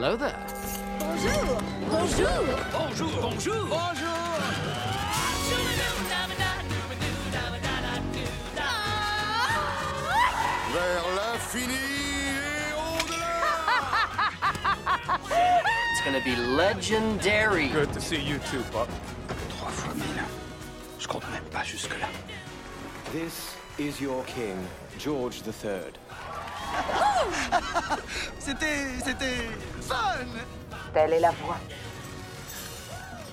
[0.00, 0.38] Hello there.
[1.00, 1.58] Bonjour
[1.90, 2.28] Bonjour
[2.70, 3.66] Bonjour, bonjour.
[3.66, 4.38] Bonjour.
[10.72, 13.42] Vers l'infini et au-delà
[15.90, 17.66] It's gonna be legendary.
[17.66, 18.88] Good to see you too, Pop.
[19.48, 20.22] Trois fois mille.
[21.00, 22.06] Je compte même pas jusque-là.
[23.10, 24.58] This is your king,
[24.96, 25.90] George III.
[28.38, 28.86] C'était.
[29.04, 29.48] c'était.
[29.88, 30.26] Fun
[30.92, 31.58] Telle est la voie.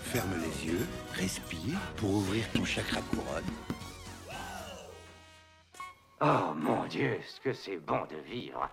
[0.03, 3.43] Ferme les yeux, respire pour ouvrir ton chakra couronne.
[6.21, 8.69] Oh mon Dieu, ce que c'est bon de vivre.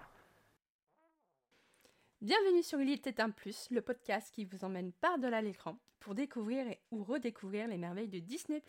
[2.20, 6.68] Bienvenue sur Il était un plus, le podcast qui vous emmène par-delà l'écran pour découvrir
[6.68, 8.62] et- ou redécouvrir les merveilles de Disney+.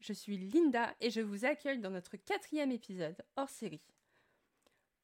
[0.00, 3.82] Je suis Linda et je vous accueille dans notre quatrième épisode hors série.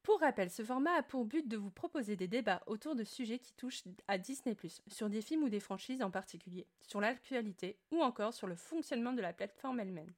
[0.03, 3.39] Pour rappel, ce format a pour but de vous proposer des débats autour de sujets
[3.39, 4.55] qui touchent à Disney+,
[4.87, 9.13] sur des films ou des franchises en particulier, sur l'actualité ou encore sur le fonctionnement
[9.13, 10.13] de la plateforme elle-même.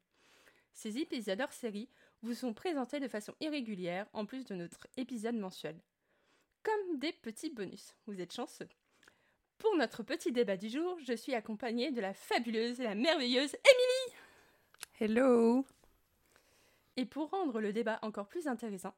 [0.73, 1.87] Ces épisodes hors série
[2.23, 5.79] vous sont présentés de façon irrégulière en plus de notre épisode mensuel
[6.65, 7.95] comme des petits bonus.
[8.07, 8.67] Vous êtes chanceux.
[9.59, 13.55] Pour notre petit débat du jour, je suis accompagnée de la fabuleuse et la merveilleuse
[13.55, 14.19] Émilie.
[14.99, 15.65] Hello
[16.97, 18.95] Et pour rendre le débat encore plus intéressant,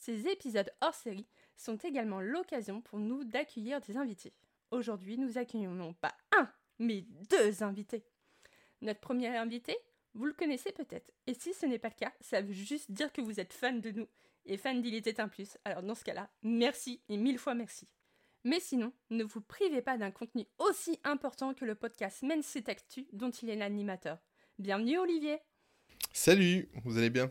[0.00, 4.32] ces épisodes hors série sont également l'occasion pour nous d'accueillir des invités.
[4.70, 8.02] Aujourd'hui, nous accueillons non pas un, mais deux invités.
[8.80, 9.76] Notre premier invité,
[10.14, 11.12] vous le connaissez peut-être.
[11.26, 13.82] Et si ce n'est pas le cas, ça veut juste dire que vous êtes fan
[13.82, 14.08] de nous
[14.46, 15.58] et fan d'Il était un plus.
[15.66, 17.86] Alors dans ce cas-là, merci et mille fois merci.
[18.42, 22.70] Mais sinon, ne vous privez pas d'un contenu aussi important que le podcast Men C'est
[22.70, 24.18] Actu dont il est l'animateur.
[24.58, 25.40] Bienvenue Olivier
[26.14, 27.30] Salut, vous allez bien?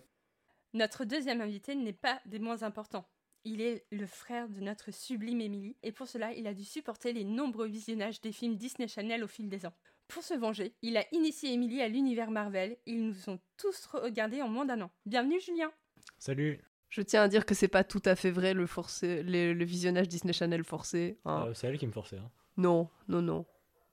[0.73, 3.07] Notre deuxième invité n'est pas des moins importants.
[3.45, 7.13] Il est le frère de notre sublime Émilie, et pour cela, il a dû supporter
[7.13, 9.73] les nombreux visionnages des films Disney Channel au fil des ans.
[10.07, 13.85] Pour se venger, il a initié Émilie à l'univers Marvel, et ils nous ont tous
[13.87, 14.91] regardés en moins d'un an.
[15.05, 15.71] Bienvenue Julien
[16.17, 16.59] Salut,
[16.89, 19.65] Je tiens à dire que c'est pas tout à fait vrai le, forcé, le, le
[19.65, 21.17] visionnage Disney Channel forcé.
[21.25, 21.45] hein.
[21.47, 22.17] Euh, c'est elle qui me forçait.
[22.17, 22.29] Hein.
[22.58, 23.45] Non, non, non.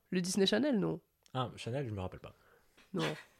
[0.09, 0.99] Le Disney Channel, non.
[1.33, 2.35] Ah, Chanel, je me rappelle pas.
[2.93, 3.03] Non.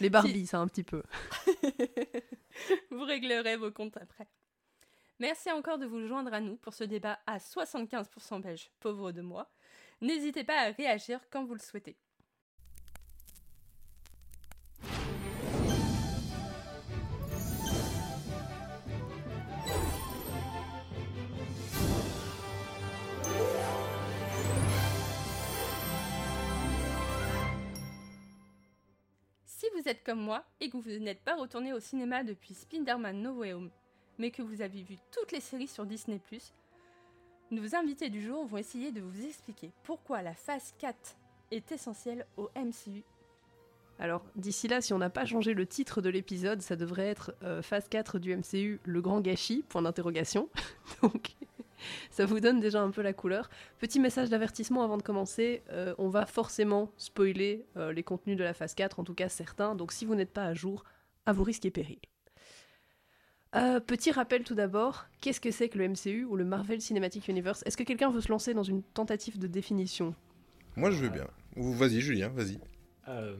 [0.00, 1.02] Les Barbie, ça un petit peu.
[2.90, 4.28] Vous réglerez vos comptes après.
[5.18, 9.22] Merci encore de vous joindre à nous pour ce débat à 75% belge, pauvre de
[9.22, 9.50] moi.
[10.02, 11.96] N'hésitez pas à réagir quand vous le souhaitez.
[29.88, 33.52] Êtes comme moi et que vous n'êtes pas retourné au cinéma depuis Spider-Man No Way
[33.54, 33.70] Home,
[34.18, 36.20] mais que vous avez vu toutes les séries sur Disney+,
[37.50, 41.16] nos invités du jour vont essayer de vous expliquer pourquoi la phase 4
[41.52, 43.04] est essentielle au MCU.
[43.98, 47.34] Alors, d'ici là, si on n'a pas changé le titre de l'épisode, ça devrait être
[47.42, 50.48] euh, phase 4 du MCU, le grand gâchis, point d'interrogation.
[51.02, 51.36] Donc,
[52.10, 53.48] ça vous donne déjà un peu la couleur.
[53.78, 58.44] Petit message d'avertissement avant de commencer, euh, on va forcément spoiler euh, les contenus de
[58.44, 60.84] la phase 4, en tout cas certains, donc si vous n'êtes pas à jour,
[61.26, 61.98] à vos risques et périls.
[63.54, 67.28] Euh, petit rappel tout d'abord, qu'est-ce que c'est que le MCU ou le Marvel Cinematic
[67.28, 67.62] Universe?
[67.64, 70.14] Est-ce que quelqu'un veut se lancer dans une tentative de définition?
[70.76, 71.26] Moi je veux bien.
[71.56, 72.58] Vas-y Julien, vas-y.
[73.08, 73.36] Euh,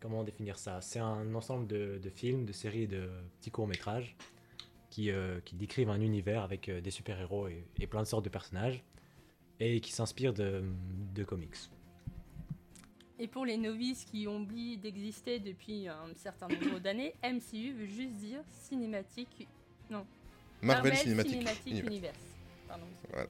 [0.00, 0.80] comment définir ça?
[0.82, 3.08] C'est un ensemble de, de films, de séries et de
[3.38, 4.16] petits courts-métrages
[4.92, 8.24] qui, euh, qui décrivent un univers avec euh, des super-héros et, et plein de sortes
[8.26, 8.84] de personnages
[9.58, 10.62] et qui s'inspirent de,
[11.14, 11.56] de comics.
[13.18, 18.14] Et pour les novices qui oublient d'exister depuis un certain nombre d'années, MCU veut juste
[18.16, 19.48] dire cinématique...
[19.90, 20.04] Non.
[20.60, 21.60] Marvel, Cinematic, Universe.
[21.66, 22.24] Universe.
[22.68, 22.84] Pardon.
[23.10, 23.28] Voilà.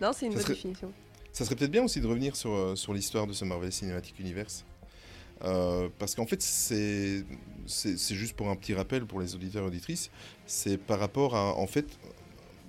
[0.00, 0.92] Non, c'est une Ça bonne serait- définition.
[1.32, 4.18] Ça serait peut-être bien aussi de revenir sur, euh, sur l'histoire de ce Marvel Cinematic
[4.18, 4.64] Universe.
[5.44, 7.24] Euh, parce qu'en fait, c'est
[8.14, 10.10] juste pour un petit rappel pour les auditeurs et auditrices.
[10.46, 11.56] C'est par rapport à.
[11.56, 11.86] En fait,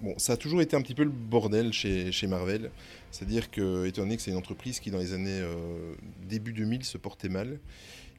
[0.02, 2.72] bon, ça a toujours été un petit peu le bordel chez, chez Marvel.
[3.11, 5.96] C'est-à-dire que, étant donné que c'est une entreprise qui, dans les années euh,
[6.28, 7.59] début 2000, se portait mal,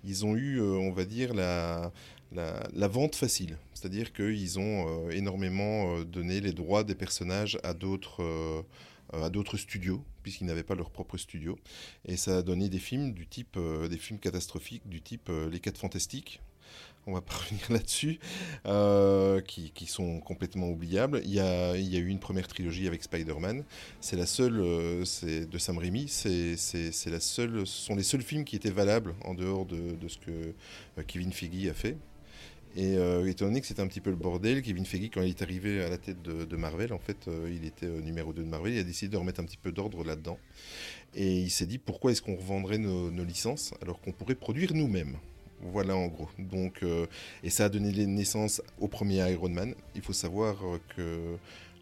[0.05, 1.93] ils ont eu, euh, on va dire, la,
[2.33, 3.57] la, la vente facile.
[3.75, 8.65] C'est-à-dire qu'ils ont énormément donné les droits des personnages à d'autres.
[9.13, 11.59] à d'autres studios, puisqu'ils n'avaient pas leur propre studio.
[12.05, 15.49] Et ça a donné des films du type, euh, des films catastrophiques du type euh,
[15.51, 16.41] Les 4 Fantastiques.
[17.07, 18.21] On va pas revenir là-dessus,
[18.67, 21.21] euh, qui, sont complètement oubliables.
[21.25, 23.65] Il y, a, eu une première trilogie avec Spider-Man.
[24.01, 26.09] C'est la seule, de Sam Raimi.
[26.09, 26.57] C'est,
[27.07, 30.19] la seule, ce sont les seuls films qui étaient valables en dehors de, de ce
[30.19, 30.55] que
[31.07, 31.97] Kevin Feige a fait.
[32.77, 35.31] Et euh, étant donné que c'était un petit peu le bordel, Kevin Feige, quand il
[35.31, 38.43] est arrivé à la tête de, Marvel, en fait, euh, il était euh, numéro 2
[38.43, 40.39] de Marvel, il a décidé de remettre un petit peu d'ordre là-dedans.
[41.15, 44.73] Et il s'est dit pourquoi est-ce qu'on revendrait nos, nos licences alors qu'on pourrait produire
[44.75, 45.17] nous-mêmes?
[45.63, 46.29] Voilà en gros.
[46.39, 46.83] Donc,
[47.43, 49.75] et ça a donné naissance au premier Iron Man.
[49.95, 50.57] Il faut savoir
[50.97, 51.37] que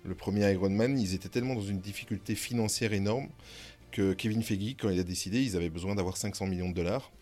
[0.05, 3.29] le premier Iron Man, ils étaient tellement dans une difficulté financière énorme
[3.93, 7.13] que Kevin Feige, quand il a décidé, ils avaient besoin d'avoir 500 millions de dollars.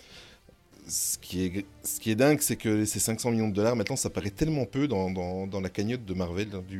[0.88, 4.66] Ce qui est, dingue, c'est que ces 500 millions de dollars, maintenant, ça paraît tellement
[4.66, 6.78] peu dans, la cagnotte de Marvel, dans- du,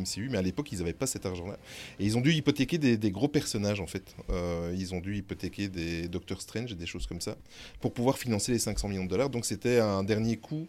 [0.00, 1.58] MCU, mais à l'époque, ils n'avaient pas cet argent-là.
[2.00, 4.16] Et ils ont dû hypothéquer des, gros personnages, en fait.
[4.30, 7.36] Euh, ils ont dû hypothéquer des Doctor Strange et des choses comme ça,
[7.80, 9.28] pour pouvoir financer les 500 millions de dollars.
[9.28, 10.66] Donc c'était un dernier coup,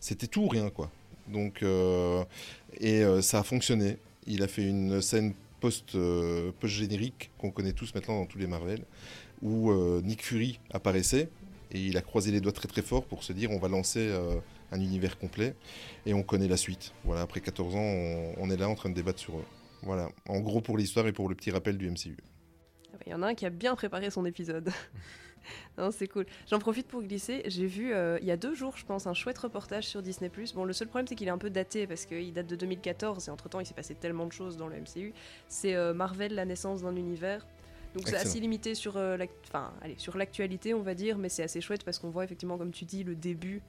[0.00, 0.90] c'était tout ou rien, quoi.
[1.28, 2.24] Donc, euh,
[2.80, 3.98] et euh, ça a fonctionné.
[4.26, 5.94] Il a fait une scène post,
[6.60, 8.80] post-générique qu'on connaît tous maintenant dans tous les Marvel,
[9.42, 9.70] où
[10.02, 11.28] Nick Fury apparaissait
[11.74, 14.08] et il a croisé les doigts très très fort pour se dire on va lancer
[14.08, 14.36] euh,
[14.70, 15.54] un univers complet
[16.06, 16.92] et on connaît la suite.
[17.04, 19.44] Voilà, après 14 ans, on, est là en train de débattre sur eux.
[19.82, 22.16] Voilà, en gros pour l'histoire et pour le petit rappel du MCU.
[23.06, 24.70] Il y en a un qui a bien préparé son épisode.
[25.78, 26.26] non, c'est cool.
[26.48, 27.42] J'en profite pour glisser.
[27.46, 30.30] J'ai vu euh, il y a deux jours, je pense, un chouette reportage sur Disney+.
[30.54, 33.28] Bon, le seul problème, c'est qu'il est un peu daté parce qu'il date de 2014
[33.28, 35.12] et entre-temps, il s'est passé tellement de choses dans le MCU.
[35.48, 37.46] C'est euh, Marvel, la naissance d'un univers.
[37.94, 39.16] Donc c'est assez limité sur euh,
[39.48, 42.72] enfin, sur l'actualité, on va dire, mais c'est assez chouette parce qu'on voit effectivement, comme
[42.72, 43.62] tu dis, le début,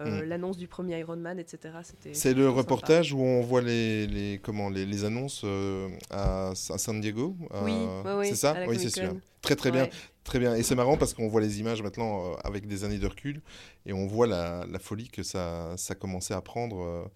[0.00, 0.24] euh, Mm.
[0.28, 1.74] l'annonce du premier Iron Man, etc.
[2.12, 2.56] C'est le sympa.
[2.58, 7.36] reportage où on voit les, les, comment, les, les annonces euh, à, à San Diego
[7.50, 7.72] à- Oui,
[8.04, 9.14] ouais, ouais, c'est ça Oui, c'est celui-là.
[9.42, 9.88] Très très bien.
[10.24, 10.54] Très bien.
[10.56, 13.40] Et c'est marrant parce qu'on voit les images maintenant euh, avec des années de recul
[13.86, 17.08] et on voit la, la folie que ça, ça commençait à prendre.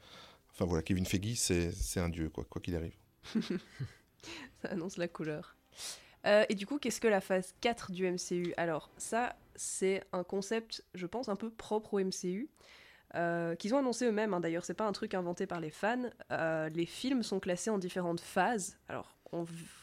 [0.53, 2.95] Enfin voilà, Kevin Feige, c'est c'est un dieu, quoi quoi qu'il arrive.
[4.63, 5.57] Ça annonce la couleur.
[6.27, 10.25] Euh, et du coup, qu'est-ce que la phase 4 du MCU Alors, ça, c'est un
[10.25, 12.49] concept, je pense, un peu propre au MCU.
[13.15, 16.09] euh, qu'ils ont annoncé eux-mêmes, hein, d'ailleurs, c'est pas un truc inventé par les fans.
[16.31, 18.79] Euh, les films sont classés en différentes phases.
[18.89, 19.15] Alors,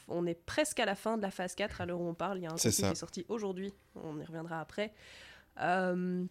[0.07, 2.37] on, est presque à la fin de la phase 4 à l'heure où on parle.
[2.37, 4.93] Il y a un truc qui est sorti aujourd'hui, on y reviendra après.
[5.61, 6.23] Euh,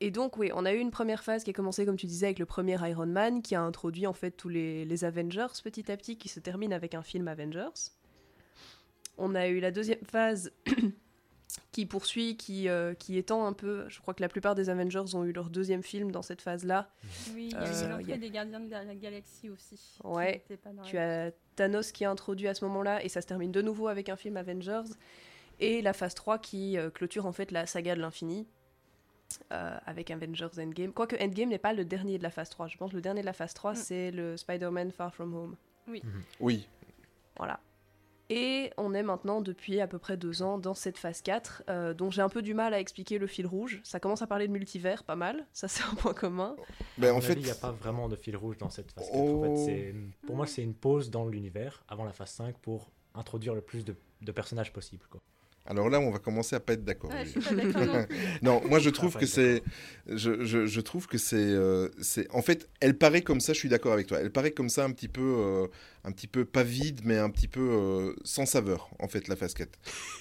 [0.00, 2.26] et donc, oui, on a eu une première phase qui a commencé, comme tu disais,
[2.26, 5.90] avec le premier Iron Man, qui a introduit en fait tous les, les Avengers petit
[5.90, 7.92] à petit, qui se termine avec un film Avengers.
[9.18, 10.52] On a eu la deuxième phase
[11.72, 13.88] qui poursuit, qui, euh, qui étend un peu.
[13.88, 16.90] Je crois que la plupart des Avengers ont eu leur deuxième film dans cette phase-là.
[17.34, 19.50] Oui, il y a Euh, eu il y l'entrée a- des gardiens de la galaxie
[19.50, 19.98] aussi.
[20.02, 20.44] Ouais,
[20.84, 23.88] Tu as Thanos qui est introduit à ce moment-là, et ça se termine de nouveau
[23.88, 24.82] avec un film Avengers.
[25.60, 28.46] Et la phase 3 qui euh, clôture en fait la saga de l'infini.
[29.52, 30.92] euh, avec Avengers Endgame.
[30.92, 32.68] Quoique Endgame n'est pas le dernier de la phase 3.
[32.68, 33.76] Je pense que le dernier de la phase 3, Mm.
[33.76, 35.56] c'est le Spider-Man Far From Home.
[36.40, 36.68] Oui,
[37.36, 37.58] Voilà.
[38.36, 41.94] Et on est maintenant depuis à peu près deux ans dans cette phase 4, euh,
[41.94, 43.80] dont j'ai un peu du mal à expliquer le fil rouge.
[43.84, 45.46] Ça commence à parler de multivers, pas mal.
[45.52, 46.56] Ça, c'est un point commun.
[46.98, 49.16] ben, en fait, il n'y a pas vraiment de fil rouge dans cette phase 4.
[49.20, 49.42] En Oh.
[49.44, 49.94] fait, c'est-
[50.26, 53.84] pour moi, c'est une pause dans l'univers avant la phase 5 pour introduire le plus
[53.84, 55.06] de, de personnages possible.
[55.08, 55.20] Quoi.
[55.66, 57.10] Alors là, on va commencer à pas être d'accord.
[57.10, 57.24] Ouais,
[58.42, 59.62] non moi je Ah, trouve que c'est,
[60.06, 63.52] je, je, je trouve que c'est, euh, c'est, en fait, elle paraît comme ça.
[63.54, 64.18] Je suis d'accord avec toi.
[64.20, 65.66] Elle paraît comme ça un petit peu, euh,
[66.04, 69.36] un petit peu pas vide, mais un petit peu euh, sans saveur, en fait, la
[69.36, 69.68] 4.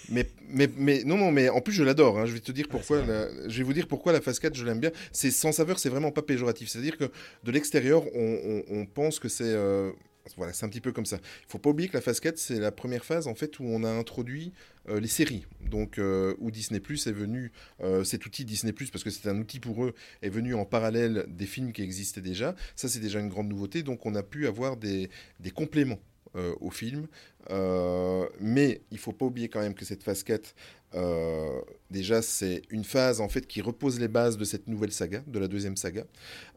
[0.10, 2.20] mais, mais, mais non, non, mais en plus je l'adore.
[2.20, 2.26] hein.
[2.26, 3.06] Je vais te dire Ouais, pourquoi.
[3.06, 4.92] la- je vais vous dire pourquoi la 4 je l'aime bien.
[5.12, 6.70] C'est sans saveur, c'est vraiment pas péjoratif.
[6.70, 7.06] C'est-à-dire que
[7.44, 9.92] de l'extérieur, on, on- on pense que c'est euh,
[10.38, 11.18] voilà, c'est un petit peu comme ça.
[11.18, 13.66] Il faut pas oublier que la phase 4, c'est la première phase en fait où
[13.66, 14.54] on a introduit
[14.90, 15.46] euh, les séries.
[15.62, 19.28] Donc euh, où Disney Plus est venu, euh, cet outil Disney Plus, parce que c'est
[19.30, 22.56] un outil pour eux, est venu en parallèle des films qui existaient déjà.
[22.76, 23.84] Ça, c'est déjà une grande nouveauté.
[23.84, 25.10] Donc on a pu avoir des,
[25.40, 26.00] des compléments
[26.36, 27.08] euh, au film.
[27.50, 30.56] Euh, mais il faut pas oublier quand même que cette phase 4,
[30.96, 31.60] euh,
[31.92, 35.40] déjà, c'est une phase en fait qui repose les bases de cette nouvelle saga, de
[35.40, 36.06] la deuxième saga.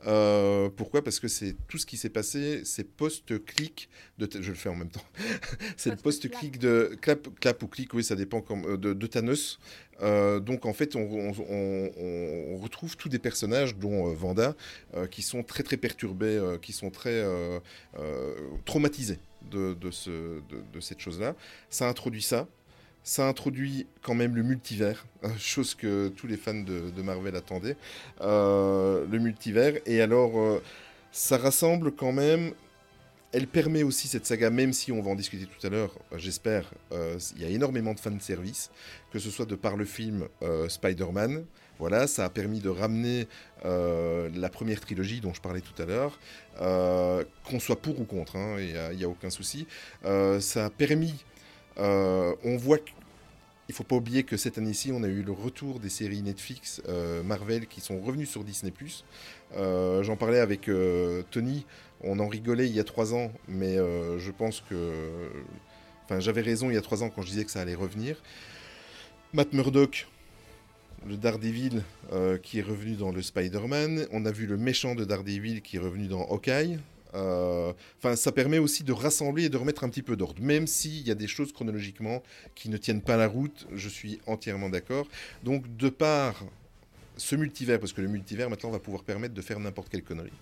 [0.07, 1.03] Euh, pourquoi?
[1.03, 4.77] Parce que c'est tout ce qui s'est passé, c'est post-clic de, je le fais en
[4.77, 5.03] même temps.
[5.77, 9.59] c'est le post-clic de clap, clap ou clic, oui, ça dépend comme, de, de Thanos.
[10.03, 14.55] Euh, donc en fait, on, on- on- on retrouve tous des personnages, dont Vanda,
[15.11, 17.25] qui sont très très perturbés, qui sont très
[18.65, 19.19] traumatisés
[19.51, 21.35] de, de, ce, de, de cette chose-là.
[21.71, 22.47] Ça introduit ça.
[23.03, 27.37] Ça introduit quand même le multivers, euh, chose que tous les fans de, de Marvel
[27.37, 27.77] attendaient.
[28.21, 29.75] Euh, le multivers.
[29.87, 30.61] Et alors, euh,
[31.13, 32.53] ça rassemble quand même.
[33.33, 36.19] Elle permet aussi cette saga, même si on va en discuter tout à l'heure, euh,
[36.19, 38.71] j'espère, il y a énormément de fan service,
[39.13, 40.27] que ce soit de par le film
[40.69, 41.45] Spider-Man.
[41.79, 43.29] Voilà, ça a permis de ramener
[43.65, 46.19] euh, la première trilogie dont je parlais tout à l'heure,
[46.61, 49.67] euh, qu'on soit pour ou contre, hein, il n'y a, aucun souci.
[50.05, 51.25] Euh, ça a permis,
[51.77, 52.91] on voit que
[53.69, 56.81] il faut pas oublier que cette année-ci, on a eu le retour des séries Netflix
[57.25, 58.73] Marvel qui sont revenues sur Disney+.
[59.53, 60.71] J'en parlais avec
[61.33, 61.67] Tony,
[62.01, 65.29] on en rigolait il y a trois ans, mais je pense que...
[66.05, 68.23] Enfin, j'avais raison il y a trois ans quand je disais que ça allait revenir.
[69.33, 70.07] Matt Murdock,
[71.07, 74.07] le Daredevil euh, qui est revenu dans le Spider-Man.
[74.13, 76.79] On a vu le méchant de Daredevil qui est revenu dans Hawkeye.
[77.15, 80.43] Euh, Enfin, ça permet aussi de rassembler et de remettre un petit peu d'ordre.
[80.43, 82.23] Même s'il y a des choses chronologiquement
[82.55, 85.09] qui ne tiennent pas la route, je suis entièrement d'accord.
[85.43, 86.45] Donc, de par
[87.17, 90.33] ce multivers, parce que le multivers maintenant va pouvoir permettre de faire n'importe quelle connerie,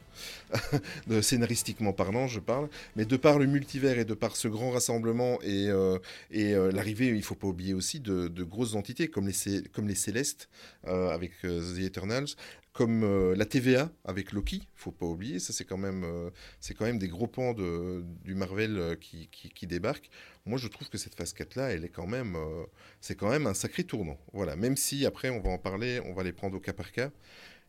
[1.22, 5.38] scénaristiquement parlant, je parle, mais de par le multivers et de par ce grand rassemblement
[5.42, 5.98] et, euh,
[6.34, 10.48] euh, l'arrivée, il faut pas oublier aussi de, grosses entités comme les, Célestes
[10.86, 12.28] euh, avec The Eternals,
[12.74, 16.74] comme euh, la TVA avec Loki, faut pas oublier, ça c'est quand même euh, c'est
[16.74, 20.10] quand même des gros pans de, du Marvel euh, qui, qui, qui débarquent.
[20.44, 22.64] Moi je trouve que cette phase 4 là, elle est quand même euh,
[23.00, 24.18] c'est quand même un sacré tournant.
[24.32, 26.90] Voilà, même si après on va en parler, on va les prendre au cas par
[26.90, 27.10] cas.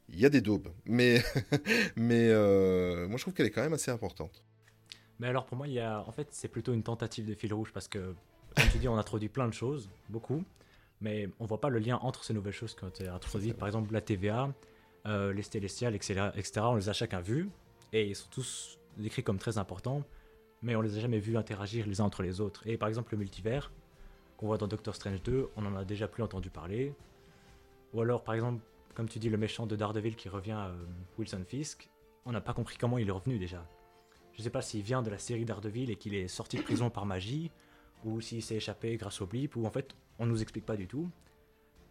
[0.10, 1.22] Il y a des daubes, mais
[1.96, 2.30] mais
[3.08, 4.44] moi je trouve qu'elle est quand même assez importante.
[5.20, 7.54] Mais alors pour moi, il y a, en fait, c'est plutôt une tentative de fil
[7.54, 8.14] rouge parce que,
[8.56, 10.44] comme tu dis, on introduit plein de choses, beaucoup,
[11.00, 13.56] mais on voit pas le lien entre ces nouvelles choses qui ont été introduites.
[13.56, 14.54] Par exemple, la TVA,
[15.06, 17.50] euh, les Célestials, etc., etc., on les a chacun vus
[17.94, 20.04] et ils sont tous décrits comme très importants,
[20.62, 22.66] mais on les a jamais vus interagir les uns entre les autres.
[22.68, 23.72] Et par exemple, le multivers
[24.38, 26.94] qu'on voit dans Doctor Strange 2, on en a déjà plus entendu parler.
[27.94, 28.62] Ou alors, par exemple,
[28.94, 30.86] comme tu dis, le méchant de Daredevil qui revient, euh,
[31.18, 31.90] Wilson Fisk,
[32.26, 33.66] on n'a pas compris comment il est revenu déjà.
[34.34, 36.90] Je sais pas s'il vient de la série Daredevil et qu'il est sorti de prison
[36.90, 37.52] par magie,
[38.04, 40.88] ou s'il s'est échappé grâce au blip, ou en fait, on nous explique pas du
[40.88, 41.10] tout.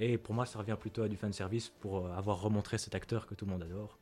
[0.00, 3.26] Et pour moi, ça revient plutôt à du fanservice pour euh, avoir remontré cet acteur
[3.26, 3.98] que tout le monde adore.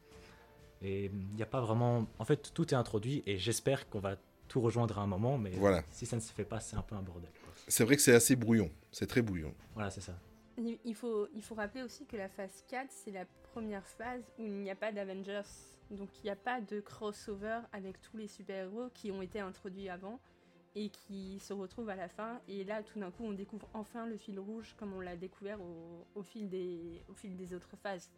[0.80, 2.06] Et il n'y a pas vraiment.
[2.18, 4.16] En fait, tout est introduit et j'espère qu'on va
[4.48, 5.82] tout rejoindre à un moment, mais Voilà.
[5.90, 7.30] si ça ne se fait pas, c'est un peu un bordel.
[7.68, 9.54] C'est vrai que c'est assez brouillon, c'est très brouillon.
[9.74, 10.14] Voilà, c'est ça.
[10.58, 14.22] Il il faut, il faut rappeler aussi que la phase 4, c'est la première phase
[14.38, 15.42] où il n'y a pas d'Avengers.
[15.90, 19.88] Donc il n'y a pas de crossover avec tous les super-héros qui ont été introduits
[19.88, 20.18] avant
[20.74, 22.40] et qui se retrouvent à la fin.
[22.48, 25.58] Et là, tout d'un coup, on découvre enfin le fil rouge comme on l'a découvert
[26.14, 28.10] au, fil des, autres phases.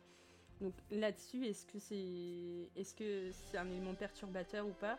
[0.61, 4.99] Donc là-dessus, est-ce que c'est est -ce c'est un élément perturbateur ou pas?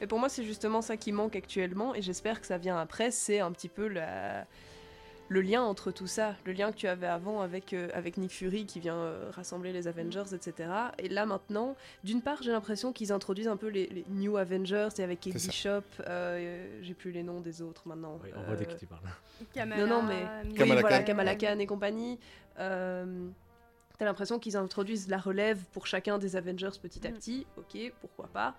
[0.00, 3.10] Et pour moi, c'est justement ça qui manque actuellement, et j'espère que ça vient après.
[3.10, 4.46] C'est un petit peu la...
[5.28, 8.30] le lien entre tout ça, le lien que tu avais avant avec, euh, avec Nick
[8.30, 10.68] Fury qui vient euh, rassembler les Avengers, etc.
[10.98, 14.88] Et là maintenant, d'une part, j'ai l'impression qu'ils introduisent un peu les, les New Avengers,
[14.98, 15.34] et avec Kate.
[15.34, 18.20] Bishop, euh, j'ai plus les noms des autres maintenant.
[18.22, 19.00] Oui, on voit Euh, qui tu parles.
[19.52, 20.24] Kamala, non, non, mais.
[20.44, 21.02] Oui, Kamala voilà.
[21.02, 22.18] Kamala Khan et compagnie.
[22.58, 23.28] Euh,
[23.98, 27.14] T'as l'impression qu'ils introduisent la relève pour chacun des Avengers petit à Mm.
[27.14, 27.46] petit.
[27.56, 28.54] Ok, pourquoi pas.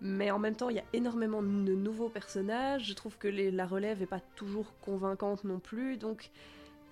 [0.00, 2.84] Mais en même temps, il y a énormément de nouveaux personnages.
[2.84, 5.96] Je trouve que les- la relève est pas toujours convaincante non plus.
[5.96, 6.30] Donc,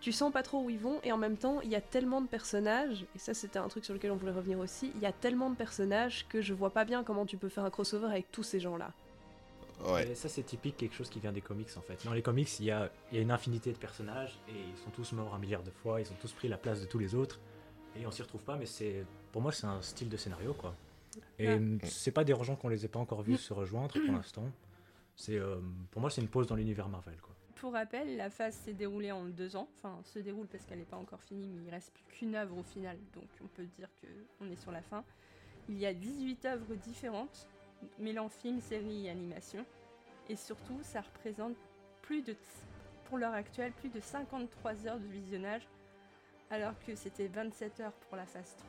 [0.00, 1.00] tu sens pas trop où ils vont.
[1.04, 3.06] Et en même temps, il y a tellement de personnages.
[3.14, 4.92] Et ça, c'était un truc sur lequel on voulait revenir aussi.
[4.96, 7.64] Il y a tellement de personnages que je vois pas bien comment tu peux faire
[7.64, 8.92] un crossover avec tous ces gens-là.
[9.84, 10.08] Ouais.
[10.10, 12.02] Et ça, c'est typique quelque chose qui vient des comics en fait.
[12.04, 14.78] Dans les comics, il y a, il y a une infinité de personnages et ils
[14.78, 16.98] sont tous morts un milliard de fois, ils ont tous pris la place de tous
[16.98, 17.38] les autres
[17.94, 20.74] et on s'y retrouve pas, mais c'est pour moi, c'est un style de scénario quoi.
[21.38, 21.58] Et Ouais.
[21.58, 24.50] mm, c'est pas dérangeant qu'on les ait pas encore vus se rejoindre pour l'instant.
[25.14, 25.56] C'est euh,
[25.90, 27.34] pour moi, c'est une pause dans l'univers Marvel quoi.
[27.56, 29.66] Pour rappel, la phase s'est déroulée en deux ans.
[29.78, 32.58] Enfin, se déroule parce qu'elle n'est pas encore finie, mais il reste plus qu'une œuvre
[32.58, 32.98] au final.
[33.14, 33.88] Donc on peut dire
[34.38, 35.02] qu'on est sur la fin.
[35.70, 37.48] Il y a 18 œuvres différentes,
[37.98, 39.64] mêlant film, série et animation.
[40.28, 41.56] Et surtout, ça représente
[42.02, 42.36] plus de,
[43.06, 45.66] pour l'heure actuelle, plus de 53 heures de visionnage,
[46.50, 48.66] alors que c'était 27 heures pour la phase 3.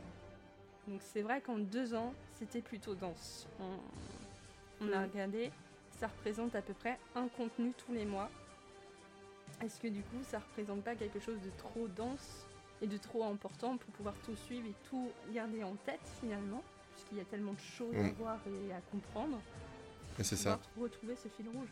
[0.88, 3.48] Donc c'est vrai qu'en deux ans, c'était plutôt dense.
[3.60, 5.52] On, on a regardé,
[6.00, 8.30] ça représente à peu près un contenu tous les mois.
[9.64, 12.46] Est-ce que du coup, ça représente pas quelque chose de trop dense
[12.82, 16.62] et de trop important pour pouvoir tout suivre et tout garder en tête finalement,
[16.94, 18.14] puisqu'il y a tellement de choses à Mm.
[18.20, 19.42] voir et à comprendre,
[20.18, 20.60] Mais c'est ça.
[20.80, 21.70] retrouver ce fil rouge.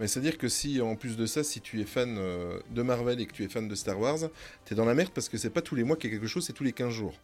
[0.00, 3.20] Mais c'est-à-dire que si, en plus de ça, si tu es fan euh, de Marvel
[3.20, 4.18] et que tu es fan de Star Wars,
[4.64, 6.26] t'es dans la merde parce que c'est pas tous les mois qu'il y a quelque
[6.28, 7.14] chose, c'est tous les 15 jours.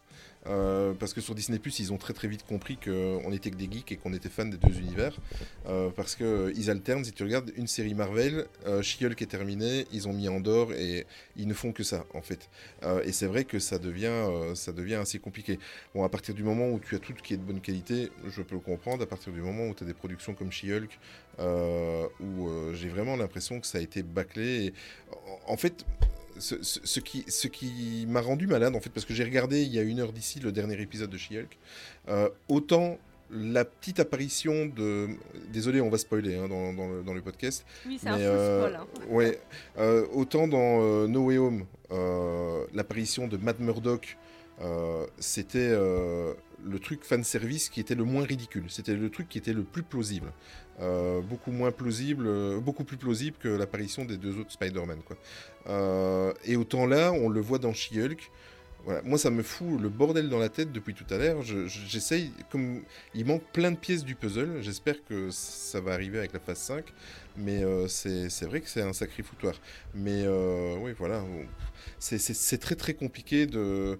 [0.47, 3.69] Euh, parce que sur Disney+, ils ont très très vite compris qu'on était que des
[3.69, 5.15] geeks et qu'on était fans des deux univers.
[5.67, 9.25] Euh, parce que euh, ils alternent, si tu regardes une série Marvel, euh, She-Hulk est
[9.25, 11.05] terminée, ils ont mis Andor et
[11.35, 12.49] ils ne font que ça, en fait.
[12.83, 15.59] Euh, et c'est vrai que ça devient, euh, ça devient assez compliqué.
[15.93, 18.41] Bon, à partir du moment où tu as tout qui est de bonne qualité, je
[18.41, 19.03] peux le comprendre.
[19.03, 20.99] À partir du moment où tu as des productions comme She-Hulk,
[21.39, 24.65] euh, où euh, j'ai vraiment l'impression que ça a été bâclé.
[24.65, 24.73] Et,
[25.47, 25.85] en fait,
[26.39, 29.61] ce, ce- ce qui, ce qui m'a rendu malade, en fait, parce que j'ai regardé
[29.61, 31.57] il y a une heure d'ici le dernier épisode de She-Hulk,
[32.09, 32.97] euh, autant
[33.31, 35.07] la petite apparition de.
[35.53, 37.63] Désolé, on va spoiler hein, dans, dans le, dans le podcast.
[37.85, 38.75] Oui, c'est un euh, spoil.
[38.81, 38.87] hein.
[39.09, 39.39] Ouais,
[39.77, 41.65] euh, autant dans euh, No Way Home,
[42.73, 44.17] l'apparition de Matt Murdock,
[45.19, 48.65] c'était le truc fan service qui était le moins ridicule.
[48.67, 50.31] C'était le truc qui était le plus plausible.
[50.81, 54.99] Euh, beaucoup moins plausible, euh, beaucoup plus plausible que l'apparition des deux autres Spider-Man.
[55.05, 55.17] quoi.
[55.67, 58.31] Euh, et autant là, on le voit dans She-Hulk.
[58.85, 59.01] Voilà.
[59.01, 61.41] Moi, ça me fout le bordel dans la tête depuis tout à l'heure.
[61.41, 62.81] Je- je- J'essaye, comme
[63.13, 64.61] il manque plein de pièces du puzzle.
[64.61, 66.85] J'espère que ça va arriver avec la phase 5.
[67.35, 69.55] Mais c'est vrai que c'est un sacré foutoir.
[69.93, 70.25] Mais
[70.81, 71.21] oui, voilà.
[71.99, 73.99] c'est très très compliqué de.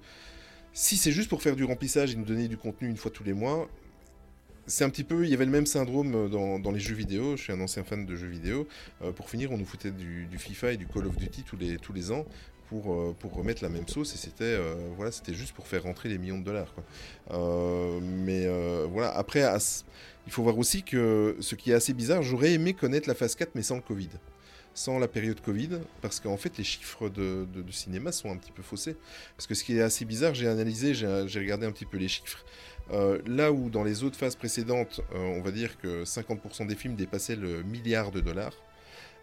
[0.71, 3.23] Si c'est juste pour faire du remplissage et nous donner du contenu une fois tous
[3.25, 3.67] les mois,
[4.69, 5.25] c'est un petit peu.
[5.25, 7.35] Il y avait le même syndrome dans, dans les jeux vidéo.
[7.35, 8.67] Je suis un ancien fan de jeux vidéo.
[9.01, 11.57] Euh, pour finir, on nous foutait du, FIFA et du Call of Duty tous
[11.93, 12.25] les, ans.
[12.69, 16.07] Pour, euh, pour remettre la même sauce et c'était euh, voilà juste pour faire rentrer
[16.07, 16.71] les millions de dollars.
[17.31, 19.43] Euh, mais euh, voilà après
[20.27, 23.33] il faut voir aussi que ce qui est assez bizarre j'aurais aimé connaître la phase
[23.33, 24.09] 4 mais sans le Covid
[24.79, 28.51] sans la période Covid, parce qu'en fait les chiffres de, de- cinéma sont un petit
[28.51, 28.95] peu faussés.
[29.35, 32.07] Parce que ce qui est assez bizarre, j'ai analysé, j'ai regardé un petit peu les
[32.07, 32.45] chiffres.
[32.91, 36.75] Euh, là où dans les autres phases précédentes, euh, on va dire que 50% des
[36.75, 38.55] films dépassaient le milliard de dollars,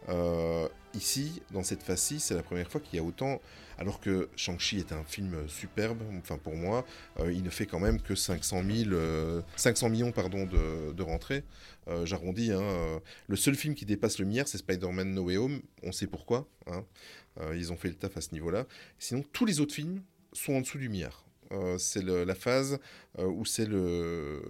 [0.08, 3.40] euh, ici, dans cette phase-ci, c'est la première fois qu'il y a autant,
[3.76, 6.86] alors que Shang-Chi est un film superbe, enfin pour moi,
[7.24, 11.42] il ne fait quand même que 500, 000, euh, 500 millions de, rentrées.
[12.04, 15.60] J'arrondis, hein, le seul film qui dépasse le milliard, c'est Spider-Man No Way Home.
[15.82, 16.48] On sait pourquoi.
[16.66, 16.84] hein.
[17.54, 18.66] Ils ont fait le taf à ce niveau-là.
[18.98, 21.25] Sinon, tous les autres films sont en dessous du milliard.
[21.52, 22.78] Euh, c'est la phase
[23.18, 24.42] euh, où c'est le.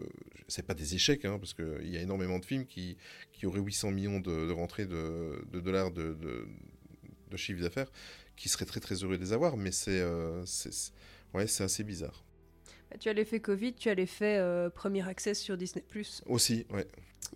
[0.49, 2.97] C'est pas des échecs, hein, parce qu'il y a énormément de films qui,
[3.33, 7.91] qui auraient 800 millions de, rentrées de, dollars de, de, chiffre d'affaires,
[8.37, 10.01] qui seraient très très heureux de les avoir, mais c'est.
[10.01, 10.45] euh,
[11.35, 12.26] ouais, c'est assez bizarre.
[12.91, 15.85] Bah, Tu as l'effet Covid, tu as l'effet euh, premier accès sur Disney+.
[16.27, 16.87] Aussi, ouais.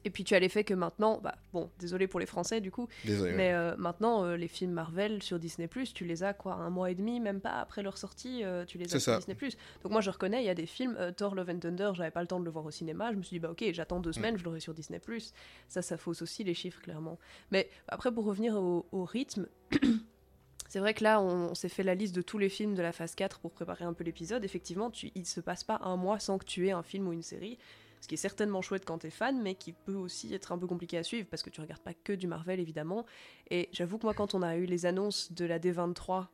[0.04, 2.86] Et puis tu as l'effet que maintenant, bah bon, désolé pour les Français du coup,
[3.04, 3.32] Désolé.
[3.32, 6.92] mais euh, maintenant euh, les films Marvel sur Disney+, tu les as quoi, un mois
[6.92, 9.18] et demi, même pas après leur sortie, euh, tu les as sur ça.
[9.18, 9.36] Disney+.
[9.82, 12.20] Donc moi je reconnais, il y a des films, Thor Love and Thunder, j'avais pas
[12.20, 14.02] le temps de le voir au cinéma, je me suis dit bah ok, j'attends Mm.
[14.02, 15.00] deux semaines, je l'aurai sur Disney+.
[15.68, 17.18] Ça, ça fausse aussi les chiffres clairement.
[17.50, 19.48] Mais après pour revenir au, au rythme,
[20.70, 22.82] c'est vrai que là, on, on s'est fait la liste de tous les films de
[22.82, 24.44] la phase 4 pour préparer un peu l'épisode.
[24.44, 27.12] Effectivement, tu, il se passe pas un mois sans que tu aies un film ou
[27.12, 27.58] une série.
[28.00, 30.68] Ce qui est certainement chouette quand t'es fan, mais qui peut aussi être un peu
[30.68, 33.04] compliqué à suivre parce que tu regardes pas que du Marvel évidemment.
[33.50, 36.28] Et j'avoue que moi, quand on a eu les annonces de la D23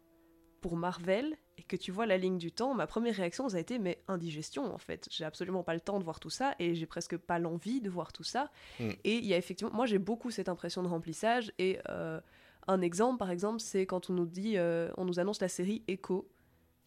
[0.60, 3.60] pour Marvel et que tu vois la ligne du temps, ma première réaction ça a
[3.60, 5.08] été mais indigestion en fait.
[5.10, 7.88] J'ai absolument pas le temps de voir tout ça et j'ai presque pas l'envie de
[7.88, 8.50] voir tout ça.
[8.80, 8.90] Mm.
[9.04, 12.20] Et il y a effectivement, moi j'ai beaucoup cette impression de remplissage et euh,
[12.68, 15.82] un exemple par exemple c'est quand on nous dit, euh, on nous annonce la série
[15.88, 16.28] Echo.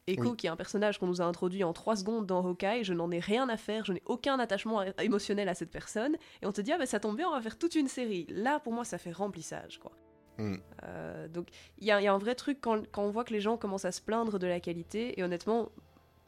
[0.07, 0.35] Echo, Oui.
[0.37, 3.11] qui est un personnage qu'on nous a introduit en 3 secondes dans Hawkeye, je n'en
[3.11, 6.61] ai rien à faire, je n'ai aucun attachement émotionnel à cette personne, et on te
[6.61, 8.25] dit, ah bah ça tombe bien, on va faire toute une série.
[8.29, 9.91] Là, pour moi, ça fait remplissage, quoi.
[10.39, 10.55] Mm.
[10.85, 13.23] Euh, donc, il y, a il y a un vrai truc quand, quand on voit
[13.23, 15.69] que les gens commencent à se plaindre de la qualité, et honnêtement,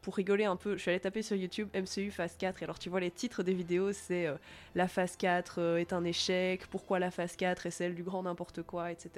[0.01, 2.79] pour rigoler un peu, je suis allée taper sur YouTube MCU phase 4, et alors
[2.79, 4.35] tu vois les titres des vidéos, c'est euh,
[4.73, 8.23] La phase 4 euh, est un échec, pourquoi la phase 4 est celle du grand
[8.23, 9.11] n'importe quoi, etc.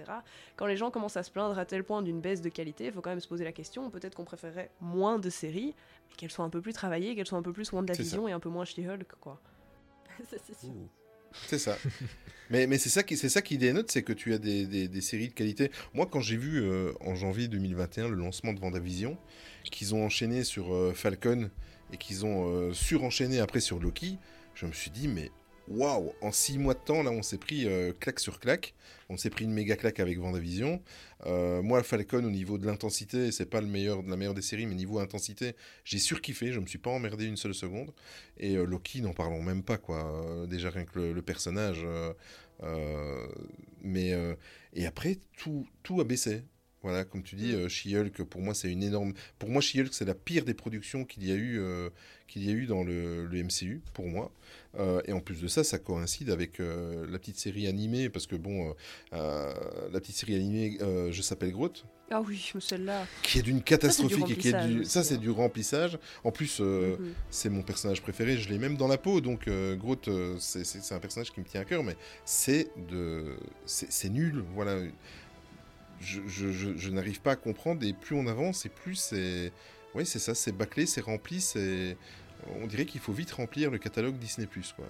[0.57, 2.91] Quand les gens commencent à se plaindre à tel point d'une baisse de qualité, il
[2.91, 5.73] faut quand même se poser la question, peut-être qu'on préférerait moins de séries,
[6.09, 8.39] mais qu'elles soient un peu plus travaillées, qu'elles soient un peu plus WandaVision et un
[8.41, 9.39] peu moins She-Hulk, quoi.
[10.29, 10.73] Ça, c'est sûr.
[11.47, 11.75] C'est ça.
[12.51, 14.87] mais mais c'est ça qui c'est ça qui dénote, c'est que tu as des, des-
[14.87, 15.71] des séries de qualité.
[15.95, 19.17] Moi, quand j'ai vu euh, en janvier 2021 le lancement de Vendavision,
[19.69, 21.49] qu'ils ont enchaîné sur euh, Falcon
[21.93, 24.17] et qu'ils ont euh, surenchaîné après sur Loki,
[24.55, 25.31] je me suis dit mais
[25.67, 28.73] waouh, en six mois de temps là, on s'est pris euh, claque sur claque.
[29.09, 30.81] On s'est pris une méga claque avec Vendavision.
[31.25, 34.65] Euh, moi, Falcon au niveau de l'intensité, c'est pas le meilleur la meilleure des séries,
[34.65, 36.51] mais niveau intensité, j'ai surkiffé.
[36.51, 37.93] Je me suis pas emmerdé une seule seconde.
[38.37, 40.47] Et Loki, n'en parlons même pas, quoi.
[40.49, 41.85] Déjà rien que le, le personnage.
[43.83, 44.13] mais
[44.73, 46.43] et après, tout, tout a baissé.
[46.83, 49.13] Voilà, comme tu dis, euh, She-Hulk, pour moi, c'est une énorme.
[49.39, 51.89] Pour moi, She-Hulk, c'est la pire des productions qu'il y a eu, euh,
[52.27, 54.31] qu'il y a eu dans le, le MCU, pour moi.
[54.77, 58.27] Euh, et en plus de ça, ça coïncide avec euh, la petite série animée, parce
[58.27, 58.73] que bon, euh,
[59.13, 59.53] euh,
[59.93, 63.07] la petite série animée, euh, je s'appelle Groot, Ah oui, celle-là.
[63.21, 65.17] qui est d'une catastrophique et qui est du, ça c'est hein.
[65.19, 65.97] du remplissage.
[66.25, 67.13] En plus, euh, Mhm.
[67.29, 70.91] c'est mon personnage préféré, je l'ai même dans la peau, donc euh, Groot, euh, c'est-
[70.91, 74.79] un personnage qui me tient à cœur, mais c'est de, c'est nul, voilà.
[76.03, 79.51] Je, n'arrive pas à comprendre et plus on avance et plus c'est,
[79.95, 81.97] oui c'est ça, c'est bâclé, c'est rempli, c'est,
[82.61, 84.47] on dirait qu'il faut vite remplir le catalogue Disney+.
[84.47, 84.85] Quoi.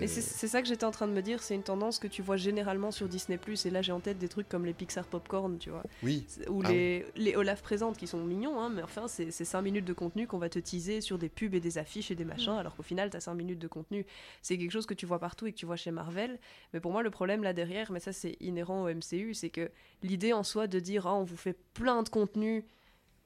[0.00, 2.06] Et c'est c'est ça que j'étais en train de me dire, c'est une tendance que
[2.06, 5.04] tu vois généralement sur Disney+, et là j'ai en tête des trucs comme les Pixar
[5.06, 5.82] Popcorn, tu vois.
[6.02, 6.26] Oui.
[6.48, 9.84] Ou Ah les, les Olaf présentes qui sont mignons, hein, mais enfin c'est 5 minutes
[9.84, 12.52] de contenu qu'on va te teaser sur des pubs et des affiches et des machins,
[12.52, 14.06] alors qu'au final t'as 5 minutes de contenu.
[14.42, 16.38] C'est quelque chose que tu vois partout et que tu vois chez Marvel.
[16.72, 19.70] Mais pour moi le problème là derrière, mais ça c'est inhérent au MCU, c'est que
[20.02, 22.64] l'idée en soi de dire ah, on vous fait plein de contenu.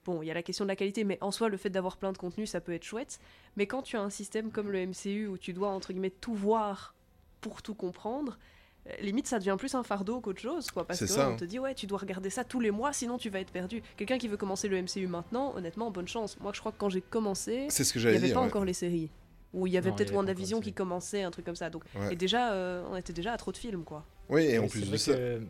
[0.05, 1.97] Bon, il y a la question de la qualité, mais en soi, le fait d'avoir
[1.97, 3.21] plein de contenu, ça peut être chouette.
[3.57, 6.35] Mais quand tu as un système comme le MCU où tu dois, entre guillemets, tout
[6.35, 6.95] voir
[7.41, 8.39] pour tout comprendre,
[8.87, 10.87] euh, limite, ça devient plus un fardeau qu'autre chose, quoi.
[10.87, 11.37] Parce que ça, on hein.
[11.37, 13.83] te dit, ouais, tu dois regarder ça tous les mois, sinon tu vas être perdu.
[13.97, 16.39] Quelqu'un qui veut commencer le MCU maintenant, honnêtement, bonne chance.
[16.41, 18.35] Moi, je crois que quand j'ai commencé, C'est ce que il n'y avait dire.
[18.35, 18.47] pas ouais.
[18.47, 19.11] encore les séries.
[19.55, 21.71] Ou il y avait peut-être WandaVision qui commençait, un truc comme ça.
[21.71, 22.13] Donc, Ouais.
[22.13, 24.05] Et déjà, euh, on était déjà à trop de films, quoi.
[24.29, 25.15] Oui, et en plus c'est de ça.
[25.15, 25.41] que-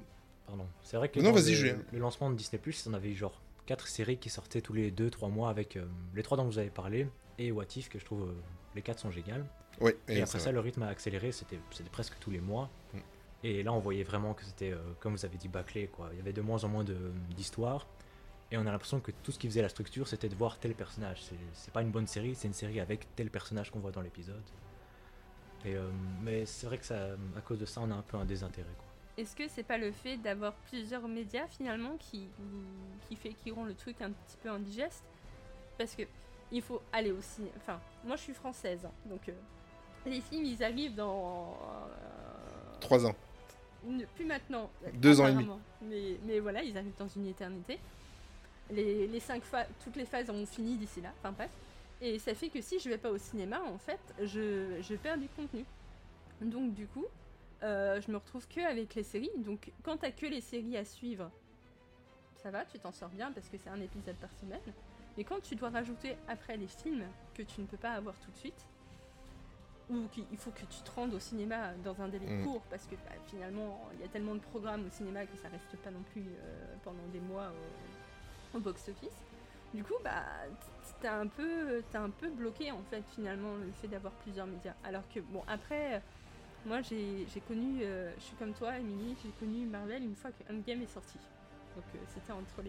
[0.47, 0.67] Pardon.
[0.83, 3.41] C'est vrai que Non, dans vas-y, le, le lancement de Disney+, on avait eu genre
[3.67, 6.71] 4 séries qui sortaient tous les 2-3 mois avec euh, les trois dont vous avez
[6.71, 8.35] parlé et What If que je trouve euh,
[8.75, 9.45] les 4 sont géniales.
[10.09, 12.71] Et, et après ça- le rythme a accéléré, c'était c'était presque tous les mois.
[12.93, 12.99] Mm.
[13.47, 15.89] Et là, on voyait vraiment que c'était, euh, comme vous avez dit, bâclé.
[15.89, 16.09] Quoi.
[16.13, 16.85] Il y avait de moins en moins
[17.37, 17.87] d'histoires.
[18.51, 20.75] Et on a l'impression que tout ce qui faisait la structure, c'était de voir tel
[20.75, 21.23] personnage.
[21.55, 24.43] C'est- pas une bonne série, c'est une série avec tel personnage qu'on voit dans l'épisode.
[25.67, 25.75] Et,
[26.23, 28.69] mais c'est vrai que ça, à cause de ça, on a un peu un désintérêt.
[28.79, 28.84] Quoi.
[29.17, 32.27] Est-ce que c'est pas le fait d'avoir plusieurs médias finalement qui,
[33.09, 35.05] qui fait qui rend le truc un petit peu indigeste?
[35.79, 36.03] Parce que
[36.51, 37.43] il faut aller aussi.
[37.57, 39.33] Enfin, moi je suis française, hein, donc euh,
[40.07, 41.57] les films ils arrivent dans.
[41.93, 43.15] euh, Trois ans.
[43.85, 44.69] ne- plus maintenant.
[44.95, 45.49] Deux ans et demi.
[45.83, 47.79] Mais, mais voilà, ils arrivent dans une éternité.
[48.71, 51.11] Les, les cinq phases, toutes les phases ont fini d'ici là.
[51.21, 51.51] Enfin bref.
[52.01, 55.19] Et ça fait que si je vais pas au cinéma, en fait, je, je perds
[55.19, 55.65] du contenu.
[56.41, 57.05] Donc du coup,
[57.65, 59.31] euh, je me retrouve que avec les séries.
[59.39, 61.31] Donc quand t'as que les séries à suivre,
[62.37, 64.61] ça va, tu t'en sors bien parce que c'est un épisode par semaine.
[65.17, 68.31] Mais quand tu dois rajouter après les films que tu ne peux pas avoir tout
[68.31, 68.67] de suite,
[69.91, 72.45] ou qu'il il faut que tu te rendes au cinéma dans un délai Mm.
[72.45, 75.49] court parce que bah, finalement il y a tellement de programmes au cinéma que ça
[75.49, 77.53] reste pas non plus euh, pendant des mois
[78.55, 79.19] au, au box-office.
[79.75, 80.23] Du coup, bah,
[81.01, 84.75] t'es un peu, t'es un peu bloqué en fait finalement le fait d'avoir plusieurs médias.
[84.85, 86.01] Alors que bon après,
[86.65, 90.43] moi j'ai connu, euh, je suis comme toi, Émilie, j'ai connu Marvel une fois que
[90.53, 91.19] Endgame est sorti.
[91.77, 92.63] Donc euh, c'était entre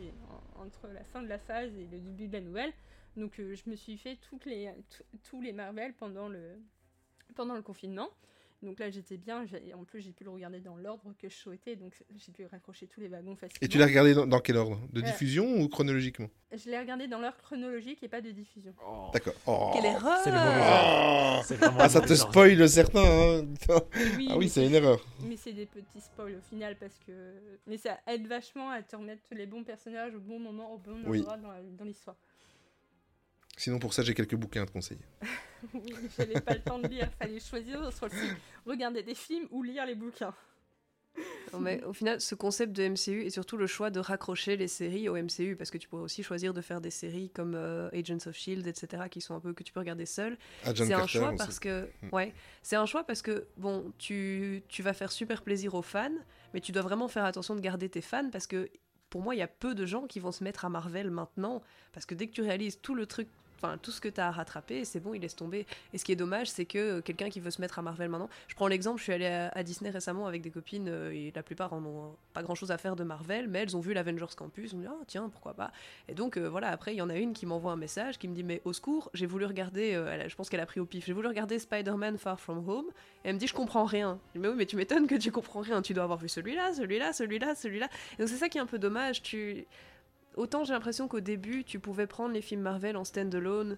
[0.55, 2.73] entre la fin de la phase et le début de la nouvelle.
[3.15, 4.71] Donc euh, je me suis fait toutes les,
[5.23, 6.57] tous les Marvel pendant le,
[7.35, 8.09] pendant le confinement.
[8.63, 11.75] Donc là j'étais bien, en plus j'ai pu le regarder dans l'ordre que je souhaitais,
[11.75, 13.59] donc j'ai pu raccrocher tous les wagons facilement.
[13.61, 14.79] Et tu l'as regardé dans, dans quel ordre?
[14.91, 16.29] De Euh, diffusion ou chronologiquement?
[16.51, 18.73] Je l'ai regardé dans l'ordre chronologique et pas de diffusion.
[19.13, 19.33] D'accord.
[19.45, 19.71] Oh.
[19.73, 23.03] Quelle erreur C'est le vraiment Ah, ça te spoil certains.
[23.03, 23.45] hein.
[24.17, 25.05] Oui, ah oui, c'est une erreur.
[25.21, 27.11] Mais c'est des petits spoils au final parce que.
[27.67, 31.05] Mais ça aide vachement à te remettre les bons personnages au bon moment, au bon
[31.05, 32.15] endroit dans l'histoire.
[33.57, 35.01] Sinon, pour ça, j'ai quelques bouquins à te conseiller.
[36.17, 38.09] j'avais pas le temps de lire, fallait choisir entre
[38.65, 40.33] regarder des films ou lire les bouquins.
[41.53, 44.67] Non, mais au final, ce concept de MCU et surtout le choix de raccrocher les
[44.67, 47.89] séries au MCU, parce que tu pourrais aussi choisir de faire des séries comme euh,
[47.93, 50.37] Agents of Shield, etc., qui sont un peu que tu peux regarder seul.
[50.65, 51.37] Agent C'est un choix aussi.
[51.37, 52.09] parce que, Mm.
[52.11, 56.11] ouais, c'est un choix parce que bon, tu, tu vas faire super plaisir aux fans,
[56.53, 58.69] mais tu dois vraiment faire attention de garder tes fans parce que
[59.09, 61.61] pour moi, il y a peu de gens qui vont se mettre à Marvel maintenant,
[61.93, 63.29] parce que dès que tu réalises tout le truc.
[63.81, 65.65] Tout ce que tu as à rattraper, c'est bon, il laisse tomber.
[65.93, 68.09] Et ce qui est dommage, c'est que euh, quelqu'un qui veut se mettre à Marvel
[68.09, 68.29] maintenant.
[68.47, 71.73] Je prends l'exemple, je suis allée à, Disney récemment avec des copines, euh, la plupart
[71.73, 74.73] en ont pas grand chose à faire de Marvel, mais elles ont vu l'Avengers Campus,
[74.73, 75.71] on dit, ah tiens, pourquoi pas.
[76.07, 78.27] Et donc, euh, voilà, après, il y en a une qui m'envoie un message qui
[78.27, 79.93] me dit, mais au secours, j'ai voulu regarder,
[80.27, 82.85] je pense qu'elle a pris au pif, j'ai voulu regarder Spider-Man Far From Home,
[83.23, 84.19] et elle me dit, je comprends rien.
[84.35, 87.13] Mais oui, mais tu m'étonnes que tu comprends rien, tu dois avoir vu celui-là, celui-là,
[87.13, 87.89] celui-là, celui-là.
[88.13, 89.65] Et donc, c'est ça qui est un peu dommage, tu.
[90.35, 93.77] Autant j'ai l'impression qu'au début, tu pouvais prendre les films Marvel en stand-alone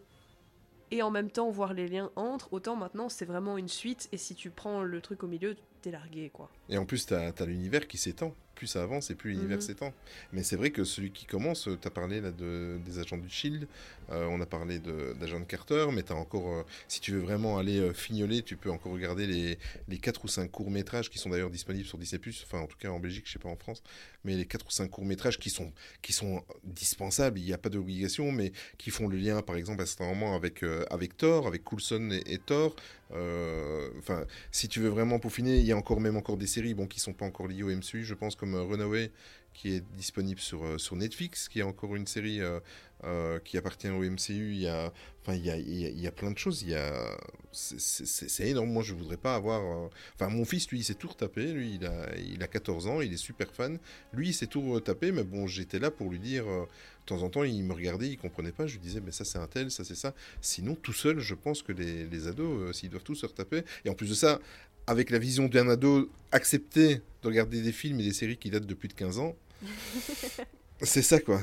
[0.92, 4.18] et en même temps voir les liens entre, autant maintenant c'est vraiment une suite, et
[4.18, 6.50] si tu prends le truc au milieu, t'es largué, quoi.
[6.70, 8.34] Et en plus, tu as, l'univers qui s'étend.
[8.58, 9.62] Plus ça avance et plus l'univers Mhm.
[9.62, 9.94] s'étend.
[10.34, 13.30] Mais c'est vrai que celui qui commence, tu as parlé là, de, des agents du
[13.30, 13.68] Shield,
[14.12, 17.20] euh, on a parlé de- d'agent Carter, mais tu as encore, euh, si tu veux
[17.20, 21.20] vraiment aller euh, fignoler, tu peux encore regarder les, les 4 ou 5 courts-métrages qui
[21.20, 23.56] sont d'ailleurs disponibles sur Disney+, enfin en tout cas en Belgique, je sais pas en
[23.58, 23.84] France,
[24.24, 27.70] mais les 4 ou 5 courts-métrages qui sont, qui sont dispensables, il n'y a pas
[27.70, 31.46] d'obligation, mais qui font le lien par exemple à certains moments avec, euh, avec Thor,
[31.46, 32.76] avec Coulson et, et Thor.
[33.14, 36.74] Euh, Enfin, si tu veux vraiment peaufiner, il y a encore même encore des séries
[36.74, 39.12] bon, qui sont pas encore liées au MCU, je pense, comme euh, Runaway,
[39.54, 42.40] qui est disponible sur, euh, sur Netflix, qui est encore une série
[43.04, 44.52] euh, qui appartient au MCU.
[44.52, 46.62] Il y a, enfin, il y a, il y a, plein de choses.
[46.62, 47.18] Il y a,
[47.52, 48.70] c'est- énorme.
[48.72, 49.90] Moi, je voudrais pas avoir.
[50.16, 51.52] Enfin, mon fils, lui, il s'est tout retapé.
[51.52, 53.80] Lui, il a, il a 14 ans, il est super fan.
[54.14, 56.46] Lui, il s'est tout retapé, mais bon, j'étais là pour lui dire.
[56.46, 56.66] de
[57.06, 58.68] temps en temps, il me regardait, il comprenait pas.
[58.68, 60.14] Je lui disais, mais ça, c'est un tel, ça, c'est ça.
[60.42, 63.64] Sinon, tout seul, je pense que les, les ados, s'ils doivent tous se retaper.
[63.86, 64.40] Et en plus de ça,
[64.88, 68.66] avec la vision d'un ado accepter de regarder des films et des séries qui datent
[68.66, 69.36] de plus de 15 ans,
[70.82, 71.42] c'est ça, quoi.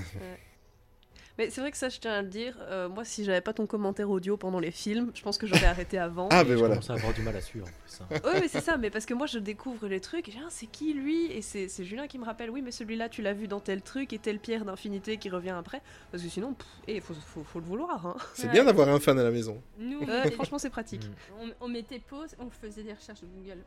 [1.36, 2.56] Mais c'est vrai que ça, je tiens à le dire.
[2.60, 5.64] euh, moi, si j'avais pas ton commentaire audio pendant les films, je pense que j'aurais
[5.66, 6.28] arrêté avant.
[6.30, 6.74] Ah, Et ben je voilà.
[6.74, 8.00] commence à avoir du mal à suivre en plus.
[8.00, 8.20] hein.
[8.24, 10.46] Ouais, mais c'est ça, mais parce que moi je découvre les trucs et je ah,
[10.48, 11.26] c'est qui lui?
[11.32, 13.82] Et c'est c'est Julien qui me rappelle, oui, mais celui-là tu l'as vu dans tel
[13.82, 15.82] truc et telle pierre d'infinité qui revient après.
[16.12, 16.54] Parce que sinon,
[16.86, 18.06] il faut, faut, faut le vouloir.
[18.06, 18.16] Hein.
[18.34, 18.52] C'est Ouais.
[18.52, 19.60] bien d'avoir un fan à la maison.
[19.78, 21.04] Nous, franchement, c'est pratique.
[21.04, 21.12] Mm.
[21.60, 23.58] on- on mettait pause, on faisait des recherches de Google.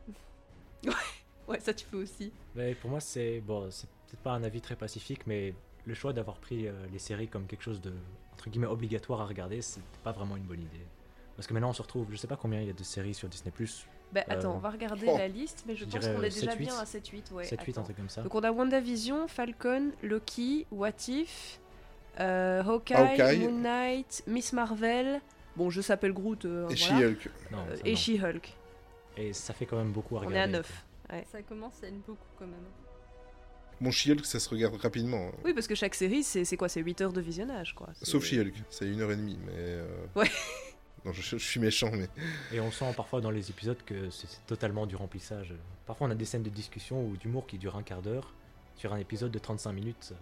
[1.46, 2.30] Ouais, ça tu peux aussi.
[2.54, 5.54] Mais pour moi, c'est bon, c'est peut-être pas un avis très pacifique, mais
[5.88, 7.92] le choix d'avoir pris euh, les séries comme quelque chose de
[8.34, 10.86] entre guillemets obligatoire à regarder, c'est pas vraiment une bonne idée.
[11.34, 13.14] Parce que maintenant, on se retrouve, je sais pas combien il y a de séries
[13.14, 13.52] sur Disney
[14.12, 15.16] Bah attends, Euh, on va regarder oh.
[15.18, 16.56] la liste, mais je, je pense qu'on est euh, déjà 7-8.
[16.58, 17.32] bien à 7-8.
[17.32, 17.80] Ouais, 7 8 attends.
[17.80, 18.22] un truc comme ça.
[18.22, 21.60] Donc on a WandaVision, Falcon, Loki, What If,
[22.20, 23.38] euh, Hawkeye, Hawkeye.
[23.38, 25.20] Moon Knight, Miss Marvel.
[25.56, 26.44] Bon, je s'appelle Groot.
[26.44, 27.00] euh, Et voilà.
[27.00, 27.30] She-Hulk.
[27.52, 27.96] Euh, et.
[27.96, 28.52] She-Hulk.
[29.16, 30.38] Et ça fait quand même beaucoup à On regarder.
[30.52, 30.84] est à 9.
[31.32, 32.66] Ça commence à être beaucoup quand même.
[33.80, 35.28] Bon, She-Hulk, ça se regarde rapidement.
[35.28, 35.32] hein.
[35.44, 37.88] Oui, parce que chaque série, c'est c'est quoi C'est 8 heures de visionnage, quoi.
[37.94, 39.52] C'est- Sauf She-Hulk, c'est une heure et demie, mais...
[39.56, 39.86] euh,
[40.16, 40.30] Ouais.
[41.04, 42.08] Non, je, je suis méchant, mais...
[42.52, 45.54] Et on sent parfois dans les épisodes que c'est c'est totalement du remplissage.
[45.86, 48.34] Parfois, on a des scènes de discussion ou d'humour qui durent un quart d'heure.
[48.74, 50.16] Sur un épisode de 35 minutes, euh,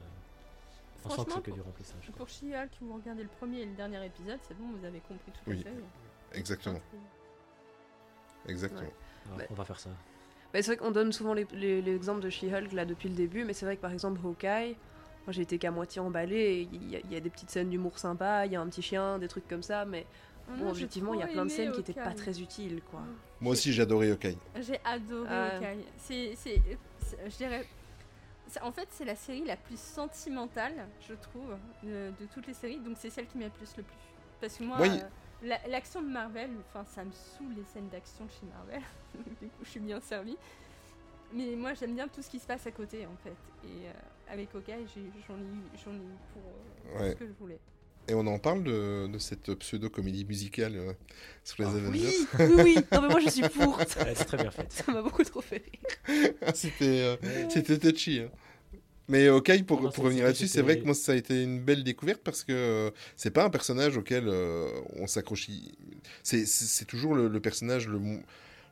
[1.06, 2.10] on sent que c'est que pour- du remplissage.
[2.14, 5.32] Pour She-Hulk, vous regardez le premier et le dernier épisode, c'est bon, vous avez compris
[5.32, 5.56] toute Oui.
[5.56, 5.82] la série.
[6.34, 6.80] Exactement,
[8.48, 8.80] exactement.
[8.82, 9.34] Ouais.
[9.36, 9.90] Alors, On va faire ça.
[10.52, 13.66] Bah, c'est vrai qu'on donne souvent l'exemple de She-Hulk là depuis le début, mais c'est
[13.66, 14.76] vrai que par exemple Hawkeye,
[15.26, 16.36] moi j'ai été qu'à moitié emballé.
[16.36, 18.60] et Il y, a- il y a des petites scènes d'humour sympa, il y a
[18.60, 20.06] un petit chien, des trucs comme ça, mais
[20.48, 23.02] bon, non, objectivement il y a plein de scènes qui étaient pas très utiles quoi.
[23.40, 24.38] Moi aussi, j'ai adoré Hawkeye.
[24.60, 25.28] J'ai adoré.
[25.28, 25.84] Hawkeye.
[25.98, 26.62] C'est, c'est,
[27.00, 27.66] c'est- je dirais,
[28.62, 30.72] en fait, c'est la série la plus sentimentale,
[31.06, 32.78] je trouve, de, de toutes les séries.
[32.80, 33.96] Donc c'est celle qui m'a plus le plus.
[34.40, 34.88] Parce que moi, Oui.
[34.88, 35.06] euh,
[35.42, 38.82] l'action de Marvel, enfin, ça me saoule les scènes d'action de chez Marvel.
[39.40, 40.36] du coup, je suis bien servie.
[41.32, 43.34] Mais moi, j'aime bien tout ce qui se passe à côté, en fait.
[43.64, 43.92] Et euh,
[44.32, 44.86] avec Hawkeye,
[45.28, 47.10] j'en ai eu, j'en ai eu pour, euh, Ouais.
[47.10, 47.58] ce que je voulais.
[48.08, 50.92] Et on en parle de, de cette pseudo-comédie musicale euh,
[51.42, 51.98] sur les Ah, Avengers?
[51.98, 52.76] Oui, oui, oui.
[52.92, 53.76] Non mais moi je suis pour.
[53.78, 54.72] Ouais, c'est très bien fait.
[54.72, 55.64] ça m'a beaucoup trop fait
[56.06, 56.32] rire.
[56.54, 57.18] C'était,
[57.50, 58.20] c'était touchy.
[58.20, 58.30] hein.
[59.08, 61.60] Mais Hawkeye, pour, Non, pour revenir là-dessus, c'est vrai que moi, ça a été une
[61.60, 65.48] belle découverte parce que euh, c'est pas un personnage auquel euh, on s'accroche.
[66.22, 68.00] C'est, toujours le, le personnage le,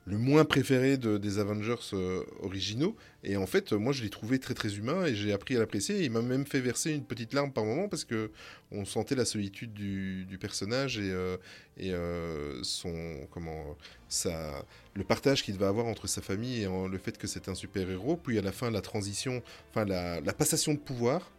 [0.07, 2.95] le moins préféré de- des Avengers euh, originaux.
[3.23, 6.03] Et en fait, moi, je l'ai trouvé très très humain et j'ai appris à l'apprécier.
[6.05, 8.31] Il m'a même fait verser une petite larme par moment parce que
[8.71, 11.39] on sentait la solitude du, du personnage et, euh,
[11.79, 13.77] et euh, son comment
[14.09, 14.65] ça
[14.95, 17.55] le partage qu'il devait avoir entre sa famille et en- le fait que c'est un
[17.55, 18.17] super héros.
[18.19, 21.33] Puis à la fin, la transition, enfin la, la passation de pouvoir.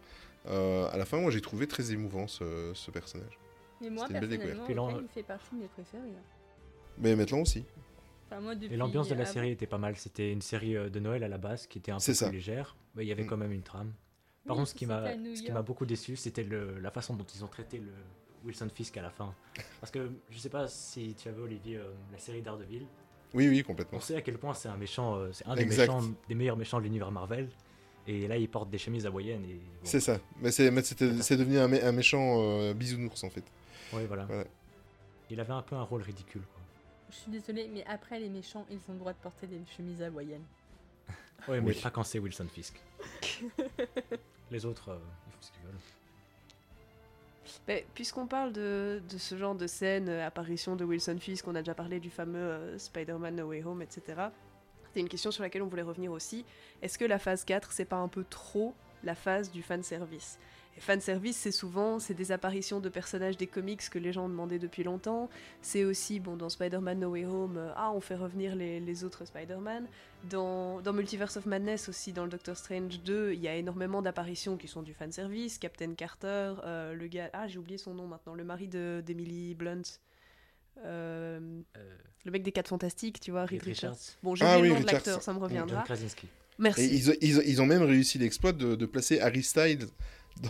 [0.48, 3.38] euh, à la fin, moi, j'ai trouvé très émouvant ce, ce personnage.
[3.80, 6.02] Mais moi, C'était une belle personnellement, Hawkeye, il fait partie de mes préférés.
[6.08, 6.22] hein.
[6.98, 7.64] Mais maintenant aussi.
[8.26, 9.96] Enfin, moi, depuis, Et l'ambiance de la avant- série était pas mal.
[9.96, 12.26] C'était une série euh, de Noël à la base qui était un peu ça.
[12.28, 13.26] plus légère, mais il y avait Mm.
[13.28, 13.92] quand même une trame.
[14.46, 14.74] Par Oui, contre, ce
[15.42, 17.90] qui m'a beaucoup déçu, c'était le- la façon dont ils ont traité le
[18.44, 19.34] Wilson Fisk à la fin.
[19.80, 22.86] Parce que je sais pas si tu avais Olivier euh, la série Daredevil.
[23.34, 23.98] Oui, oui, complètement.
[23.98, 25.88] On sait à quel point c'est un méchant, euh, c'est un des Exact.
[25.92, 27.48] méchants, des meilleurs méchants de l'univers Marvel.
[28.08, 29.54] Et là, il porte des chemises hawaïennes et.
[29.54, 29.60] bon.
[29.82, 30.18] C'est ça.
[30.40, 33.42] Mais c'est, mais c'était, c'est devenu un, mé- un méchant euh, bisounours en fait.
[33.90, 34.24] Voilà.
[34.26, 34.44] Voilà.
[35.28, 36.42] Il avait un peu un rôle ridicule.
[37.10, 40.02] Je suis désolée, mais après, les méchants, ils ont le droit de porter des chemises
[40.02, 40.44] hawaïennes.
[41.48, 41.80] Ouais, mais Oui.
[41.80, 42.80] pas quand c'est Wilson Fisk.
[44.50, 45.80] Les autres, euh, ils font ce qu'ils veulent.
[47.68, 51.54] Mais Puisqu'on parle de, de ce genre de scène, euh, apparition de Wilson Fisk, on
[51.54, 54.02] a déjà parlé du fameux euh, Spider-Man No Way Home, etc.
[54.92, 56.44] C'est une question sur laquelle on voulait revenir aussi.
[56.82, 60.38] Est-ce que la phase 4, c'est pas un peu trop la phase du fanservice?
[60.76, 64.28] Et fanservice, c'est souvent c'est des apparitions de personnages des comics que les gens ont
[64.28, 65.30] demandé depuis longtemps.
[65.62, 69.02] C'est aussi, bon, dans Spider-Man No Way Home, euh, ah, on fait revenir les, les
[69.04, 69.86] autres Spider-Man.
[70.28, 74.02] Dans, dans Multiverse of Madness aussi, dans le Doctor Strange 2, il y a énormément
[74.02, 75.56] d'apparitions qui sont du fanservice.
[75.58, 77.30] Captain Carter, euh, le gars...
[77.32, 78.34] Ah, j'ai oublié son nom maintenant.
[78.34, 79.82] Le mari de- d'Emily Blunt.
[80.84, 81.40] Euh,
[81.76, 83.92] Euh, le mec des 4 Fantastiques, tu vois, Reed Richards.
[83.92, 84.16] Richards.
[84.22, 84.94] Bon, j'ai Ah oublié oui, le nom de Richards.
[84.94, 85.84] l'acteur, ça me reviendra.
[85.88, 86.88] Et Merci.
[86.92, 89.86] ils, ont- ils ont- ils ont même réussi l'exploit de, de placer Harry Styles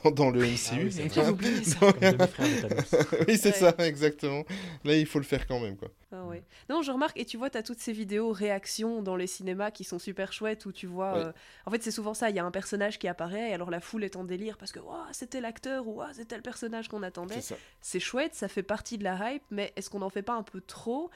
[0.05, 0.91] dans, dans le Ah MCU.
[0.91, 1.79] oui, oublié ça.
[1.81, 2.95] Donc- de Thanos.
[3.29, 3.73] oui, c'est Ouais.
[3.73, 4.45] ça, exactement.
[4.85, 5.89] Là, il faut le faire quand même, quoi.
[6.13, 6.43] Ah ouais.
[6.69, 9.71] Non, je remarque, et tu vois, tu as toutes ces vidéos réactions dans les cinémas
[9.71, 11.13] qui sont super chouettes où tu vois.
[11.15, 11.25] Ouais.
[11.27, 11.33] euh,
[11.67, 13.81] En fait, c'est souvent ça, il y a un personnage qui apparaît, et alors la
[13.81, 17.03] foule est en délire parce que Ouah, c'était l'acteur ou Ouah, c'était le personnage qu'on
[17.03, 17.35] attendait.
[17.37, 17.57] C'est ça.
[17.81, 20.43] C'est chouette, ça fait partie de la hype, mais est-ce qu'on n'en fait pas un
[20.43, 21.11] peu trop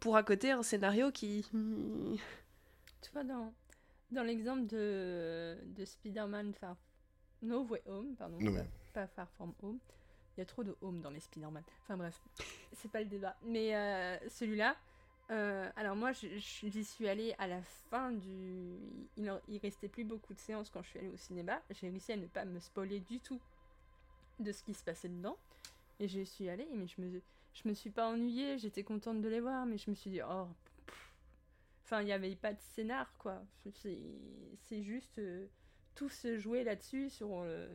[0.00, 1.46] pour à côté un scénario qui.
[3.02, 3.52] Tu vois, dans,
[4.10, 6.76] dans l'exemple de, de Spider-Man Far...
[7.44, 8.52] No Way Home, pardon, No
[8.92, 9.78] pas, Far From Home.
[10.36, 11.62] Il y a trop de home dans les Spider-Man.
[11.82, 12.20] Enfin bref,
[12.72, 13.36] c'est pas le débat.
[13.44, 14.76] Mais euh, celui-là,
[15.30, 18.76] euh, alors moi, j'y suis allée à la fin du...
[19.16, 21.62] Il, en- il restait plus beaucoup de séances quand je suis allée au cinéma.
[21.70, 23.40] J'ai réussi à ne pas me spoiler du tout
[24.40, 25.36] de ce qui se passait dedans.
[26.00, 29.28] Et je suis allée, mais je me, je me suis pas ennuyée, j'étais contente de
[29.28, 30.48] les voir, mais je me suis dit, oh,
[30.86, 31.12] pff.
[31.84, 33.40] enfin, il n'y avait pas de scénar, quoi.
[33.70, 34.00] C'est
[34.62, 35.46] c'est juste, euh,
[35.94, 37.66] tout se jouait là-dessus, sur, euh,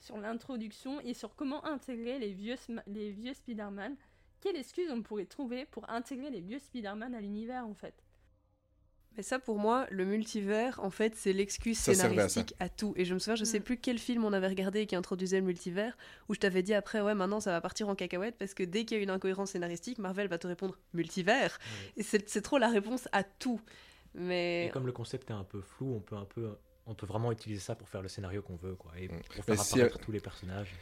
[0.00, 2.56] sur l'introduction et sur comment intégrer les vieux,
[2.86, 3.96] les vieux Spider-Man.
[4.40, 7.94] Quelle excuse on pourrait trouver pour intégrer les vieux Spider-Man à l'univers, en fait?
[9.16, 12.94] Mais ça, pour moi, le multivers, en fait, c'est l'excuse servait à scénaristique à, tout.
[12.96, 13.62] Et je me souviens, je sais Mm.
[13.62, 15.96] plus quel film on avait regardé qui introduisait le multivers,
[16.28, 18.84] où je t'avais dit après, ouais, maintenant ça va partir en cacahuète, parce que dès
[18.84, 21.58] qu'il y a une incohérence scénaristique, Marvel va te répondre multivers.
[21.96, 23.60] Et c'est c'est trop la réponse à tout.
[24.14, 27.06] Mais Et comme le concept est un peu flou, on peut un peu, on peut
[27.06, 29.20] vraiment utiliser ça pour faire le scénario qu'on veut, quoi, et Mm.
[29.34, 30.74] pour faire si- apparaître tous les personnages.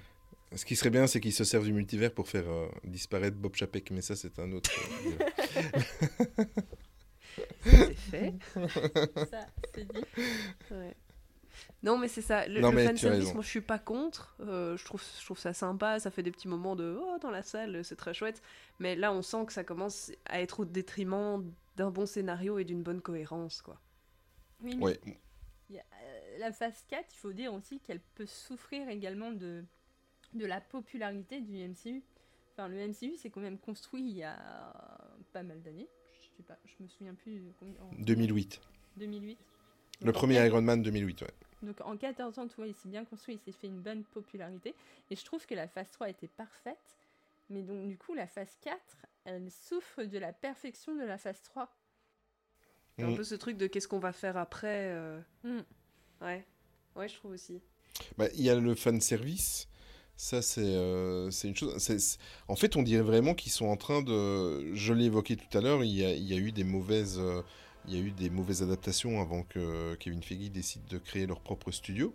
[0.55, 3.55] Ce qui serait bien, c'est qu'ils se servent du multivers pour faire euh, disparaître Bob
[3.55, 4.71] Chapek, mais ça, c'est un autre.
[5.07, 5.75] euh,
[7.65, 8.35] c'est fait.
[9.31, 10.05] Ça, c'est dit.
[10.71, 10.95] Ouais.
[11.83, 12.47] Non, mais c'est ça.
[12.49, 13.35] Le, Non, fanservice, raison.
[13.35, 14.37] moi, je suis pas contre.
[14.41, 16.01] Euh, je, trouve, je trouve ça sympa.
[16.01, 18.43] Ça fait des petits moments de oh, dans la salle, c'est très chouette.
[18.79, 21.45] Mais là, on sent que ça commence à être au détriment
[21.77, 23.81] d'un bon scénario et d'une bonne cohérence, quoi.
[24.61, 25.01] Oui, mais ouais.
[25.81, 29.65] Euh, la phase 4, il faut dire aussi qu'elle peut souffrir également de,
[30.35, 32.03] de la popularité du MCU.
[32.53, 34.37] Enfin, le MCU, c'est quand même construit il y a
[35.33, 35.89] pas mal d'années.
[36.23, 37.81] Je sais pas, je me souviens plus combien.
[37.83, 38.61] en 2008.
[38.97, 39.39] 2008.
[40.01, 41.29] Le Donc, premier Iron Man 2008, ouais.
[41.63, 44.03] Donc en 14 ans, tu vois, il s'est bien construit, il s'est fait une bonne
[44.05, 44.75] popularité.
[45.11, 46.99] Et je trouve que la phase 3 était parfaite.
[47.51, 48.79] Mais donc du coup, la phase 4,
[49.25, 51.71] elle souffre de la perfection de la phase 3.
[52.99, 53.17] C'est un Mm.
[53.17, 54.91] peu ce truc de qu'est-ce qu'on va faire après.
[54.93, 55.61] euh, Mm.
[56.23, 56.45] Ouais.
[56.97, 57.61] Ouais, je trouve aussi.
[58.19, 59.69] Bah, Il y a le fan service.
[60.17, 61.75] Ça, c'est euh, c'est une chose.
[62.49, 64.75] En fait, on dirait vraiment qu'ils sont en train de.
[64.75, 67.19] Je l'ai évoqué tout à l'heure, il y a, il y a eu des mauvaises.
[67.19, 67.43] euh,
[67.89, 71.41] Il y a eu des mauvaises adaptations avant que Kevin Feige décide de créer leur
[71.41, 72.15] propre studio.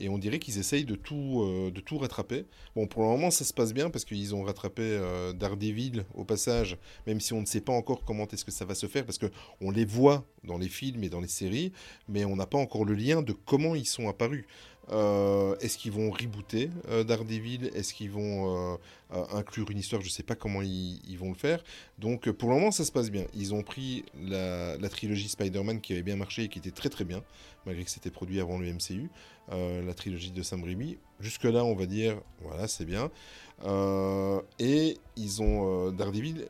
[0.00, 2.44] Et on dirait qu'ils essayent de tout, euh, rattraper.
[2.76, 6.24] Bon, pour le moment, ça se passe bien parce qu'ils ont rattrapé euh, Daredevil au
[6.24, 6.76] passage,
[7.06, 9.18] même si on ne sait pas encore comment est-ce que ça va se faire, parce
[9.18, 9.26] que
[9.60, 11.72] on les voit dans les films et dans les séries,
[12.08, 14.46] mais on n'a pas encore le lien de comment ils sont apparus.
[14.90, 17.70] Euh, Est-ce qu'ils vont rebooter euh, Daredevil?
[17.74, 18.74] Est-ce qu'ils vont
[19.12, 20.00] euh, inclure une histoire?
[20.02, 21.62] Je ne sais pas comment ils, vont le faire.
[21.98, 23.24] Donc pour le moment, ça se passe bien.
[23.34, 26.88] Ils ont pris la, la trilogie Spider-Man qui avait bien marché et qui était très
[26.88, 27.22] très bien,
[27.66, 29.10] malgré que c'était produit avant le MCU,
[29.50, 30.98] la trilogie de Sam Raimi.
[31.20, 33.10] Jusque-là, on va dire, voilà, c'est bien.
[34.58, 36.48] Et ils ont Daredevil.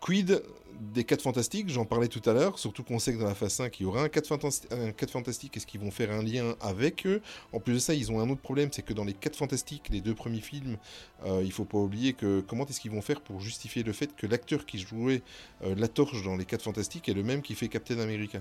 [0.00, 0.42] Quid
[0.78, 1.70] des 4 fantastiques?
[1.70, 3.86] J'en parlais tout à l'heure, surtout qu'on sait que dans la phase 5, il y
[3.86, 5.56] aura un 4, fantasti- un 4 fantastiques.
[5.56, 7.22] Est-ce qu'ils vont faire un lien avec eux?
[7.52, 9.84] En plus de ça, ils ont un autre problème, c'est que dans les 4 fantastiques,
[9.90, 10.76] les deux premiers films,
[11.24, 14.14] euh, il faut pas oublier que comment est-ce qu'ils vont faire pour justifier le fait
[14.14, 15.22] que l'acteur qui jouait
[15.64, 18.40] euh, la torche dans les 4 fantastiques est le même qui fait Captain America?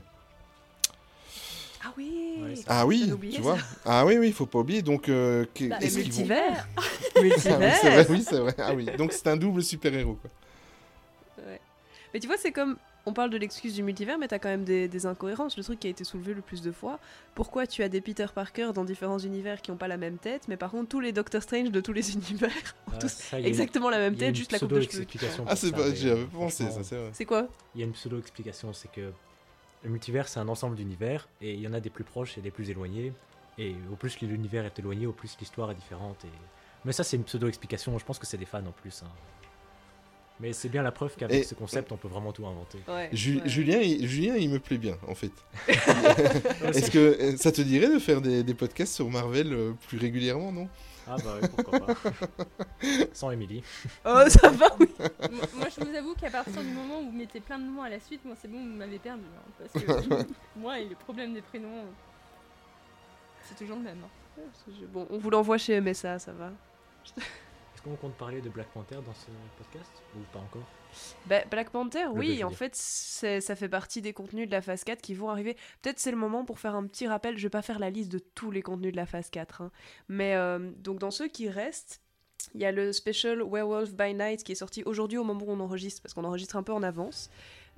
[1.87, 3.41] Ah oui Ouais, Ah oui, tu ça.
[3.41, 4.81] vois Ah oui, oui, il faut pas oublier.
[4.81, 6.81] Donc, euh, que- Bah, Les est-ce qu'ils vont- multivers Ah
[7.21, 8.55] oui, c'est vrai, oui, c'est vrai.
[8.57, 10.15] Ah oui, donc c'est un double super-héros.
[10.15, 10.29] quoi.
[12.15, 12.78] Mais tu vois, c'est comme.
[13.06, 15.58] On parle de l'excuse du multivers, mais t'as quand même des, des incohérences.
[15.58, 16.97] Le truc qui a été soulevé le plus de fois.
[17.36, 20.47] Pourquoi tu as des Peter Parker dans différents univers qui n'ont pas la même tête,
[20.47, 22.49] mais par contre, tous les Doctor Strange de tous les univers
[22.88, 24.69] ont Ah, tous ça, exactement la même il y a tête, une juste la coupe
[24.69, 24.88] de cheveux.
[24.88, 27.10] pseudo-explication Ah, c'est pas, j'y avais pensé, ça, c'est vrai.
[27.12, 29.12] C'est quoi Il y a une pseudo-explication, c'est que
[29.84, 32.41] le multivers, c'est un ensemble d'univers, et il y en a des plus proches et
[32.41, 33.12] des plus éloignés.
[33.60, 36.25] Et au plus l'univers est éloigné, au plus l'histoire est différente.
[36.25, 36.30] Et...
[36.86, 39.04] Mais ça, c'est une pseudo-explication, je pense que c'est des fans en plus.
[39.04, 39.12] hein.
[40.41, 42.80] Mais c'est bien la preuve qu'avec Et- ce concept, on peut vraiment tout inventer.
[42.89, 43.48] Ouais, Ju- ouais.
[43.50, 45.32] Julien, il, Julien, il me plaît bien, en fait.
[45.67, 49.98] Est-ce que euh, ça te dirait de faire des, des podcasts sur Marvel euh, plus
[49.98, 50.67] régulièrement, non?
[51.08, 51.93] Ah bah oui, pourquoi pas.
[53.13, 53.63] Sans Emily.
[54.06, 54.88] Oh, ça va, oui
[55.54, 57.89] moi, je vous avoue qu'à partir du moment où vous mettez plein de noms à
[57.89, 59.21] la suite, moi c'est bon, vous m'avez perdu.
[59.24, 60.26] hein, parce que
[60.58, 61.86] moi et les problèmes des prénoms,
[63.43, 64.00] c'est toujours le même.
[64.04, 64.41] hein.
[64.91, 66.52] Bon, on vous l'envoie chez MSA, ça va.
[67.86, 69.28] Qu'on compte parler de Black Panther dans ce
[69.60, 70.63] podcast Ou pas encore
[71.28, 74.84] Bah, Black Panther, Le oui, en fait, ça fait partie des contenus de la phase
[74.84, 75.56] 4 qui vont arriver.
[75.84, 77.38] Peut-être c'est le moment pour faire un petit rappel.
[77.38, 79.62] Je vais pas faire la liste de tous les contenus de la phase 4.
[79.62, 79.71] hein.
[80.10, 82.02] Mais euh, donc, dans ceux qui restent,
[82.56, 85.52] il y a le special Werewolf by Night qui est sorti aujourd'hui au moment où
[85.52, 87.30] on enregistre, parce qu'on enregistre un peu en avance.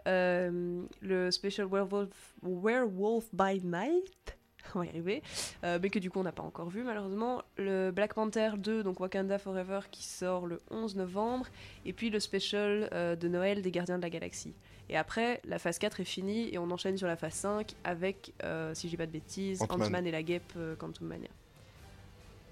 [0.07, 4.36] Euh, le special Werewolf, Werewolf by Night,
[4.75, 5.23] on va y arriver,
[5.63, 7.43] euh, mais que du coup on n'a pas encore vu malheureusement.
[7.57, 11.47] Le Black Panther 2, donc Wakanda Forever, qui sort le 11 novembre,
[11.85, 14.53] et puis le special euh, de Noël des Gardiens de la Galaxie.
[14.89, 18.33] Et après, la phase 4 est finie et on enchaîne sur la phase 5 avec,
[18.43, 19.87] euh, si je dis pas de bêtises, Ant-Man.
[19.87, 21.29] Ant-Man et la guêpe euh, Quantum Mania.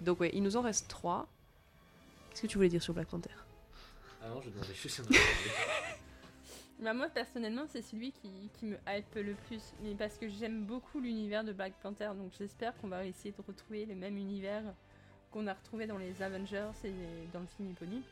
[0.01, 1.27] Donc ouais, il nous en reste 3.
[2.29, 3.29] Qu'est-ce que tu voulais dire sur Black Panther?
[4.21, 5.01] Ah non, je demandais juste
[6.81, 10.65] Bah, moi personnellement c'est celui qui, qui me hype le plus, mais parce que j'aime
[10.65, 14.63] beaucoup l'univers de Black Panther, donc j'espère qu'on va essayer de retrouver le même univers
[15.31, 18.03] qu'on a retrouvé dans les Avengers et dans le film éponyme.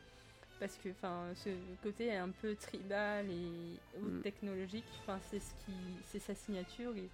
[0.60, 1.50] Parce que enfin, ce
[1.82, 4.20] côté un peu tribal et Mm.
[4.22, 5.72] technologique, enfin, c'est ce qui,
[6.04, 7.08] c'est sa signature et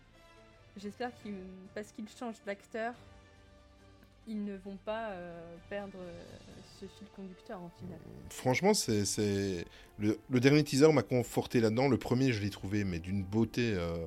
[0.76, 1.34] j'espère qu'il,
[1.74, 2.94] parce qu'il change d'acteur,
[4.30, 6.22] ils ne vont pas euh, perdre euh,
[6.80, 7.98] ce fil conducteur en final.
[8.30, 9.66] Franchement, c'est
[9.98, 11.88] le, dernier teaser m'a conforté là-dedans.
[11.88, 14.06] Le premier, je l'ai trouvé, mais d'une beauté, euh,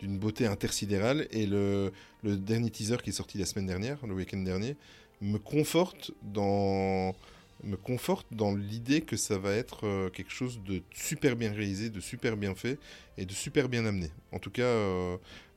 [0.00, 1.28] d'une beauté intersidérale.
[1.30, 1.92] Et le,
[2.24, 4.76] dernier teaser qui est sorti la semaine dernière, le week-end dernier,
[5.20, 7.14] me conforte dans
[7.62, 12.00] me conforte dans l'idée que ça va être quelque chose de super bien réalisé, de
[12.00, 12.78] super bien fait
[13.18, 14.10] et de super bien amené.
[14.32, 14.64] En tout cas,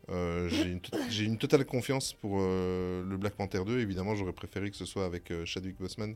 [0.09, 3.79] euh, j'ai une, to- j'ai une totale confiance pour euh, le Black Panther 2.
[3.79, 6.15] Évidemment, j'aurais préféré que ce soit avec euh, Chadwick Boseman.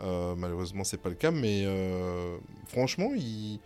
[0.00, 3.60] Euh, malheureusement, c'est pas le cas, mais euh, franchement, il...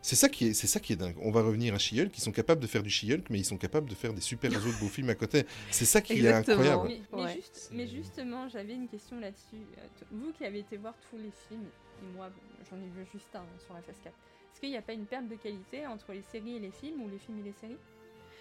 [0.00, 1.16] c'est ça qui est, c'est ça qui est dingue.
[1.20, 2.16] On va revenir à She-Hulk.
[2.16, 4.50] Ils sont capables de faire du She-Hulk, mais ils sont capables de faire des super
[4.56, 5.44] autres beaux films à côté.
[5.70, 6.62] C'est ça qui Exactement.
[6.62, 6.88] est incroyable.
[6.88, 7.34] Mais, mais Ouais.
[7.34, 9.62] juste- mais justement, j'avais une question là-dessus.
[10.10, 11.66] Vous qui avez été voir tous les films,
[12.02, 12.30] et moi
[12.70, 14.94] j'en ai vu juste un hein, sur la phase 4, est-ce qu'il n'y a pas
[14.94, 17.52] une perte de qualité entre les séries et les films ou les films et les
[17.60, 17.76] séries?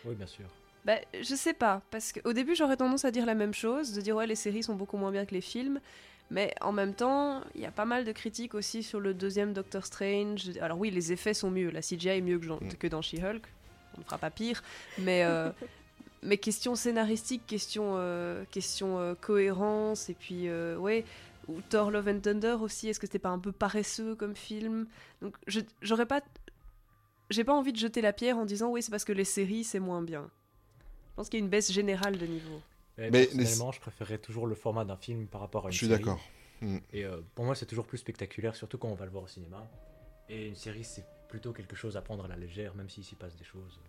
[0.05, 0.45] Oui, bien sûr.
[0.85, 3.99] Bah, je sais pas, parce qu'au début j'aurais tendance à dire la même chose, de
[3.99, 5.81] dire ouais les séries sont beaucoup moins bien que les films,
[6.31, 9.51] mais en même temps il y a pas mal de critiques aussi sur le deuxième
[9.51, 10.51] Doctor Strange.
[10.61, 12.73] Alors oui les effets sont mieux, la CGI est mieux que dans, Mm.
[12.79, 13.41] que dans She-Hulk,
[13.97, 14.63] on ne fera pas pire,
[14.99, 15.51] mais, euh,
[16.23, 21.03] mais question scénaristique, question, euh, question euh, cohérence, et puis euh, ouais,
[21.49, 24.85] ou Thor Love and Thunder aussi, est-ce que c'était pas un peu paresseux comme film?
[25.21, 25.35] Donc
[25.81, 26.21] j'aurais pas...
[27.30, 29.63] J'ai pas envie de jeter la pierre en disant oui c'est parce que les séries
[29.63, 30.30] c'est moins bien.
[31.11, 32.61] Je pense qu'il y a une baisse générale de niveau.
[32.97, 35.78] Mais Mais personnellement, je préférerais toujours le format d'un film par rapport à une Je
[35.78, 35.99] suis série.
[35.99, 36.19] d'accord.
[36.93, 39.28] Et euh, pour moi, c'est toujours plus spectaculaire, surtout quand on va le voir au
[39.28, 39.67] cinéma.
[40.30, 43.15] Et une série, c'est plutôt quelque chose à prendre à la légère, même s'il s'y
[43.15, 43.80] passe des choses.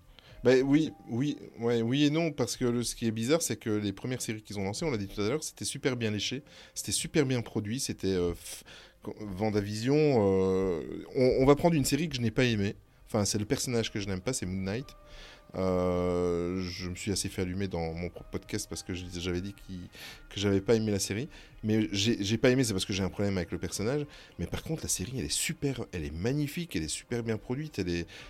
[0.44, 3.56] Ben oui, oui, ouais, oui et non, parce que le- ce qui est bizarre, c'est
[3.56, 5.96] que les premières séries qu'ils ont lancées, on l'a dit tout à l'heure, c'était super
[5.96, 6.42] bien léché,
[6.74, 8.34] c'était super bien produit, c'était euh,
[9.20, 9.94] Vendavision.
[9.96, 10.82] euh,
[11.16, 12.76] on, on va prendre une série que je n'ai pas aimée.
[13.08, 14.86] Enfin, c'est le personnage que je n'aime pas, c'est Moon Knight.
[15.54, 19.88] Euh, je me suis assez fait allumer dans mon podcast parce que j'avais dit qu'il-
[20.28, 21.26] que j'avais pas aimé la série.
[21.64, 24.04] Mais j'ai j'ai pas aimé, c'est parce que j'ai un problème avec le personnage.
[24.38, 27.38] Mais par contre, la série, elle est super, elle est magnifique, elle est super bien
[27.38, 27.80] produite.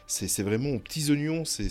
[0.07, 1.69] C'est vraiment aux petits oignons, c'est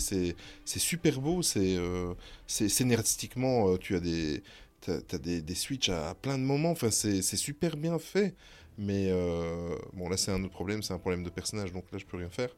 [0.66, 2.12] super beau, c'est euh,
[2.46, 4.42] scénaristiquement, euh, tu as des
[4.86, 6.70] des switches à, à plein de moments.
[6.72, 8.34] Enfin, c'est super bien fait.
[8.78, 11.98] Mais euh, bon, là, c'est un autre problème, c'est un problème de personnage, donc là,
[11.98, 12.50] je peux rien faire.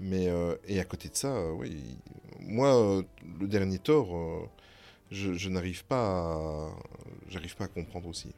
[0.00, 1.80] Mais euh, et à côté de ça, euh, oui,
[2.40, 3.02] moi,
[3.40, 4.40] le dernier euh,
[5.10, 6.70] je, n'arrive pas, à,
[7.28, 8.34] j'arrive pas à comprendre aussi.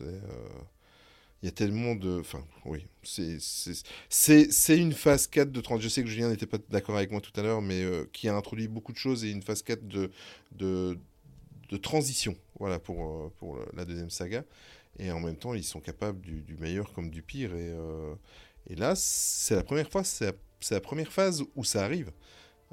[0.00, 3.38] Il y a tellement de, enfin, oui, c'est,
[4.08, 5.80] c'est, une phase 4 de 30.
[5.80, 8.36] Je sais que Julien n'était pas d'accord avec moi tout à l'heure, mais qui a
[8.36, 10.10] introduit beaucoup de choses et une phase 4 de,
[10.52, 10.98] de,
[11.70, 14.44] de transition, voilà, pour, pour la deuxième saga.
[14.98, 17.54] Et en même temps, ils sont capables du, meilleur comme du pire.
[17.54, 18.14] Et, euh,
[18.68, 20.34] et là, c'est la première fois, c'est
[20.70, 22.10] la première phase où ça arrive.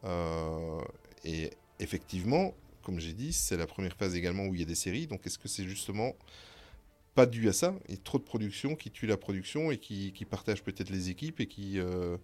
[0.03, 0.82] Euh,
[1.24, 2.53] et effectivement,
[2.84, 5.07] comme j'ai dit, c'est la première phase également où il y a des séries.
[5.07, 6.15] Donc, est-ce que c'est justement
[7.15, 7.76] pas dû à ça?
[7.89, 11.39] Et trop de production qui tue la production et qui, qui partage peut-être les équipes
[11.39, 12.17] et qui euh,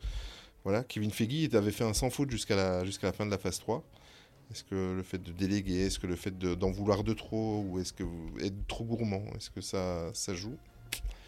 [0.64, 3.38] voilà Kevin Feige avait fait un sans faute jusqu'à la jusqu'à la fin de la
[3.38, 3.84] phase 3
[4.52, 7.64] est-ce que le fait de déléguer est-ce que le fait de- d'en vouloir de trop
[7.68, 10.58] ou est-ce que vous être trop gourmand est-ce que ça ça joue?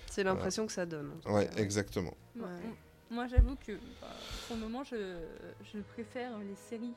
[0.09, 1.11] C'est l'impression que ça donne.
[1.25, 1.57] ouais cas.
[1.61, 2.63] exactement Moi, Ouais.
[2.65, 2.75] m-
[3.09, 4.95] moi, j'avoue que bah, pour le moment, je,
[5.73, 6.93] je préfère les séries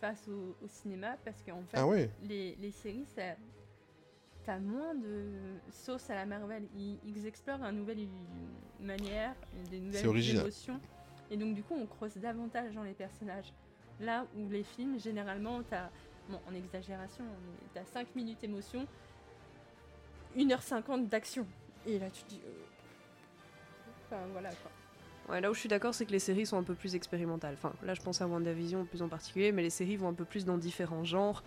[0.00, 3.36] face au, au cinéma parce qu'en fait, ah ouais les, les séries, ça.
[4.44, 5.26] T'as moins de
[5.72, 6.64] sauce à la Marvel.
[6.76, 8.06] Ils, ils explorent une nouvelle
[8.80, 9.34] manière,
[9.70, 10.80] des nouvelles émotions.
[11.30, 13.52] Et donc, du coup, on creuse davantage dans les personnages.
[14.00, 15.88] Là où les films, généralement, t'as.
[16.48, 17.22] En exagération,
[17.74, 18.86] t'as 5 minutes émotion,
[20.36, 21.46] 1h50 d'action.
[21.86, 22.40] Et là, tu dis.
[22.46, 22.50] euh,
[24.06, 24.70] Enfin, voilà quoi.
[25.28, 27.54] Ouais, là où je suis d'accord, c'est que les séries sont un peu plus expérimentales.
[27.54, 30.24] Enfin, là, je pense à WandaVision plus en particulier, mais les séries vont un peu
[30.24, 31.42] plus dans différents genres,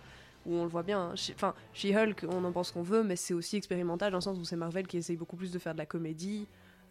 [0.46, 1.10] où on le voit bien.
[1.10, 1.14] hein.
[1.34, 4.44] Enfin, She-Hulk, on en pense qu'on veut, mais c'est aussi expérimental dans le sens où
[4.44, 6.46] c'est Marvel qui essaye beaucoup plus de faire de la comédie.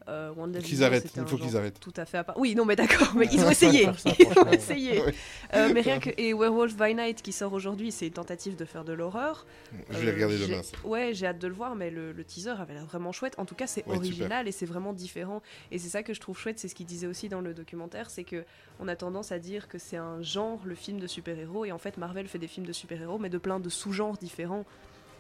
[0.10, 1.80] Euh, WandaVision, Qu'ils arrêtent, il faut qu'ils arrêtent.
[1.82, 2.38] Tout à fait à part.
[2.40, 3.84] Oui, non, mais d'accord, mais ils ont essayé.
[3.98, 5.02] ça, Ils ont essayé.
[5.02, 5.14] Ouais.
[5.54, 6.10] Euh, mais rien que.
[6.18, 9.46] Et Werewolf by Night qui sort aujourd'hui, c'est une tentative de faire de l'horreur.
[9.90, 10.62] Je vais Euh, regarder j'ai- demain.
[10.86, 13.34] Ouais, j'ai hâte de le voir, mais le, le teaser avait l'air vraiment chouette.
[13.38, 15.42] En tout cas, c'est Ouais, original et c'est vraiment différent.
[15.72, 18.10] Et c'est ça que je trouve chouette, c'est ce qu'il disait aussi dans le documentaire,
[18.10, 18.46] c'est que
[18.80, 21.78] on a tendance à dire que c'est un genre, le film de super-héros, et en
[21.80, 24.66] fait, Marvel fait des films de super-héros, mais de plein de sous-genres différents.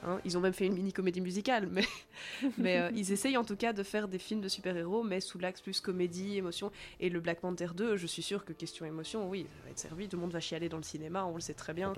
[0.03, 1.83] Hein, ils ont même fait une mini-comédie musicale, mais,
[2.57, 5.39] mais euh, ils essayent en tout cas de faire des films de super-héros, mais sous
[5.39, 6.71] l'axe plus comédie, émotion.
[6.99, 9.79] Et le Black Panther 2, je suis sûre que question émotion, oui, ça va être
[9.79, 10.07] servi.
[10.07, 11.93] Tout le monde va chialer dans le cinéma, on le sait très bien.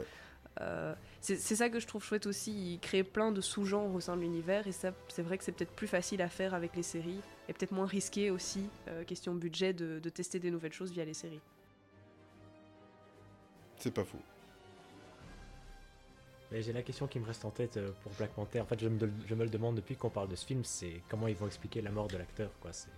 [0.62, 2.74] Euh, c'est ça que je trouve chouette aussi.
[2.74, 5.52] Il crée plein de sous-genres au sein de l'univers, et ça, c'est vrai que c'est
[5.52, 9.36] peut-être plus facile à faire avec les séries, et peut-être moins risqué aussi, euh, question
[9.36, 11.41] budget, de, de tester des nouvelles choses via les séries.
[13.78, 14.20] C'est pas faux.
[16.52, 18.62] Mais j'ai la question qui me reste en tête euh, pour Black Panther.
[18.62, 18.97] En fait, je me,
[19.28, 21.82] je me le demande depuis qu'on parle de ce film, c'est comment ils vont expliquer
[21.82, 22.50] la mort de l'acteur.
[22.62, 22.74] quoi.
[22.74, 22.89] C'est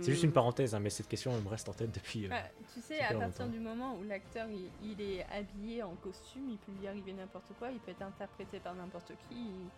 [0.00, 0.32] c'est juste une Hmm.
[0.32, 2.26] parenthèse, hein, mais cette question elle me reste en tête depuis.
[2.26, 2.42] euh, Ah,
[2.74, 3.46] tu sais, à partir longtemps.
[3.46, 7.52] du moment où l'acteur il, il est habillé en costume, il peut lui arriver n'importe
[7.56, 9.36] quoi, il peut être interprété par n'importe qui.
[9.36, 9.68] il-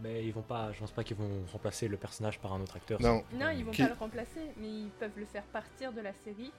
[0.00, 2.74] Mais ils vont pas, je pense pas qu'ils vont remplacer le personnage par un autre
[2.74, 3.00] acteur.
[3.00, 3.22] Non.
[3.34, 6.12] Non, ils vont Qui- pas le remplacer, mais ils peuvent le faire partir de la
[6.12, 6.50] série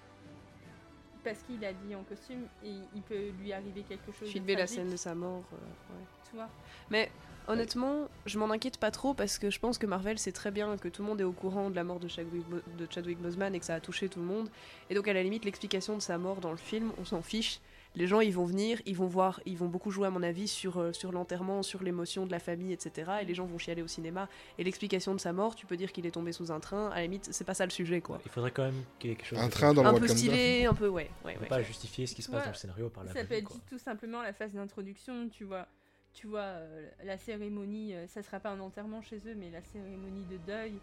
[1.25, 4.29] parce qu'il est habillé en costume et il peut lui arriver quelque chose.
[4.29, 5.43] Filmer la scène de sa mort.
[5.51, 6.05] euh, ouais.
[6.29, 6.47] Tu vois
[6.89, 7.11] Mais
[7.47, 10.77] honnêtement, je m'en inquiète pas trop parce que je pense que Marvel sait très bien
[10.77, 13.53] que tout le monde est au courant de la mort de Chadwick, de Chadwick Boseman
[13.55, 14.49] et que ça a touché tout le monde.
[14.89, 17.59] Et donc à la limite, l'explication de sa mort dans le film, on s'en fiche.
[17.95, 20.47] Les gens, ils vont venir, ils vont voir, ils vont beaucoup jouer à mon avis
[20.47, 23.11] sur, euh, sur l'enterrement, sur l'émotion de la famille, etc.
[23.21, 24.27] Et les gens vont chialer au cinéma.
[24.57, 26.89] Et l'explication de sa mort, tu peux dire qu'il est tombé sous un train.
[26.91, 28.19] À la limite, c'est pas ça le sujet, quoi.
[28.25, 29.99] Il faudrait quand même qu'il y ait quelque chose Un de train dans Un le
[29.99, 31.09] peu stylé, un peu, ouais.
[31.23, 31.47] ouais, On ouais.
[31.47, 32.45] pas justifier ce qui se passe Ouais.
[32.45, 33.57] dans le scénario par la Ça peut être quoi.
[33.69, 35.65] tout simplement la phase d'introduction, tu vois.
[36.13, 39.61] Tu vois, euh, la cérémonie, euh, ça sera pas un enterrement chez eux, mais la
[39.61, 40.73] cérémonie de deuil,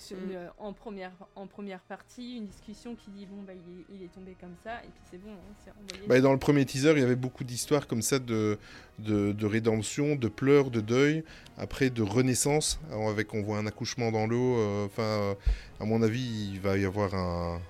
[0.00, 0.30] sur Mm.
[0.30, 3.84] une- euh, en, première, en première partie, une discussion qui dit bon, bah il est,
[3.96, 5.72] il est tombé comme ça, et puis c'est bon, hein.
[6.08, 8.58] Bah, dans le premier teaser, il y avait beaucoup d'histoires comme ça de,
[8.98, 11.22] de, de rédemption, de pleurs, de deuil,
[11.58, 14.56] après de renaissance, avec on voit un accouchement dans l'eau.
[14.58, 15.34] euh, Enfin, euh,
[15.80, 17.60] à mon avis, il va y avoir un.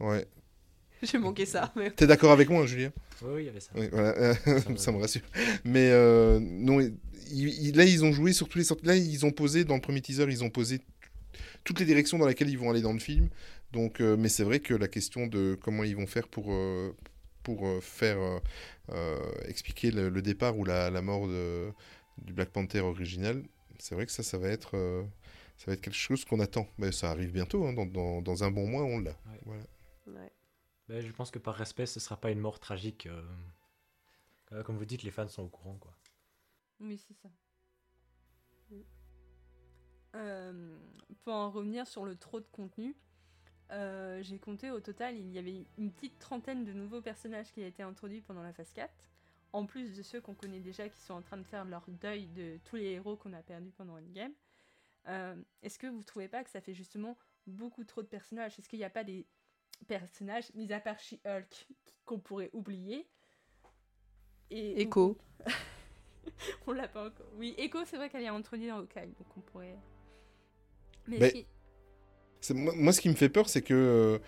[0.00, 0.26] Ouais.
[1.02, 2.90] J'ai manqué ça, mais T'es d'accord avec moi, Julien?
[3.22, 3.70] Oui, oui, il y avait ça.
[3.74, 4.34] Oui, voilà,
[4.70, 5.22] me- ça me rassure.
[5.64, 6.94] Mais euh, non, il-
[7.32, 8.84] il- là, ils ont joué sur tous les sortes.
[8.86, 10.80] Là, ils ont posé dans le premier teaser, ils ont posé
[11.64, 13.28] toutes les directions dans lesquelles ils vont aller dans le film.
[13.72, 16.94] Donc, euh, mais c'est vrai que la question de comment ils vont faire pour euh,
[17.42, 18.40] pour euh, faire euh,
[18.90, 21.70] euh, expliquer le, le départ ou la, la mort de,
[22.18, 23.42] du Black Panther original,
[23.78, 25.02] c'est vrai que ça, ça va être euh,
[25.56, 26.68] ça va être quelque chose qu'on attend.
[26.78, 29.10] Mais ça arrive bientôt, hein, dans, dans, dans un bon mois, on l'a.
[29.10, 29.40] Ouais.
[29.44, 29.62] Voilà.
[30.06, 30.32] ouais.
[30.88, 33.08] Ben, je pense que par respect, ce sera pas une mort tragique.
[34.64, 35.92] Comme vous dites, les fans sont au courant, quoi.
[36.80, 37.28] Oui, c'est ça.
[40.16, 40.76] Euh,
[41.24, 42.96] pour en revenir sur le trop de contenu,
[43.72, 47.62] euh, j'ai compté au total, il y avait une petite trentaine de nouveaux personnages qui
[47.62, 48.92] a été introduits pendant la phase 4,
[49.52, 52.26] en plus de ceux qu'on connaît déjà qui sont en train de faire leur deuil
[52.28, 54.32] de tous les héros qu'on a perdus pendant Endgame.
[55.08, 58.58] Euh, Est-ce que vous trouvez pas que ça fait justement beaucoup trop de personnages?
[58.58, 59.26] Est-ce qu'il n'y a pas des
[59.86, 61.66] personnages, mis à part She-Hulk,
[62.04, 63.06] qu'on pourrait oublier?
[64.50, 65.18] Et Echo.
[66.66, 67.26] on l'a pas encore.
[67.34, 69.76] Oui, Echo, c'est vrai qu'elle est introduite dans Hawkeye, donc on pourrait.
[71.08, 71.46] Mais, Mais- si-
[72.40, 74.18] C'est- Moi, moi, ce qui me fait peur, c'est que euh,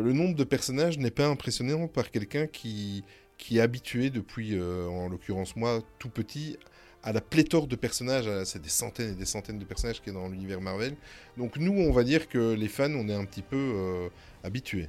[0.00, 3.04] le nombre de personnages n'est pas impressionnant par quelqu'un qui,
[3.38, 6.58] qui est habitué depuis, euh, en l'occurrence moi, tout petit,
[7.02, 8.28] à la pléthore de personnages.
[8.44, 10.96] C'est des centaines et des centaines de personnages qui est dans l'univers Marvel.
[11.36, 14.08] Donc nous, on va dire que les fans, on est un petit peu euh,
[14.42, 14.88] habitués.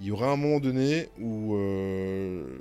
[0.00, 2.58] Il y aura un moment donné où euh,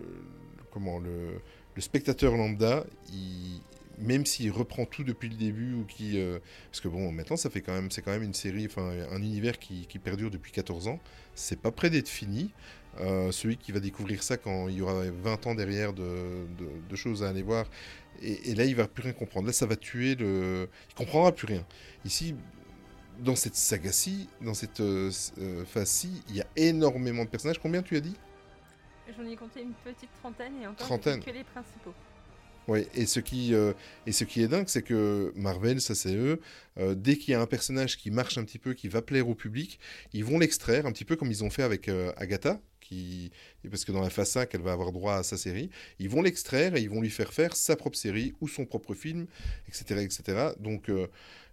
[0.72, 1.42] comment, le,
[1.76, 3.62] le spectateur lambda, il-
[3.98, 6.40] même s'il reprend tout depuis le début ou qui euh,
[6.72, 9.22] parce que bon maintenant ça fait quand même c'est quand même une série enfin un
[9.22, 11.00] univers qui, qui perdure depuis 14 ans.
[11.34, 12.52] C'est pas près d'être fini.
[13.02, 16.70] Euh, celui qui va découvrir ça quand il y aura 20 ans derrière de, de-
[16.90, 17.66] de choses à aller voir.
[18.22, 19.48] Et, et là il va plus rien comprendre.
[19.48, 21.66] Là ça va tuer le il comprendra plus rien.
[22.06, 22.36] Ici
[23.20, 27.60] dans cette saga-ci dans cette euh, euh, phase-ci il y a énormément de personnages.
[27.60, 28.16] Combien tu as dit?
[29.18, 31.24] J'en ai compté une petite trentaine et encore Trentaine.
[31.24, 31.94] que les principaux.
[32.68, 33.74] Ouais, et ce qui, euh,
[34.08, 36.42] et ce qui est dingue, c'est que Marvel, ça c'est eux,
[36.80, 39.30] euh, dès qu'il y a un personnage qui marche un petit peu, qui va plaire
[39.30, 39.80] au public,
[40.14, 43.32] ils vont l'extraire, un petit peu comme ils ont fait avec euh, Agatha, qui,
[43.70, 46.24] parce que dans la phase 5, elle va avoir droit à sa série, ils vont
[46.24, 49.28] l'extraire et ils vont lui faire faire sa propre série ou son propre film,
[49.68, 50.02] etc.
[50.04, 50.56] etc.
[50.60, 50.92] Donc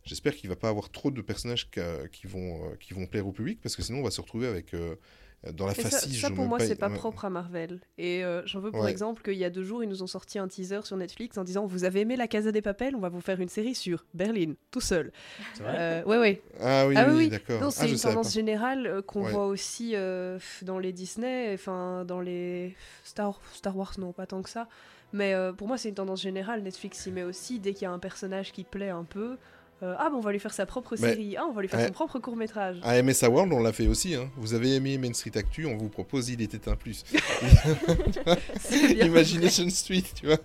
[0.04, 3.32] j'espère qu'il va pas avoir trop de personnages qu'a- qui, vont, qui vont plaire au
[3.32, 4.74] public, parce que sinon on va se retrouver avec...
[5.53, 7.30] dans la phase ça, 6, ça, je pour me moi, paye- c'est pas propre à
[7.30, 7.80] Marvel.
[7.99, 8.90] Et euh, j'en veux pour Ouais.
[8.90, 11.45] exemple qu'il y a deux jours, ils nous ont sorti un teaser sur Netflix en
[11.45, 14.05] disant Vous avez aimé La Casa des Papels On va vous faire une série sur
[14.14, 15.12] Berlin, tout seul.
[15.55, 15.74] C'est vrai?
[15.78, 16.43] Euh, ouais, ouais.
[16.61, 17.61] Ah oui, Ah oui, oui, d'accord.
[17.61, 19.32] Non, Ah, c'est une tendance générale euh, qu'on Ouais.
[19.32, 24.43] voit aussi euh, dans les Disney, enfin dans les Star, Star Wars, non, pas tant
[24.43, 24.68] que ça.
[25.12, 26.62] Mais euh, pour moi, c'est une tendance générale.
[26.62, 29.36] Netflix y met aussi, dès qu'il y a un personnage qui plaît un peu,
[29.83, 31.68] euh, ah, bon, on va lui faire sa propre Mais- série, ah, on va lui
[31.68, 32.78] faire son propre court-métrage.
[32.83, 34.14] À MSA World, on l'a fait aussi.
[34.14, 34.30] hein.
[34.37, 37.05] Vous avez aimé Main Street Actu, on vous propose Il était un plus.
[38.61, 40.39] C'est bien Imagination Street, tu vois.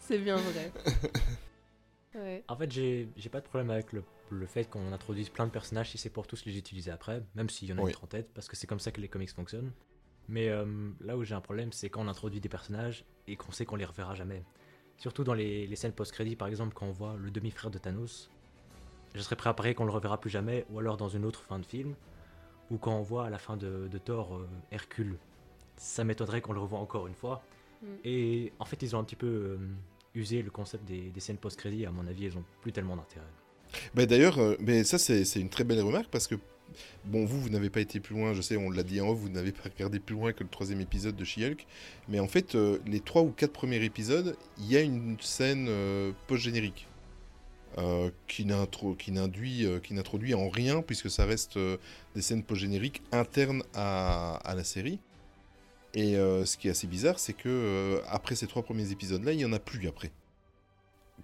[0.00, 0.72] C'est bien vrai.
[2.14, 2.44] Ouais.
[2.48, 5.50] En fait, j'ai j'ai pas de problème avec le, le fait qu'on introduise plein de
[5.52, 7.90] personnages si c'est pour tous les utiliser après, même s'il y en a Oui.
[7.90, 9.72] une trentaine, parce que c'est comme ça que les comics fonctionnent.
[10.28, 10.64] Mais euh,
[11.00, 13.76] là où j'ai un problème, c'est quand on introduit des personnages et qu'on sait qu'on
[13.76, 14.42] les reverra jamais.
[14.98, 18.30] Surtout dans les, les scènes post-crédit, par exemple, quand on voit le demi-frère de Thanos,
[19.14, 21.42] je serais prêt à parier qu'on le reverra plus jamais, ou alors dans une autre
[21.42, 21.94] fin de film,
[22.70, 25.18] ou quand on voit à la fin de, de Thor euh, Hercule,
[25.76, 27.42] ça m'étonnerait qu'on le revoie encore une fois.
[27.82, 27.86] Mm.
[28.04, 29.58] Et en fait, ils ont un petit peu euh,
[30.14, 33.26] usé le concept des, des scènes post-crédit, à mon avis, elles ont plus tellement d'intérêt.
[33.94, 36.34] Bah, D'ailleurs, euh, mais ça, c'est une très belle remarque parce que,
[37.04, 39.18] bon, vous, vous n'avez pas été plus loin, je sais, on l'a dit en off,
[39.18, 41.66] vous n'avez pas regardé plus loin que le troisième épisode de She-Hulk.
[42.08, 45.66] Mais en fait, euh, les trois ou quatre premiers épisodes, il y a une scène
[45.68, 46.88] euh, post-générique.
[47.78, 48.10] Euh, euh,
[49.80, 51.76] qui n'introduit en rien, puisque ça reste euh,
[52.14, 54.98] des scènes post-génériques internes à, la série.
[55.94, 59.44] Et ce qui est assez bizarre, c'est que après ces trois premiers épisodes-là, il n'y
[59.44, 60.10] en a plus après.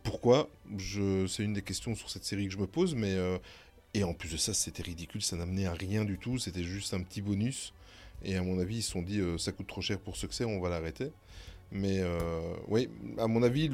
[0.02, 0.50] Pourquoi?
[0.78, 3.16] C'est une des questions sur cette série que je me pose, mais
[3.94, 6.92] et en plus de ça, c'était ridicule, ça n'amenait à rien du tout, c'était juste
[6.92, 7.72] un petit bonus.
[8.22, 10.34] Et à mon avis, ils se sont dit, ça coûte trop cher pour ce que
[10.34, 11.12] c'est, on va l'arrêter.
[11.72, 12.02] Mais
[12.68, 13.70] oui, à mon avis,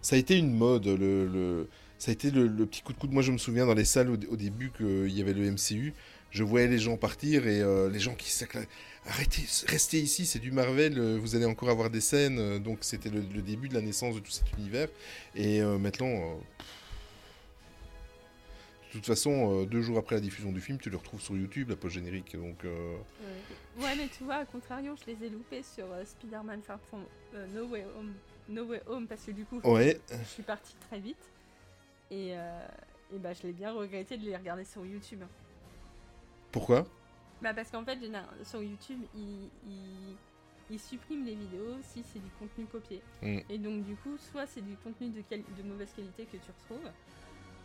[0.00, 1.68] ça a été une mode, le-
[1.98, 3.12] ça a été le, le petit coup de coude.
[3.12, 5.92] Moi, je me souviens dans les salles au, au début qu'il y avait le MCU,
[6.30, 8.68] je voyais les gens partir et euh, les gens qui s'acclamaient.
[9.06, 12.38] Arrêtez, restez ici, c'est du Marvel, euh, vous allez encore avoir des scènes.
[12.38, 14.88] euh, Donc, c'était le, le début de la naissance de tout cet univers.
[15.34, 16.38] Et euh, maintenant,
[18.88, 21.36] de toute façon, euh, deux jours après la diffusion du film, tu le retrouves sur
[21.36, 22.36] YouTube, la post générique.
[22.36, 22.96] Donc, euh,
[23.78, 27.02] Ouais, mais tu vois, à contrario, je les ai loupés sur euh, Spider-Man Far From
[27.54, 28.12] no, Way Home,
[28.48, 30.00] no Way Home parce que du coup, Ouais.
[30.10, 31.16] je suis partie très vite.
[32.10, 32.68] Et, euh,
[33.12, 35.22] et bah, je l'ai bien regretté de les regarder sur YouTube.
[36.52, 36.86] pourquoi?
[37.42, 37.98] Bah, parce qu'en fait,
[38.42, 40.16] sur YouTube, ils, ils,
[40.70, 43.02] ils suppriment les vidéos si c'est du contenu copié.
[43.22, 43.38] Mm.
[43.48, 46.90] Et donc, du coup, soit c'est du contenu de, de mauvaise qualité que tu retrouves,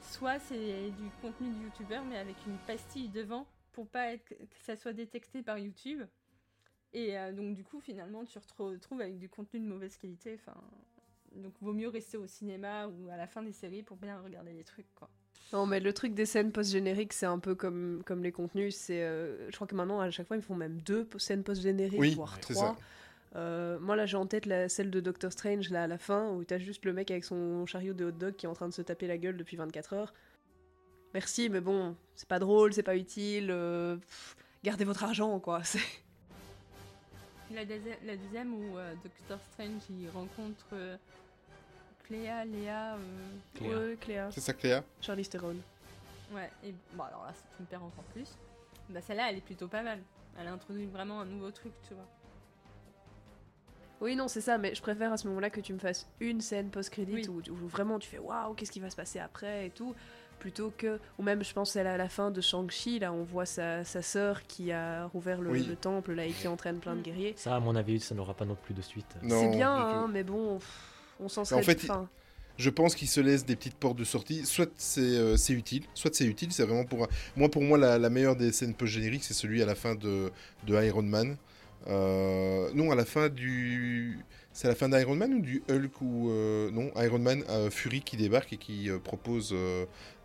[0.01, 4.59] soit c'est du contenu de youtubeur mais avec une pastille devant pour pas être, que
[4.61, 6.03] ça soit détecté par YouTube.
[6.93, 10.35] Et euh, donc, du coup, finalement, tu te retrouves avec du contenu de mauvaise qualité.
[10.39, 10.59] Enfin,
[11.35, 14.53] donc, vaut mieux rester au cinéma ou à la fin des séries pour bien regarder
[14.53, 15.09] les trucs, quoi.
[15.51, 18.75] Non, mais le truc des scènes post-génériques, c'est un peu comme, comme les contenus.
[18.75, 21.99] C'est, euh, je crois que maintenant, à chaque fois, ils font même deux scènes post-génériques,
[21.99, 22.55] Oui, voire trois.
[22.55, 22.75] ça.
[23.35, 26.29] Euh, moi, là, j'ai en tête la, celle de Doctor Strange, là, à la fin,
[26.31, 28.67] où t'as juste le mec avec son chariot de hot dog qui est en train
[28.67, 30.13] de se taper la gueule depuis 24 heures.
[31.13, 33.49] Merci, mais bon, c'est pas drôle, c'est pas utile.
[33.51, 35.63] euh, pff, gardez votre argent, quoi.
[35.63, 35.79] c'est-
[37.51, 40.97] La, deuxi- la deuxième où euh, Doctor Strange il rencontre euh,
[42.07, 42.95] Cléa, Léa.
[42.95, 42.97] euh,
[43.55, 43.77] Cléa.
[43.77, 44.27] Ouais, Cléa.
[44.31, 45.55] C'est ça, Cléa Charlize Theron.
[46.33, 48.29] Ouais, et bon, alors là, tu me perds encore plus.
[48.89, 49.99] Bah, celle-là, elle est plutôt pas mal.
[50.39, 52.05] Elle a introduit vraiment un nouveau truc, tu vois.
[54.01, 56.41] Oui, non, c'est ça, mais je préfère à ce moment-là que tu me fasses une
[56.41, 57.27] scène post-crédit Oui.
[57.29, 59.95] où, où vraiment tu fais waouh, qu'est-ce qui va se passer après et tout,
[60.39, 60.99] plutôt que.
[61.19, 64.01] Ou même, je pense, celle à la fin de Shang-Chi, là, on voit sa, sa
[64.01, 65.63] sœur qui a rouvert le, Oui.
[65.65, 67.03] le temple là, et qui entraîne plein de Mm.
[67.03, 67.33] guerriers.
[67.37, 69.15] Ça, à mon avis, ça n'aura pas non plus de suite.
[69.29, 70.89] C'est bien, hein, mais bon, pff,
[71.23, 71.87] on s'en En fait,
[72.57, 74.45] Je pense qu'il se laisse des petites portes de sortie.
[74.45, 76.51] Soit c'est euh, utile, soit c'est utile.
[76.51, 77.07] C'est vraiment pour.
[77.35, 80.31] Moi, pour moi, la, la meilleure des scènes post-génériques, c'est celui à la fin de,
[80.67, 81.37] de Iron Man.
[81.87, 84.19] Euh, non, à la fin du.
[84.53, 86.29] C'est la fin d'Iron Man ou du Hulk ou.
[86.29, 89.55] euh, non, Iron Man, euh, Fury qui débarque et qui euh, propose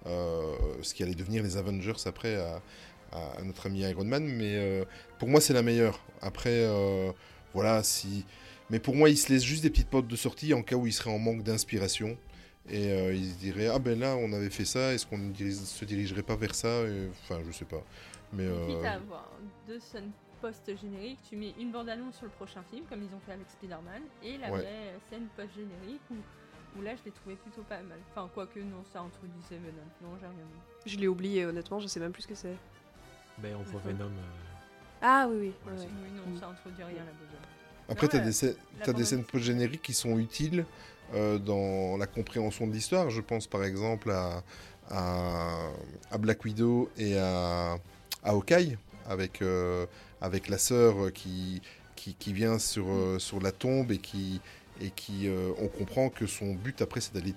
[0.05, 4.25] ce qui allait devenir les Avengers après à, notre ami Iron Man.
[4.25, 4.85] Mais
[5.19, 6.01] pour moi, c'est la meilleure.
[6.21, 6.67] Après,
[7.55, 8.25] voilà, si.
[8.71, 10.87] Mais pour moi, il se laisse juste des petites portes de sortie en cas où
[10.87, 12.17] il serait en manque d'inspiration.
[12.71, 15.33] Et euh, il se dirait, ah ben là, on avait fait ça, est-ce qu'on ne
[15.35, 16.83] se dirigerait pas vers ça?
[16.83, 17.83] Et, Enfin, je sais pas.
[18.33, 18.45] Mais.
[18.67, 19.31] Quitte euh, à avoir
[19.67, 20.11] deux scènes
[20.43, 24.03] post-génériques, tu mets une bande-annonce sur le prochain film, comme ils ont fait avec Spider-Man,
[24.23, 24.59] et la Ouais.
[24.61, 26.17] vraie scène post-générique où
[26.79, 27.97] où là je l'ai trouvé plutôt pas mal.
[28.11, 29.89] Enfin, quoique, non, ça introduisait Venom.
[30.03, 30.35] Non, j'ai rien
[30.85, 30.93] dit.
[30.93, 32.55] Je l'ai oublié, honnêtement, je sais même plus ce que c'est.
[33.39, 33.81] Ben, on voit.
[33.81, 34.05] Venom.
[34.05, 35.53] euh, Ah oui, oui.
[35.67, 35.89] Ouais, ouais.
[36.05, 37.39] Oui, non, ça introduit rien là déjà.
[37.89, 40.67] Après, Ah tu as ouais, des, scè- t'as des scènes post-génériques qui sont utiles
[41.15, 43.11] euh, dans la compréhension de l'histoire.
[43.11, 44.43] Je pense par exemple à,
[44.91, 45.71] à,
[46.11, 47.75] à Black Widow et à,
[48.23, 48.77] à Hawkeye,
[49.07, 49.87] avec, euh,
[50.21, 51.63] avec la sœur qui,
[51.97, 54.41] qui, qui vient sur, euh, sur la tombe et qui,
[54.81, 55.29] et qui
[55.61, 57.35] on comprend que son but après c'est d'aller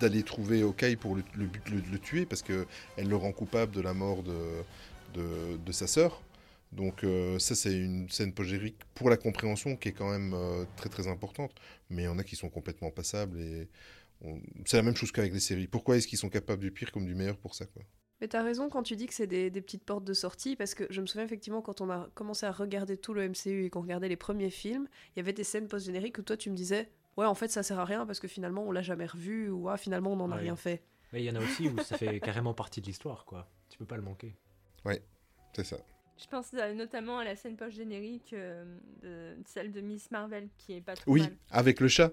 [0.00, 2.66] d'aller trouver Hawkeye pour le, le but de le, le tuer parce que
[2.96, 4.36] elle le rend coupable de la mort de,
[5.14, 6.22] de, de sa sœur.
[6.72, 10.64] Donc euh, ça c'est une scène post-générique pour la compréhension qui est quand même euh,
[10.76, 11.52] très très importante.
[11.90, 13.68] Mais il y en a qui sont complètement passables et
[14.22, 15.66] on- c'est la même chose qu'avec les séries.
[15.68, 17.82] Pourquoi est-ce qu'ils sont capables du pire comme du meilleur pour ça quoi?
[18.20, 20.74] Mais t'as raison quand tu dis que c'est des, des petites portes de sortie, parce
[20.74, 23.70] que je me souviens effectivement quand on a commencé à regarder tout le MCU et
[23.70, 26.54] qu'on regardait les premiers films, il y avait des scènes post-génériques où toi tu me
[26.56, 29.50] disais Ouais, en fait ça sert à rien parce que finalement on l'a jamais revu,
[29.50, 30.42] ou ah, finalement on n'en a Ouais.
[30.42, 30.82] rien fait.
[31.12, 33.50] Mais il y en a aussi où ça fait carrément partie de l'histoire, quoi.
[33.68, 34.34] Tu peux pas le manquer.
[35.54, 35.76] C'est ça.
[36.22, 38.64] Je pense euh, notamment à la scène post-générique euh,
[39.02, 41.36] de celle de Miss Marvel qui est pas trop Oui, mal.
[41.50, 42.12] avec le chat.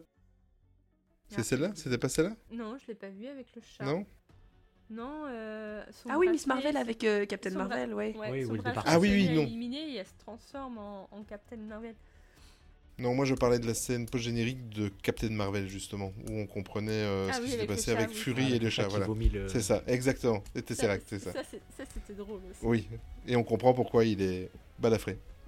[1.27, 1.43] C'est Ah.
[1.43, 1.71] celle-là?
[1.75, 2.35] C'était pas celle-là?
[2.51, 3.83] Non, je l'ai pas vue avec le chat.
[3.85, 4.05] Non?
[4.89, 8.15] Non, euh, Ah oui, Miss Marvel avec euh, Captain Marvel, ouais.
[8.17, 8.59] Ouais, Oui, son oui.
[8.65, 9.41] Ah oui, oui, non.
[9.43, 11.93] éliminer et elle se transforme en, en Captain Marvel.
[12.99, 16.91] Non, moi je parlais de la scène post-générique de Captain Marvel justement, où on comprenait
[16.91, 18.09] euh, Ah ce oui, qui s'était passé avec.
[18.11, 18.83] Fury Avec et le chat.
[18.83, 19.05] qui Voilà.
[19.05, 20.43] vomit le- C'est ça, exactement.
[20.53, 21.31] C'était Ça, Tesseract, c'est ça.
[21.33, 21.39] Ça,
[21.93, 22.59] c'était drôle aussi.
[22.63, 22.87] Oui,
[23.25, 25.17] et on comprend pourquoi il est balafré.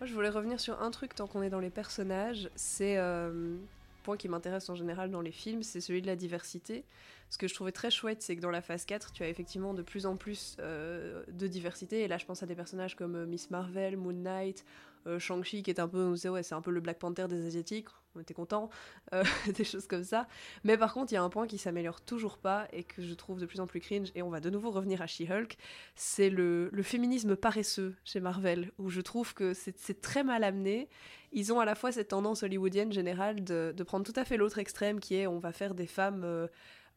[0.00, 2.48] Moi, je voulais revenir sur un truc tant qu'on est dans les personnages.
[2.54, 3.56] C'est euh,
[4.02, 6.84] point qui m'intéresse en général dans les films, c'est celui de la diversité.
[7.28, 9.74] Ce que je trouvais très chouette, c'est que dans la phase 4, tu as effectivement
[9.74, 12.00] de plus en plus euh, de diversité.
[12.02, 14.64] Et là, je pense à des personnages comme euh, Miss Marvel, Moon Knight,
[15.06, 17.26] euh, Shang-Chi, qui est un peu, on disait, ouais, c'est un peu le Black Panther
[17.28, 17.88] des Asiatiques.
[18.16, 18.70] On était contents,
[19.14, 19.22] euh,
[19.56, 20.26] des choses comme ça.
[20.64, 23.14] Mais par contre, il y a un point qui s'améliore toujours pas et que je
[23.14, 24.10] trouve de plus en plus cringe.
[24.14, 25.56] Et on va de nouveau revenir à She-Hulk.
[25.94, 30.88] C'est le, le féminisme paresseux chez Marvel, où je trouve que c'est très mal amené.
[31.32, 34.36] Ils ont à la fois cette tendance hollywoodienne générale de, de prendre tout à fait
[34.36, 36.48] l'autre extrême, qui est on va faire des femmes euh,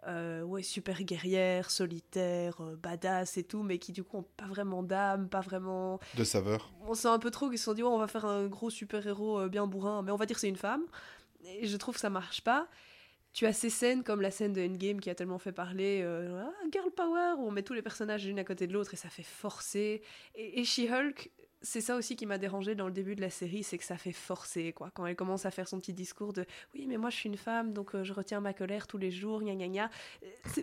[0.07, 4.45] euh, ouais, super guerrières, solitaires, euh, badass et tout, mais qui du coup ont pas
[4.45, 6.73] vraiment d'âme, pas vraiment De saveur.
[6.87, 8.69] on sent un peu trop qu'ils se sont dit ouais, on va faire un gros
[8.69, 10.83] super-héros euh, bien bourrin, mais on va dire c'est une femme.
[11.45, 12.67] Et je trouve que ça marche pas.
[13.33, 16.43] Tu as ces scènes comme la scène de Endgame qui a tellement fait parler euh,
[16.45, 18.97] Ah, Girl Power, où on met tous les personnages l'une à côté de l'autre et
[18.97, 20.03] ça fait forcer.
[20.35, 21.31] Et, et She-Hulk,
[21.63, 23.97] c'est ça aussi qui m'a dérangé dans le début de la série, c'est que ça
[23.97, 24.91] fait forcer, quoi.
[24.93, 26.45] Quand elle commence à faire son petit discours de
[26.75, 29.11] oui, mais moi je suis une femme, donc euh, je retiens ma colère tous les
[29.11, 29.89] jours, gna gna gna.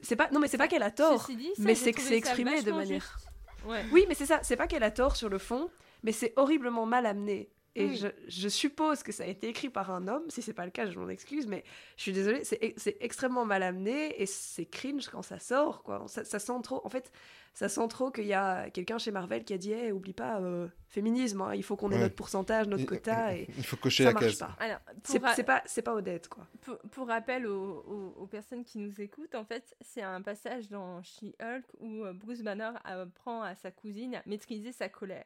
[0.03, 1.23] C'est pas, non, mais c'est pas qu'elle a tort.
[1.23, 3.01] Ceci dit, ça, mais c'est que c'est exprimé de manière.
[3.01, 3.67] juste.
[3.67, 3.85] Ouais.
[3.93, 5.71] Oui, mais c'est ça, c'est pas qu'elle a tort sur le fond,
[6.03, 7.49] mais c'est horriblement mal amené.
[7.81, 7.97] Et Oui.
[7.97, 10.71] je, je suppose que ça a été écrit par un homme, si c'est pas le
[10.71, 11.65] cas, je m'en excuse, mais
[11.97, 16.05] je suis désolée, c'est c'est extrêmement mal amené et c'est cringe quand ça sort, quoi.
[16.09, 17.11] Ça, ça sent trop, en fait,
[17.55, 20.41] ça sent trop qu'il y a quelqu'un chez Marvel qui a dit, hey, oublie pas,
[20.41, 22.03] euh, féminisme, hein, il faut qu'on ait Ouais.
[22.03, 24.39] notre pourcentage, notre quota, et Il faut cocher ça la case.
[24.39, 24.57] pas.
[24.61, 26.47] Alors, pour C'est ra- c'est pas, c'est pas honnête, quoi.
[26.63, 30.69] Pour, pour rappel aux, aux- aux personnes qui nous écoutent, en fait, c'est un passage
[30.69, 35.25] dans She-Hulk où euh, Bruce Banner apprend à sa cousine à maîtriser sa colère.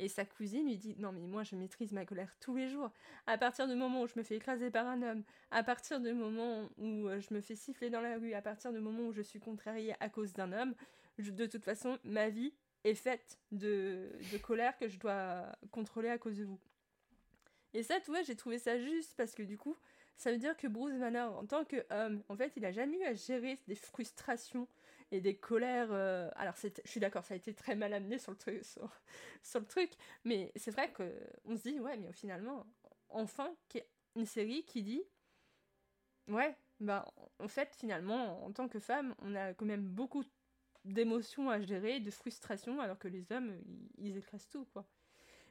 [0.00, 2.90] Et sa cousine lui dit Non, mais moi je maîtrise ma colère tous les jours.
[3.26, 6.12] À partir du moment où je me fais écraser par un homme, à partir du
[6.12, 9.12] moment où euh, je me fais siffler dans la rue, à partir du moment où
[9.12, 10.74] je suis contrariée à cause d'un homme,
[11.18, 16.18] de toute façon, ma vie est faite de, de colère que je dois contrôler à
[16.18, 16.58] cause de vous.
[17.72, 19.76] Et ça, tu vois, j'ai trouvé ça juste parce que du coup,
[20.16, 23.04] ça veut dire que Bruce Banner, en tant qu'homme, en fait, il a jamais eu
[23.04, 24.68] à gérer des frustrations
[25.14, 25.88] et des colères.
[25.92, 28.64] euh, Alors, je suis d'accord, ça a été très mal amené sur le truc,
[29.42, 29.92] sur, le truc
[30.24, 31.04] mais c'est vrai que
[31.44, 32.66] on se dit, ouais, mais finalement,
[33.08, 33.54] enfin,
[34.16, 35.02] une série qui dit,
[36.28, 37.06] ouais, bah,
[37.38, 40.24] en fait, finalement, en tant que femme, on a quand même beaucoup
[40.84, 43.58] d'émotions à gérer, de frustrations, alors que les hommes,
[43.98, 44.86] ils écrasent tout, quoi.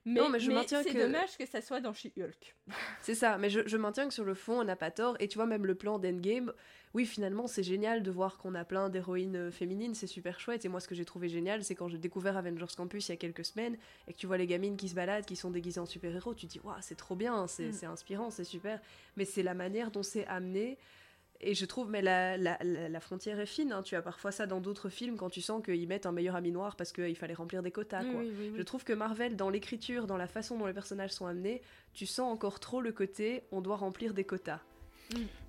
[0.06, 2.56] Mais, Non, mais je maintiens c'est que- dommage que ça soit dans She-Hulk.
[3.02, 5.16] C'est ça, mais je, je maintiens que sur le fond, on n'a pas tort.
[5.22, 6.52] Et tu vois, même le plan d'Endgame,
[6.94, 10.66] oui, finalement, c'est génial de voir qu'on a plein d'héroïnes euh, féminines, c'est super chouette.
[10.66, 13.14] Et moi, ce que j'ai trouvé génial, c'est quand j'ai découvert Avengers Campus il y
[13.14, 13.78] a quelques semaines,
[14.08, 16.48] et que tu vois les gamines qui se baladent, qui sont déguisées en super-héros, tu
[16.48, 17.74] te dis, waouh, c'est trop bien, c'est Mm.
[17.74, 18.80] c'est inspirant, c'est super.
[19.16, 20.78] Mais c'est la manière dont c'est amené.
[21.46, 23.72] Et je trouve, mais la, la, la- la frontière est fine.
[23.74, 23.82] hein.
[23.84, 26.52] Tu as parfois ça dans d'autres films quand tu sens qu'ils mettent un meilleur ami
[26.52, 28.02] noir parce qu'il fallait remplir des quotas.
[28.04, 28.20] Oui, quoi.
[28.22, 28.58] oui, oui, oui.
[28.58, 31.62] Je trouve que Marvel, dans l'écriture, dans la façon dont les personnages sont amenés,
[31.94, 34.60] tu sens encore trop le côté on doit remplir des quotas.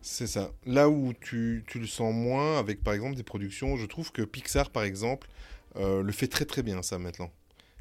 [0.02, 0.50] C'est ça.
[0.66, 4.22] Là où tu, tu le sens moins avec par exemple des productions, je trouve que
[4.22, 5.28] Pixar par exemple
[5.76, 7.30] euh, le fait très très bien ça maintenant.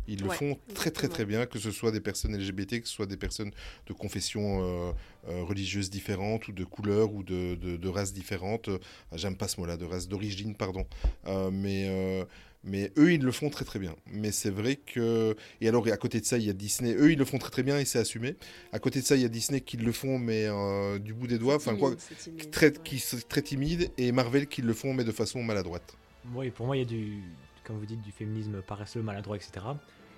[0.08, 2.88] Ils le Ouais, font très très très bien, que ce soit des personnes LGBT, que
[2.88, 3.52] ce soit des personnes
[3.88, 4.92] de confession euh,
[5.30, 8.68] euh, religieuse différentes ou de couleur ou de, de, de races différentes.
[8.68, 8.80] Euh,
[9.14, 10.86] J'aime pas ce mot-là, de race d'origine, pardon.
[11.28, 12.26] Euh, mais, euh,
[12.66, 13.96] mais eux, ils le font très très bien.
[14.08, 15.36] Mais c'est vrai que...
[15.62, 16.94] Et alors, à côté de ça, il y a Disney.
[16.96, 18.36] Eux, ils le font très très bien et c'est assumé.
[18.72, 21.28] À côté de ça, il y a Disney qui le font, mais euh, du bout
[21.28, 21.56] des doigts.
[21.56, 22.74] Enfin, quoi, timide, très, ouais.
[22.84, 23.90] qui sont très timides.
[23.98, 25.96] Et Marvel qui le font, mais de façon maladroite.
[26.34, 27.22] Oui, pour moi, il y a du,
[27.64, 29.66] comme vous dites, du féminisme paresseux, maladroit, etc.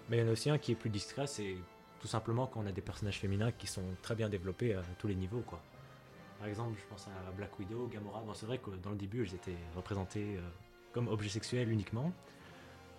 [0.09, 1.55] Mais il y en a aussi un qui est plus discret, c'est
[1.99, 5.07] tout simplement quand on a des personnages féminins qui sont très bien développés à tous
[5.07, 5.61] les niveaux, quoi.
[6.39, 8.21] Par exemple, je pense à Black Widow, Gamora.
[8.33, 10.41] C'est vrai que dans le début, elles étaient représentées euh,
[10.91, 12.11] comme objets sexuels uniquement.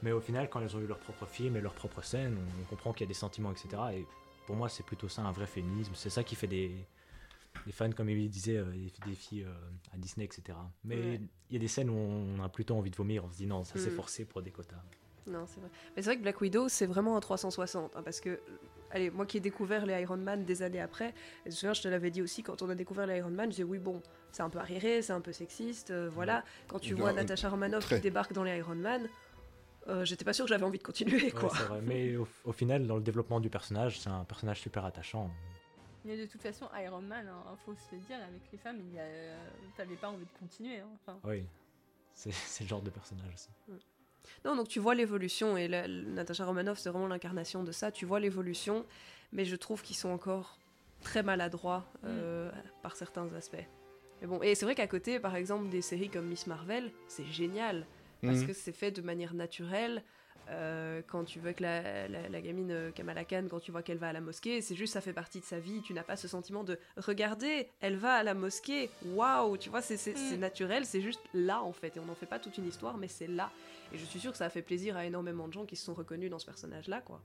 [0.02, 2.64] Mais au final, quand elles ont eu leur propre film et leur propre scène, on
[2.64, 3.68] comprend qu'il y a des sentiments, etc.
[3.94, 4.06] Et
[4.46, 5.92] pour moi, c'est plutôt ça un vrai féminisme.
[5.94, 6.74] C'est ça qui fait des,
[7.64, 8.64] des fans, comme Emily disait, euh,
[9.06, 9.52] des, filles euh,
[9.94, 10.58] à Disney, etc.
[10.84, 11.20] Mais il Ouais.
[11.50, 13.24] y a des scènes où on a plutôt envie de vomir.
[13.24, 13.94] On se dit non, ça c'est Mm.
[13.96, 14.82] forcé pour des quotas.
[15.26, 15.70] Non, c'est vrai.
[15.96, 17.96] Mais c'est vrai que Black Widow, c'est vraiment un 360.
[17.96, 18.38] hein, parce que,
[18.92, 21.12] allez, moi qui ai découvert les Iron Man des années après, et
[21.46, 23.46] je me souviens, je te l'avais dit aussi, quand on a découvert les Iron Man,
[23.46, 24.00] je disais oui, bon,
[24.30, 26.44] c'est un peu arriéré, c'est un peu sexiste, euh, voilà.
[26.68, 27.96] Quand tu Non, vois euh, Natasha Romanoff très.
[27.96, 29.08] qui débarque dans les Iron Man,
[29.88, 31.50] euh, j'étais pas sûr que j'avais envie de continuer, Ouais, quoi.
[31.56, 31.80] c'est vrai.
[31.82, 35.32] Mais au, au final, dans le développement du personnage, c'est un personnage super attachant.
[36.06, 38.94] Mais de toute façon, Iron Man, hein, faut se le dire, avec les femmes, il
[38.94, 39.36] y a, euh,
[39.76, 40.78] t'avais pas envie de continuer.
[40.78, 41.18] hein, enfin.
[41.24, 41.44] Oui,
[42.14, 43.48] c'est c'est le genre de personnage aussi.
[44.44, 47.90] Non, donc tu vois l'évolution, et la- la- Natasha Romanoff, c'est vraiment l'incarnation de ça.
[47.90, 48.86] Tu vois l'évolution,
[49.32, 50.58] mais je trouve qu'ils sont encore
[51.00, 52.50] très maladroits euh,
[52.82, 53.56] par certains aspects.
[54.20, 57.26] Mais bon, et c'est vrai qu'à côté, par exemple, des séries comme Miss Marvel, c'est
[57.26, 57.86] génial,
[58.22, 58.46] parce Mhm.
[58.46, 60.02] que c'est fait de manière naturelle.
[60.48, 63.82] Euh, quand tu vois que la, la- la gamine euh, Kamala Khan, quand tu vois
[63.82, 65.82] qu'elle va à la mosquée, c'est juste ça fait partie de sa vie.
[65.82, 69.82] Tu n'as pas ce sentiment de regarder, elle va à la mosquée, waouh, tu vois,
[69.82, 70.40] c'est c'est- c'est Mm.
[70.40, 71.96] naturel, c'est juste là en fait.
[71.96, 73.50] Et on n'en fait pas toute une histoire, mais c'est là.
[73.92, 75.84] Et je suis sûre que ça a fait plaisir à énormément de gens qui se
[75.84, 77.20] sont reconnus dans ce personnage-là, quoi.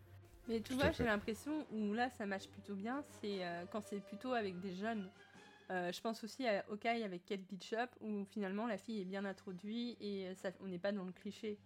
[0.47, 3.81] Mais tu Tout vois, j'ai l'impression où là ça match plutôt bien, c'est euh, quand
[3.81, 5.07] c'est plutôt avec des jeunes.
[5.69, 9.23] Euh, je pense aussi à Hawkeye avec Kate Bishop où finalement la fille est bien
[9.23, 11.57] introduite et ça, on n'est pas dans le cliché.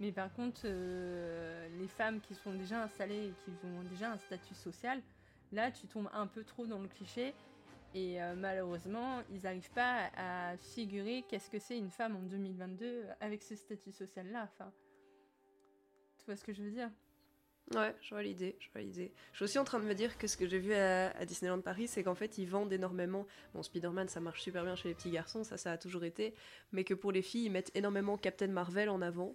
[0.00, 4.18] Mais par contre, euh, les femmes qui sont déjà installées et qui ont déjà un
[4.18, 5.00] statut social,
[5.52, 7.34] là tu tombes un peu trop dans le cliché
[7.94, 13.04] et euh, malheureusement ils n'arrivent pas à, figurer qu'est-ce que c'est une femme en 2022
[13.20, 14.50] avec ce statut social là.
[14.52, 14.70] Enfin,
[16.18, 16.90] tu vois ce que je veux dire?
[17.74, 19.12] Ouais, je vois l'idée, je vois l'idée.
[19.32, 21.24] Je suis aussi en train de me dire que ce que j'ai vu à, à
[21.24, 23.26] Disneyland Paris, c'est qu'en fait, ils vendent énormément.
[23.54, 26.34] Bon, Spider-Man, ça marche super bien chez les petits garçons, ça, ça a toujours été.
[26.70, 29.34] Mais que pour les filles, ils mettent énormément Captain Marvel en avant.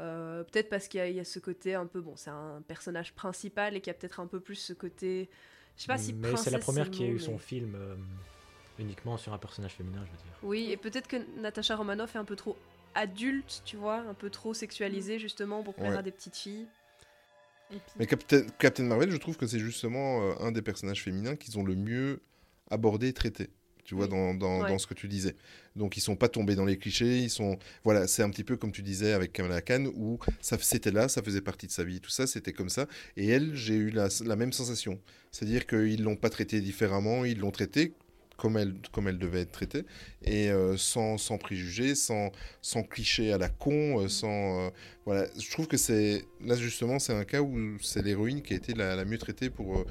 [0.00, 2.00] Euh, peut-être parce qu'il y, a- il y a ce côté un peu.
[2.00, 5.28] Bon, c'est un personnage principal et qu'il y a peut-être un peu plus ce côté.
[5.76, 7.94] Je sais pas si Mais c'est la première qui a eu son mais- film euh,
[8.78, 10.32] uniquement sur un personnage féminin, je veux dire.
[10.42, 12.56] Oui, et peut-être que Natasha Romanoff est un peu trop
[12.94, 15.96] adulte, tu vois, un peu trop sexualisée justement pour plaire Ouais.
[15.98, 16.66] à des petites filles.
[17.68, 21.36] Puis, Mais Captain, Captain Marvel, je trouve que c'est justement euh, un des personnages féminins
[21.36, 22.20] qu'ils ont le mieux
[22.70, 23.48] abordé et traité.
[23.86, 24.10] Tu vois, Oui.
[24.10, 24.68] dans, dans, Ouais.
[24.68, 25.34] dans ce que tu disais.
[25.76, 27.18] Donc, ils sont pas tombés dans les clichés.
[27.20, 27.56] Ils sont.
[27.84, 31.08] Voilà, c'est un petit peu comme tu disais avec Kamala Khan, où ça, c'était là,
[31.08, 32.86] ça faisait partie de sa vie, tout ça, c'était comme ça.
[33.16, 35.00] Et elle, j'ai eu la, la même sensation.
[35.30, 37.94] C'est-à-dire qu'ils l'ont pas traité différemment, ils l'ont traité
[38.36, 39.84] comme elle, comme elle devait être traitée,
[40.22, 42.30] et euh, sans, sans préjugés, sans,
[42.60, 44.66] sans clichés à la con, euh, sans...
[44.66, 44.70] euh,
[45.06, 46.22] voilà, je trouve que c'est...
[46.44, 49.48] Là, justement, c'est un cas où c'est l'héroïne qui a été la, la mieux traitée
[49.48, 49.86] pour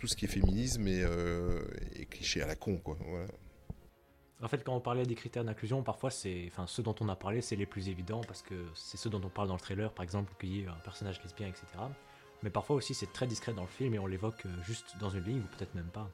[0.00, 1.62] tout ce qui est féminisme et, euh,
[1.94, 2.96] et clichés à la con, quoi.
[4.42, 7.16] En fait, quand on parlait des critères d'inclusion, parfois, c'est, enfin, ceux dont on a
[7.16, 9.92] parlé, c'est les plus évidents parce que c'est ceux dont on parle dans le trailer,
[9.92, 11.66] par exemple, qu'il y ait un personnage lesbien, etc.
[12.42, 15.10] Mais parfois aussi, c'est très discret dans le film et on l'évoque euh, juste dans
[15.10, 16.10] une ligne ou peut-être même pas.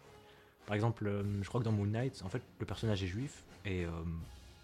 [0.66, 3.44] Par exemple, euh, je crois que dans Moon Knight, en fait, le personnage est juif
[3.64, 3.90] et euh,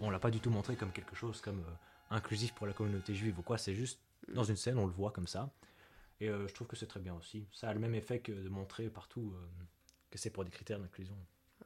[0.00, 1.62] on l'a pas du tout montré comme quelque chose comme
[2.10, 3.58] inclusif pour la communauté juive ou quoi.
[3.58, 4.00] C'est juste
[4.34, 5.50] dans une scène, on le voit comme ça.
[6.22, 7.48] Et euh, je trouve que c'est très bien aussi.
[7.52, 9.64] Ça a le même effet que de montrer partout euh,
[10.10, 11.16] que c'est pour des critères d'inclusion.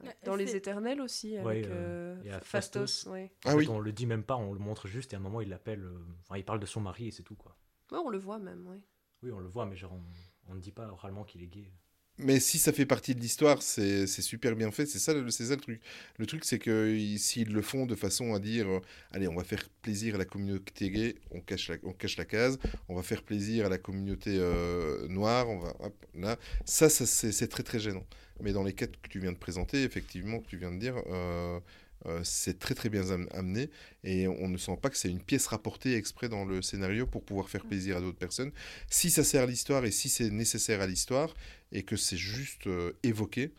[0.01, 0.09] Ouais.
[0.09, 2.81] Ouais, Dans Les Éternels aussi, Ouais, avec euh, euh, il y a Fastos.
[2.81, 3.13] Fastos.
[3.13, 3.33] ouais.
[3.45, 3.69] Ah En fait, oui.
[3.69, 5.85] On le dit même pas, on le montre juste et à un moment il l'appelle.
[5.85, 7.57] euh, Enfin, il parle de son mari et c'est tout quoi.
[7.93, 8.81] Ouais, on le voit même, ouais.
[9.23, 10.03] Oui, on le voit, mais genre on,
[10.51, 11.71] on ne dit pas oralement qu'il est gay.
[12.19, 14.87] Mais si ça fait partie de l'histoire, c'est super bien fait.
[14.87, 15.81] C'est ça, ça le truc.
[16.19, 18.81] Le truc, c'est que ils- s'ils le font de façon à dire, euh,
[19.13, 22.25] allez, on va faire plaisir à la communauté gay, on cache la, on cache la
[22.25, 22.59] case.
[22.89, 25.47] On va faire plaisir à la communauté euh, noire.
[25.51, 28.07] On va, hop, là, ça, ça c'est très très gênant.
[28.41, 30.97] Mais dans les cas que tu viens de présenter, effectivement, que tu viens de dire,
[31.09, 31.61] euh,
[32.07, 33.71] euh, c'est très très bien am- amené
[34.05, 37.25] et on ne sent pas que c'est une pièce rapportée exprès dans le scénario pour
[37.25, 38.53] pouvoir faire plaisir à d'autres personnes.
[38.91, 41.35] Si ça sert à l'histoire et si c'est nécessaire à l'histoire
[41.73, 43.55] et que c'est juste euh, évoqué,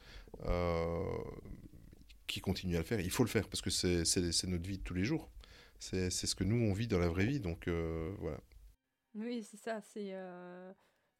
[0.45, 1.03] euh,
[2.27, 4.03] qui continue à le faire, il faut le faire parce que c'est
[4.47, 5.29] notre vie de tous les jours.
[5.79, 8.39] C'est ce que nous on vit dans la vraie vie, donc euh, voilà.
[9.15, 9.81] Oui, c'est ça.
[9.81, 10.13] C'est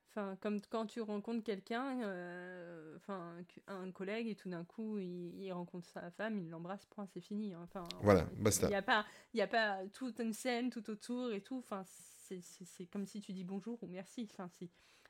[0.10, 5.36] enfin comme quand tu rencontres quelqu'un, euh, enfin un collègue et tout d'un coup il,
[5.40, 7.54] il rencontre sa femme, il l'embrasse, point, c'est fini.
[7.54, 7.62] hein.
[7.64, 8.68] Enfin Voilà, basta.
[8.68, 11.58] Il n'y a pas, il y a pas toute une scène tout autour et tout.
[11.60, 14.28] Enfin c'est comme si tu dis bonjour ou merci.
[14.32, 14.50] Enfin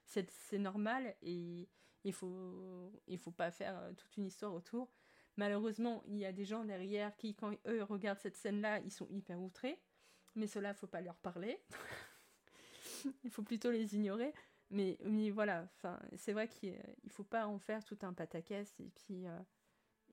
[0.07, 1.67] c'est normal et
[2.03, 4.89] il faut il faut pas faire euh, toute une histoire autour.
[5.35, 9.07] Malheureusement, il y a des gens derrière qui, quand eux regardent cette scène-là, ils sont
[9.09, 9.79] hyper outrés.
[10.35, 11.59] Mais cela, faut pas leur parler.
[13.23, 14.33] il faut plutôt les ignorer.
[14.71, 14.97] Mais,
[15.29, 18.73] voilà, enfin, c'est vrai qu'il ne faut pas en faire tout un pataquès.
[18.79, 19.39] Et puis, euh,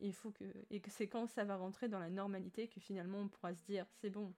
[0.00, 3.18] il faut que, et que c'est quand ça va rentrer dans la normalité que finalement
[3.18, 4.34] on pourra se dire c'est bon.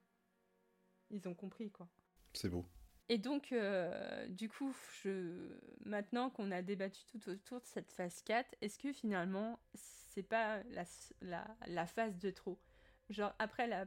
[1.09, 1.87] Ils ont compris, quoi.
[2.33, 2.65] C'est beau.
[3.09, 5.57] Et donc, euh, du coup, je...
[5.85, 10.61] maintenant qu'on a débattu tout autour de cette phase 4, est-ce que finalement, c'est pas
[11.21, 12.59] la, la, phase de trop?
[13.09, 13.85] Genre, après la,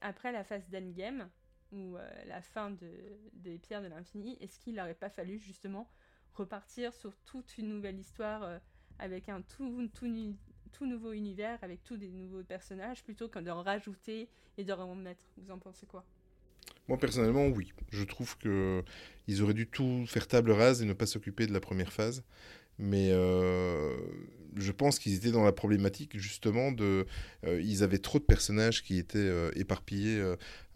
[0.00, 1.30] après la phase d'Endgame,
[1.72, 2.90] ou euh, la fin de,
[3.34, 5.88] des Pierres de l'Infini, est-ce qu'il n'aurait pas fallu justement
[6.34, 8.58] repartir sur toute une nouvelle histoire euh,
[8.98, 10.08] avec un tout, tout,
[10.72, 14.94] tout nouveau univers, avec tous des nouveaux personnages, plutôt que d'en rajouter et de en
[14.94, 16.04] mettre Vous en pensez quoi?
[16.88, 17.72] Moi, personnellement, oui.
[17.90, 18.82] Je trouve que
[19.28, 22.22] ils auraient dû tout faire table rase et ne pas s'occuper de la première phase.
[22.78, 23.96] Mais euh,
[24.56, 27.06] je pense qu'ils étaient dans la problématique justement de.
[27.44, 30.22] euh, ils avaient trop de personnages qui étaient euh, éparpillés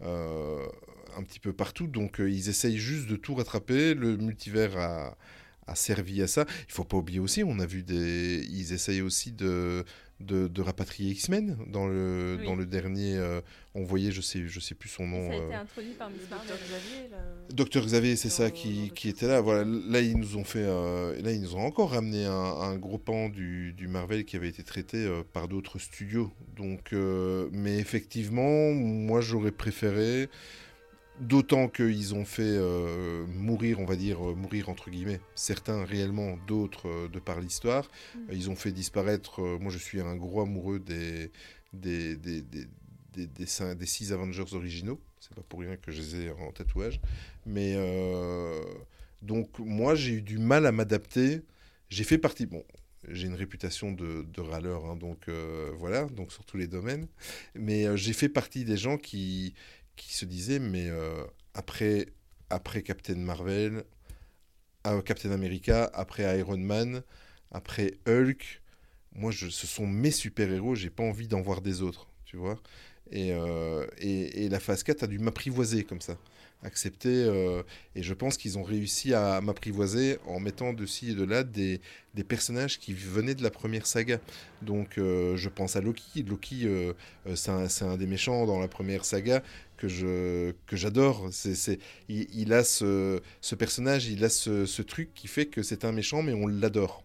[0.01, 1.87] un petit peu partout.
[1.87, 3.93] Donc ils essayent juste de tout rattraper.
[3.93, 5.17] Le multivers a,
[5.75, 6.45] servi à ça.
[6.67, 8.45] Il faut pas oublier aussi, on a vu des.
[8.49, 9.85] Ils essayent aussi de.
[10.21, 12.45] De, de rapatrier X-Men dans le, Oui.
[12.45, 13.15] dans le dernier.
[13.17, 13.41] euh,
[13.73, 15.29] on voyait, je sais, je sais plus son nom.
[15.29, 16.47] Ça a été euh, introduit par Miss Marvel.
[16.49, 17.17] Docteur Xavier, là.
[17.53, 19.39] Docteur Xavier, c'est ça qui, qui était là.
[19.39, 22.75] Voilà, là ils nous ont fait, euh, là ils nous ont encore ramené un, un
[22.77, 26.31] gros pan du, du Marvel qui avait été traité euh, par d'autres studios.
[26.57, 30.29] Donc, euh, mais effectivement, moi j'aurais préféré,
[31.21, 36.37] d'autant qu'ils ont fait euh, mourir, on va dire euh, mourir entre guillemets, certains réellement,
[36.47, 37.89] d'autres euh, de par l'histoire.
[38.15, 38.19] Mm.
[38.33, 39.41] Ils ont fait disparaître.
[39.59, 41.31] moi je suis un gros amoureux des
[41.73, 42.65] des, des, des,
[43.13, 44.99] des, des cin- des six Avengers originaux.
[45.19, 46.99] C'est pas pour rien que je les ai en tatouage.
[47.45, 47.75] Mais
[49.21, 51.41] donc moi j'ai eu du mal à m'adapter.
[51.89, 52.45] J'ai fait partie.
[52.45, 52.63] Bon,
[53.07, 57.07] j'ai une réputation de, de râleur, hein, donc euh, voilà, donc sur tous les domaines.
[57.55, 59.53] Mais euh, j'ai fait partie des gens qui,
[60.01, 61.23] qui se disaient, mais euh,
[61.53, 62.07] après,
[62.49, 63.83] après Captain Marvel,
[64.87, 67.03] euh, Captain America, après Iron Man,
[67.51, 68.61] après Hulk,
[69.13, 72.59] moi je, ce sont mes super-héros, j'ai pas envie d'en voir des autres, tu vois.
[73.11, 76.17] Et, euh, et, la phase 4 a dû m'apprivoiser comme ça
[76.63, 77.09] accepter.
[77.09, 77.63] euh,
[77.95, 81.43] et je pense qu'ils ont réussi à m'apprivoiser en mettant de ci et de là
[81.43, 81.81] des,
[82.13, 84.19] des personnages qui venaient de la première saga.
[84.61, 86.23] Donc je pense à Loki.
[86.23, 86.67] Loki,
[87.33, 89.41] c'est un, un des méchants dans la première saga
[89.81, 91.27] que je que j'adore.
[91.31, 95.63] C'est, c'est, il, a ce, ce personnage, il a ce, ce truc qui fait que
[95.63, 97.03] c'est un méchant, mais on l'adore.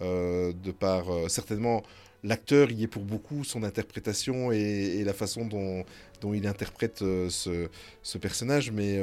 [0.00, 1.82] Euh, de par euh, certainement
[2.22, 5.84] l'acteur y est pour beaucoup, son interprétation et, la façon dont,
[6.20, 7.68] dont il interprète euh, ce,
[8.02, 9.00] ce personnage, mais,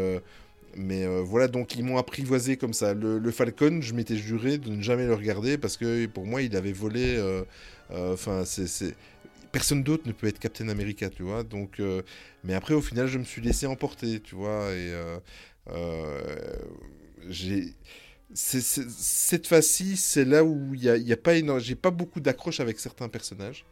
[0.75, 2.93] mais voilà, donc ils m'ont apprivoisé comme ça.
[2.93, 6.55] Le, Falcon, je m'étais juré de ne jamais le regarder parce que pour moi, il
[6.55, 7.17] avait volé.
[7.89, 8.95] Enfin, c'est.
[9.55, 11.43] Personne d'autre ne peut être Captain America, tu vois.
[11.43, 12.01] Donc, euh,
[12.43, 14.69] mais après, au final, je me suis laissé emporter, tu vois.
[14.73, 15.17] Et euh,
[15.69, 16.57] euh,
[17.29, 17.73] j'ai.
[18.33, 23.07] cette fois-ci, c'est là où il y a, pas j'ai pas beaucoup d'accroche avec certains
[23.07, 23.63] personnages.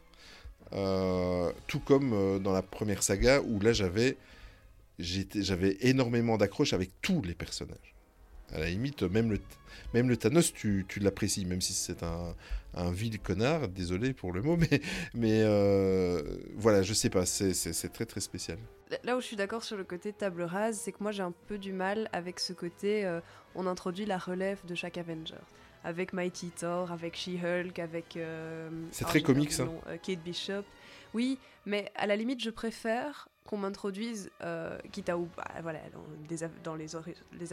[0.71, 4.15] Tout comme dans la première saga où là j'avais
[4.99, 7.93] j'avais énormément d'accroche avec tous les personnages.
[8.53, 9.39] À la limite, même le,
[9.93, 12.33] même le Thanos, tu l'apprécies, même si c'est un,
[12.75, 14.81] un vil connard, désolé pour le mot, mais,
[15.13, 16.21] mais euh,
[16.55, 18.57] voilà, je sais pas, c'est très très spécial.
[19.03, 21.33] Là où je suis d'accord sur le côté table rase, c'est que moi j'ai un
[21.47, 23.21] peu du mal avec ce côté euh,
[23.55, 25.35] on introduit la relève de chaque Avenger.
[25.85, 28.15] Avec Mighty Thor, avec She-Hulk, avec.
[28.15, 29.67] euh, C'est très comique, ça.
[30.01, 30.63] Kate Bishop.
[31.13, 35.17] Oui, mais à la limite, je préfère qu'on m'introduise, euh, quitte à.
[35.17, 36.95] ou- bah, voilà, dans, des av- dans les,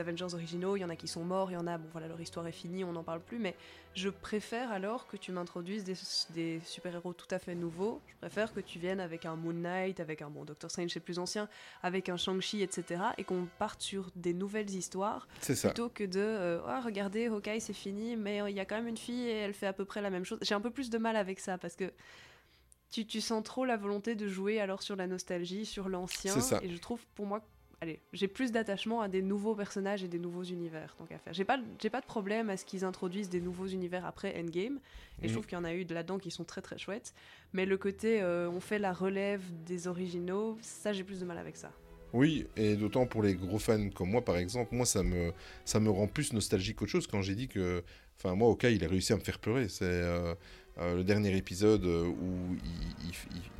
[0.00, 2.06] Avengers originaux, il y en a qui sont morts, il y en a, bon voilà,
[2.06, 3.56] leur histoire est finie, on n'en parle plus, mais
[3.94, 5.94] je préfère alors que tu m'introduises des,
[6.32, 8.00] des super-héros tout à fait nouveaux.
[8.06, 11.00] Je préfère que tu viennes avec un Moon Knight, avec un bon Doctor Strange, c'est
[11.00, 11.48] plus ancien,
[11.82, 13.02] avec un Shang-Chi, etc.
[13.18, 15.68] Et qu'on parte sur des nouvelles histoires ça.
[15.70, 18.76] plutôt que de euh, Ah, regardez, Hawkeye c'est fini, mais euh, il y a quand
[18.76, 20.38] même une fille et elle fait à peu près la même chose.
[20.42, 21.90] J'ai un peu plus de mal avec ça parce que
[22.90, 26.34] tu, tu sens trop la volonté de jouer alors sur la nostalgie, sur l'ancien.
[26.62, 27.40] Et je trouve pour moi,
[27.80, 30.96] allez, j'ai plus d'attachement à des nouveaux personnages et des nouveaux univers.
[30.98, 31.32] Donc à faire.
[31.32, 34.80] J'ai pas, j'ai pas de problème à ce qu'ils introduisent des nouveaux univers après Endgame.
[35.22, 35.32] Et je Mhm.
[35.34, 37.14] trouve qu'il y en a eu de là-dedans qui sont très très chouettes.
[37.52, 41.38] Mais le côté euh, on fait la relève des originaux, ça j'ai plus de mal
[41.38, 41.72] avec ça.
[42.12, 45.32] Oui, et d'autant pour les gros fans comme moi, par exemple, moi, ça me,
[45.64, 47.84] ça me rend plus nostalgique qu'autre chose quand j'ai dit que.
[48.18, 49.68] Enfin, moi, Oka, il a réussi à me faire pleurer.
[49.68, 50.34] C'est euh,
[50.78, 52.56] euh, le dernier épisode euh, où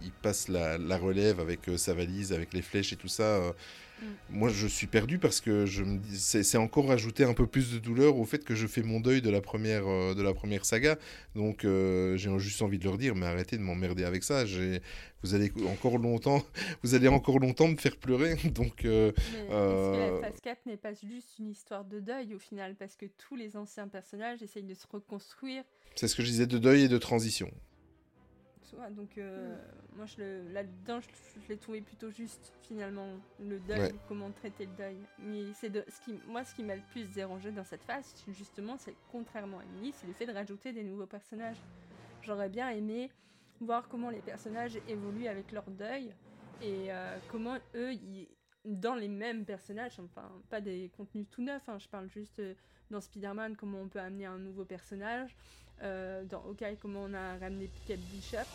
[0.03, 3.55] il, passe la, la relève avec euh, sa valise, avec les flèches et tout ça.
[4.03, 7.47] Euh, Moi, je suis perdu parce que je me dis, c'est encore rajouter un peu
[7.47, 10.23] plus de douleur au fait que je fais mon deuil de la première, euh, de
[10.23, 10.97] la première saga.
[11.35, 14.45] Donc, euh, j'ai juste envie de leur dire, mais arrêtez de m'emmerder avec ça.
[15.23, 16.43] Vous allez encore longtemps,
[16.83, 18.37] vous allez encore longtemps me faire pleurer.
[18.55, 22.39] Donc, euh, Mais que la phase 4 n'est pas juste une histoire de deuil au
[22.39, 25.63] final Parce que tous les anciens personnages essayent de se reconstruire.
[25.95, 27.51] c'est ce que je disais de deuil et de transition.
[28.71, 29.57] Tu vois, donc euh,
[29.97, 31.09] moi je le, là-dedans je,
[31.43, 33.09] je l'ai trouvé plutôt juste finalement
[33.41, 33.95] le deuil, Ouais.
[34.09, 34.97] comment traiter le deuil.
[35.19, 38.15] Mais c'est de, ce qui, moi ce qui m'a le plus dérangé dans cette phase,
[38.29, 41.61] justement, c'est contrairement à Emily, c'est le fait de rajouter des nouveaux personnages.
[42.23, 43.11] J'aurais bien aimé
[43.61, 46.15] voir comment les personnages évoluent avec leur deuil
[46.63, 48.29] et euh, comment eux, ils-
[48.65, 52.55] dans les mêmes personnages, enfin pas des contenus tout neufs, hein, je parle juste euh,
[52.91, 55.35] dans Spider-Man comment on peut amener un nouveau personnage,
[55.83, 58.49] euh, dans Hawkeye comment on a ramené Kate Bishop,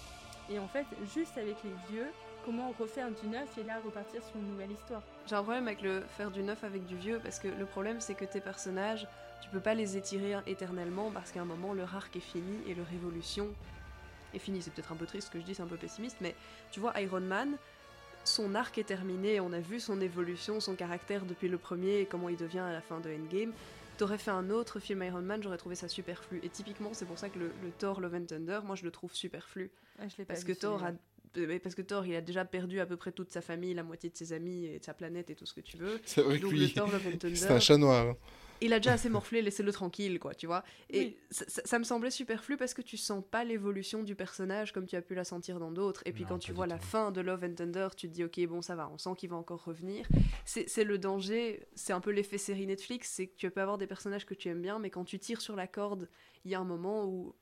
[0.50, 2.08] et en fait juste avec les vieux,
[2.46, 5.02] comment refaire du neuf et là repartir sur une nouvelle histoire.
[5.28, 8.00] J'ai un problème avec le faire du neuf avec du vieux parce que le problème
[8.00, 9.08] c'est que tes personnages,
[9.42, 12.76] tu peux pas les étirer éternellement parce qu'à un moment leur arc est fini et
[12.76, 13.50] leur évolution
[14.34, 14.62] est finie.
[14.62, 16.36] C'est peut-être un peu triste ce que je dis, c'est un peu pessimiste, mais
[16.72, 17.58] tu vois Iron Man,
[18.24, 22.06] son arc est terminé, on a vu son évolution, son caractère depuis le premier et
[22.06, 23.54] comment il devient à la fin de Endgame.
[23.98, 26.40] T'aurais fait un autre film Iron Man, j'aurais trouvé ça superflu.
[26.44, 28.92] Et typiquement, c'est pour ça que le, le Thor Love and Thunder, moi je le
[28.92, 29.72] trouve superflu.
[30.00, 30.92] Ah, je l'ai Parce que Thor a
[31.62, 34.10] parce que Thor, il a déjà perdu à peu près toute sa famille, la moitié
[34.10, 36.00] de ses amis et de sa planète et tout ce que tu veux.
[36.06, 38.08] C'est vrai que lui, le Thor Love and Thunder, c'est un chat noir.
[38.10, 38.18] hein.
[38.62, 40.64] il a déjà assez morflé, laissez-le tranquille, quoi, tu vois.
[40.90, 41.18] Et Oui.
[41.30, 44.86] ça, ça- ça me semblait superflu parce que tu sens pas l'évolution du personnage comme
[44.86, 46.02] tu as pu la sentir dans d'autres.
[46.06, 46.86] Et puis Non, quand tu vois la tout.
[46.86, 49.30] fin de Love and Thunder, tu te dis, ok, bon, ça va, on sent qu'il
[49.30, 50.08] va encore revenir.
[50.46, 53.78] C'est c'est le danger, c'est un peu l'effet série Netflix, c'est que tu peux avoir
[53.78, 56.08] des personnages que tu aimes bien, mais quand tu tires sur la corde,
[56.46, 57.36] il y a un moment où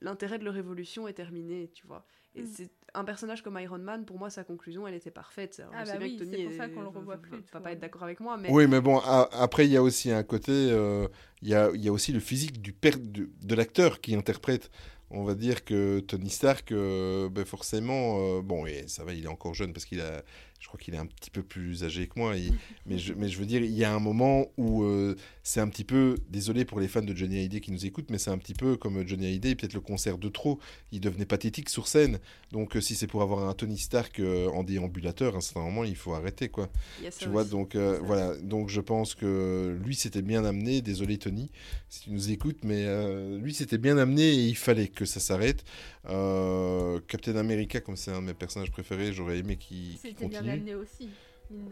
[0.00, 2.06] l'intérêt de leur évolution est terminé, tu vois.
[2.34, 2.46] Et Mm.
[2.94, 5.60] Un personnage comme Iron Man, pour moi, sa conclusion, elle était parfaite.
[5.60, 7.58] Alors, Ah bah bien oui, c'est pour est- ça qu'on le revoit plus, tu va
[7.58, 7.62] vois.
[7.62, 10.10] pas être d'accord avec moi, mais Oui, mais bon, a- après, il y a aussi
[10.10, 11.08] un côté, euh,
[11.42, 14.14] il y, a, il y a aussi le physique du père, du- de l'acteur qui
[14.14, 14.70] interprète.
[15.10, 19.24] On va dire que Tony Stark, euh, ben forcément, euh, bon, et ça va, il
[19.24, 20.22] est encore jeune parce qu'il a,
[20.64, 22.50] je crois qu'il est un petit peu plus âgé que moi, et-
[22.86, 25.68] mais, je, mais je veux dire, il y a un moment où euh, c'est un
[25.68, 28.38] petit peu, désolé pour les fans de Johnny Hallyday qui nous écoutent, mais c'est un
[28.38, 30.58] petit peu comme Johnny Hallyday, peut-être le concert de trop,
[30.90, 32.18] il devenait pathétique sur scène.
[32.50, 35.60] Donc euh, si c'est pour avoir un Tony Stark euh, en déambulateur, à un certain
[35.60, 36.70] moment, il faut arrêter, quoi.
[37.18, 37.50] Tu vois, aussi.
[37.50, 40.80] donc euh, voilà, donc je pense que lui c'était bien amené.
[40.80, 41.50] Désolé Tony,
[41.90, 45.20] si tu nous écoutes, mais euh, lui c'était bien amené et il fallait que ça
[45.20, 45.62] s'arrête.
[46.08, 50.53] Euh, Captain America, comme c'est un de mes personnages préférés, j'aurais aimé qu'il continue.
[50.54, 51.08] Amené aussi.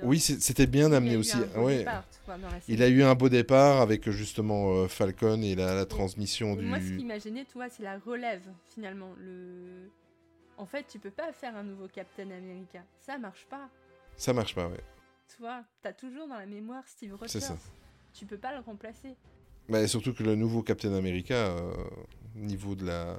[0.03, 1.37] Oui, c'était bien amené eu aussi.
[1.57, 1.79] ouais.
[1.79, 2.05] départ,
[2.69, 6.63] Il a eu un beau départ avec justement euh, Falcon et la, la transmission Et
[6.63, 7.05] Moi, ce qui du.
[7.05, 8.43] m'a gêné, tu vois, c'est la relève,
[8.75, 9.11] finalement.
[9.19, 9.91] Le...
[10.59, 12.81] En fait, tu peux pas faire un nouveau Captain America.
[13.01, 13.69] Ça marche pas.
[14.17, 14.85] Ça marche pas, ouais.
[15.35, 17.29] Tu vois, t'as toujours dans la mémoire Steve Rogers.
[17.29, 17.57] C'est ça.
[18.13, 19.17] Tu peux pas le remplacer.
[19.69, 21.73] Mais surtout que le nouveau Captain America, euh,
[22.37, 23.17] au niveau de la,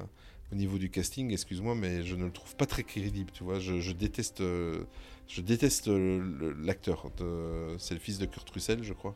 [0.53, 3.31] au niveau du casting, excuse-moi, mais je ne le trouve pas très crédible.
[3.33, 4.83] Tu vois, je, je déteste, euh,
[5.27, 7.07] je déteste euh, le- l'acteur.
[7.79, 9.15] C'est le fils de Kurt Russell, je crois.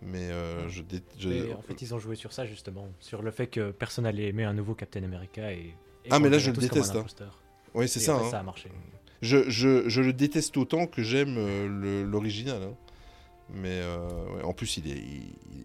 [0.00, 3.20] Mais euh, je, dé- je- Mais en fait, ils ont joué sur ça justement, sur
[3.22, 5.56] le fait que personne n'allait aimer un nouveau Captain America et.
[5.56, 5.74] et
[6.10, 7.04] Ah, mais là, je le déteste, hein.
[7.74, 8.16] oui, c'est ça.
[8.18, 8.30] fait, hein.
[8.30, 8.70] Ça a marché.
[9.20, 12.62] Je, le déteste autant que j'aime euh, l'original.
[12.62, 12.74] hein.
[13.50, 15.64] Mais euh, ouais, en plus, il est, il, il-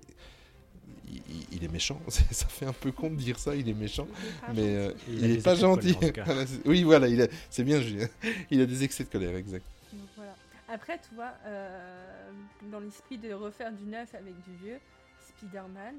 [1.10, 2.00] il- il est méchant.
[2.10, 4.08] ça fait un peu con de dire ça, il est méchant.
[4.10, 4.76] Il est pas Mais gentil.
[4.76, 5.98] euh, Il n'est pas colère, gentil.
[6.26, 8.08] Voilà, oui, voilà, a- c'est bien Julien.
[8.52, 9.66] Il a des excès de colère, exact.
[9.92, 10.36] Donc, voilà.
[10.70, 12.32] Après, tu vois, euh,
[12.72, 14.80] dans l'esprit de refaire du neuf avec du vieux,
[15.20, 15.96] Spider-Man,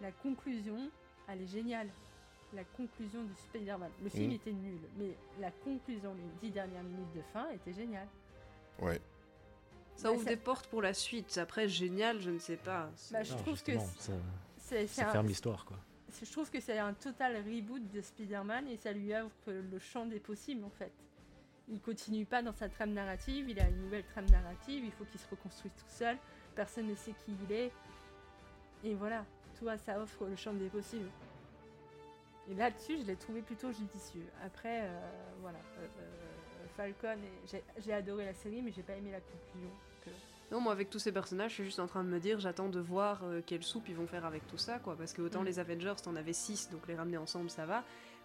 [0.00, 0.90] la conclusion,
[1.28, 1.88] elle est géniale.
[2.54, 3.90] La conclusion du Spider-Man.
[4.02, 4.32] Le film Mhm.
[4.34, 8.06] était nul, mais la conclusion, les dix dernières minutes de fin, était géniale.
[8.80, 9.00] Ouais.
[9.96, 11.38] Ça Bah, ouvre ça- des portes pour la suite.
[11.38, 12.90] Après, génial, je ne sais pas.
[13.10, 13.72] Bah, je Non, trouve que
[14.58, 15.76] c'est- ça, ça un- ferme l'histoire quoi.
[16.22, 20.06] je trouve que c'est un total reboot de Spider-Man et ça lui ouvre le champ
[20.06, 20.92] des possibles en fait.
[21.68, 25.04] Il continue pas dans sa trame narrative, il a une nouvelle trame narrative, il faut
[25.04, 26.18] qu'il se reconstruise tout seul,
[26.56, 27.72] personne ne sait qui il est.
[28.84, 29.24] Et voilà,
[29.56, 31.08] tu vois, ça offre le champ des possibles.
[32.50, 34.26] Et là-dessus, je l'ai trouvé plutôt judicieux.
[34.44, 35.00] Après, euh,
[35.40, 36.31] voilà, euh, euh,
[36.76, 37.16] Falcon,
[37.52, 39.70] et- j'ai- adoré la série, mais j'ai pas aimé la conclusion.
[40.08, 40.10] euh,
[40.50, 42.68] Non, moi, avec tous ces personnages, je suis juste en train de me dire, j'attends
[42.68, 44.96] de voir euh, quelle soupe ils vont faire avec tout ça, quoi.
[44.96, 45.46] Parce que autant Mm.
[45.46, 47.82] les Avengers, t'en avais 6, donc les ramener ensemble, ça va.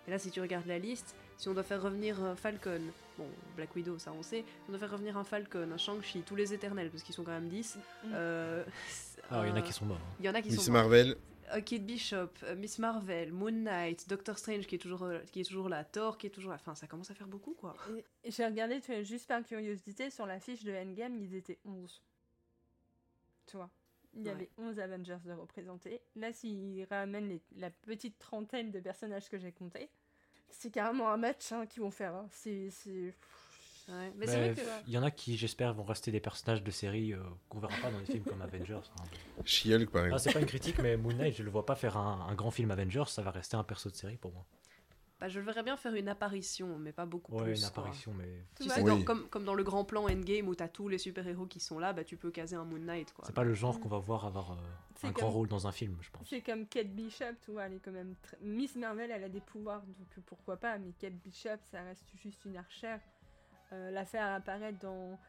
[0.08, 2.82] Et là, si tu regardes la liste, si on doit faire revenir euh, Falcon,
[3.18, 3.28] bon,
[3.58, 6.54] Black Widow, ça on sait, on doit faire revenir un Falcon, un Shang-Chi, tous les
[6.54, 7.78] éternels, parce qu'ils sont quand même 10.
[8.06, 8.10] Mm.
[8.14, 8.64] euh,
[9.30, 9.98] Ah, il y en a qui sont morts.
[9.98, 10.16] hein.
[10.22, 10.84] Il y en a qui Miss sont morts.
[10.84, 11.16] Marvel, Euh,
[11.62, 15.44] Kate Bishop, euh, Miss Marvel, Moon Knight, Doctor Strange qui est toujours, euh, qui est
[15.46, 16.58] toujours là, Thor qui est toujours là.
[16.60, 17.76] Enfin, ça commence à faire beaucoup, quoi.
[18.26, 22.02] J'ai regardé, tu juste par curiosité, sur la fiche de Endgame, ils étaient 11.
[23.46, 23.70] Tu vois
[24.14, 26.02] Il y avait 11 Avengers de représentés.
[26.16, 29.90] Là, s'ils ramènent les- la petite trentaine de personnages que j'ai comptés,
[30.50, 32.16] c'est carrément un match hein, qu'ils vont faire.
[32.16, 32.28] hein.
[32.32, 32.70] C'est.
[33.88, 34.12] C'est- Ouais.
[34.16, 34.88] Mais Mais c'est vrai que.
[34.88, 37.20] Il y en a qui, j'espère, vont rester des personnages de série euh,
[37.50, 38.76] qu'on verra pas dans des films comme Avengers.
[39.00, 39.04] hein.
[39.46, 40.22] She-Hulk par Ah, exemple.
[40.22, 42.52] c'est pas une critique, mais Moon Knight, je le vois pas faire un, un grand
[42.52, 44.46] film Avengers, ça va rester un perso de série pour moi.
[45.20, 47.54] Bah, je le verrais bien faire une apparition, mais pas beaucoup Ouais, plus.
[47.56, 47.70] une quoi.
[47.84, 49.04] apparition, mais Tu sais, vois, dans- Oui.
[49.04, 51.92] comme, comme dans le grand plan Endgame où t'as tous les super-héros qui sont là,
[51.92, 53.26] bah tu peux caser un Moon Knight, quoi.
[53.26, 55.72] c'est pas le genre qu'on va voir avoir euh, un comme- grand rôle dans un
[55.72, 56.28] film, je pense.
[56.30, 58.38] C'est comme Kate Bishop, tu vois, elle est quand même très...
[58.42, 62.46] Miss Marvel, elle a des pouvoirs, donc pourquoi pas, mais Kate Bishop, ça reste juste
[62.46, 63.00] une archère.
[63.74, 65.20] Euh, la faire apparaître dans...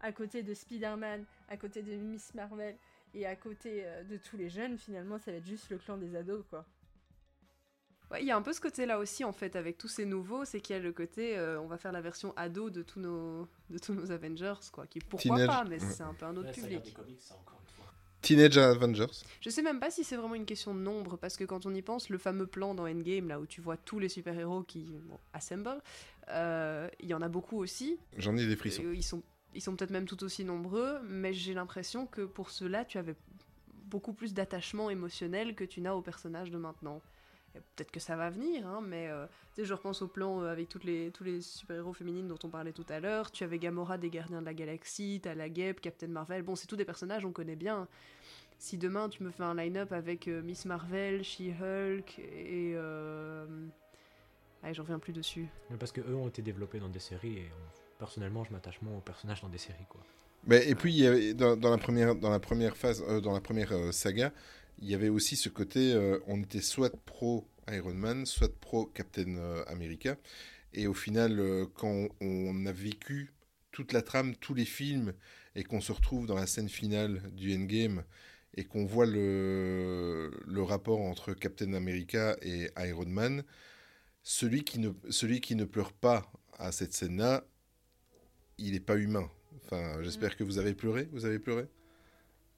[0.00, 2.76] à côté de Spider-Man, à côté de Miss Marvel,
[3.14, 5.96] et à côté euh, de tous les jeunes, finalement, ça va être juste le clan
[5.96, 6.66] des ados, quoi.
[8.10, 10.44] Ouais, il y a un peu ce côté-là aussi, en fait, avec tous ces nouveaux,
[10.44, 13.00] c'est qu'il y a le côté, euh, on va faire la version ado de tous
[13.00, 14.86] nos, de tous nos Avengers, quoi.
[14.86, 15.90] Qui, pourquoi Teenage, pas, mais ouais.
[15.90, 16.96] c'est un peu un autre public.
[18.26, 19.06] Teenage Avengers.
[19.40, 21.72] Je sais même pas si c'est vraiment une question de nombre, parce que quand on
[21.72, 24.98] y pense, le fameux plan dans Endgame, là où tu vois tous les super-héros qui
[25.04, 25.80] bon, assemble,
[26.30, 27.98] euh, il y en a beaucoup aussi.
[28.18, 28.82] J'en ai des frissons.
[28.84, 29.22] Euh, Ils sont,
[29.54, 33.14] ils sont peut-être même tout aussi nombreux, mais j'ai l'impression que pour ceux-là, tu avais
[33.84, 37.00] beaucoup plus d'attachement émotionnel que tu n'as aux personnages de maintenant.
[37.76, 39.24] Peut-être que ça va venir, hein, mais euh,
[39.56, 42.72] je repense au plan euh, avec toutes les, tous les super-héros féminines dont on parlait
[42.72, 43.30] tout à l'heure.
[43.30, 46.42] Tu avais Gamora des Gardiens de la Galaxie, t'as la Guêpe, Captain Marvel.
[46.42, 47.88] Bon, c'est tous des personnages on connaît bien.
[48.58, 52.72] Si demain tu me fais un line-up avec euh, Miss Marvel, She-Hulk et.
[52.74, 53.46] Euh...
[54.62, 55.46] Allez, j'en reviens plus dessus.
[55.70, 58.80] Mais parce que eux ont été développés dans des séries et on- personnellement, je m'attache
[58.82, 60.00] moins aux personnages dans des séries, quoi.
[60.46, 63.20] Mais, et puis, il y avait- dans, dans la première, dans la première phase, euh,
[63.20, 64.32] dans la première euh, saga,
[64.78, 68.86] il y avait aussi ce côté, euh, on était soit pro Iron Man, soit pro
[68.86, 70.16] Captain America.
[70.72, 73.32] Et au final, euh, quand on a vécu
[73.72, 75.14] toute la trame, tous les films,
[75.54, 78.04] et qu'on se retrouve dans la scène finale du Endgame,
[78.56, 83.42] et qu'on voit le, le rapport entre Captain America et Iron Man,
[84.22, 87.44] celui qui ne, celui qui ne pleure pas à cette scène-là,
[88.58, 89.30] il n'est pas humain.
[89.64, 91.08] Enfin, j'espère que vous avez pleuré.
[91.12, 91.66] Vous avez pleuré?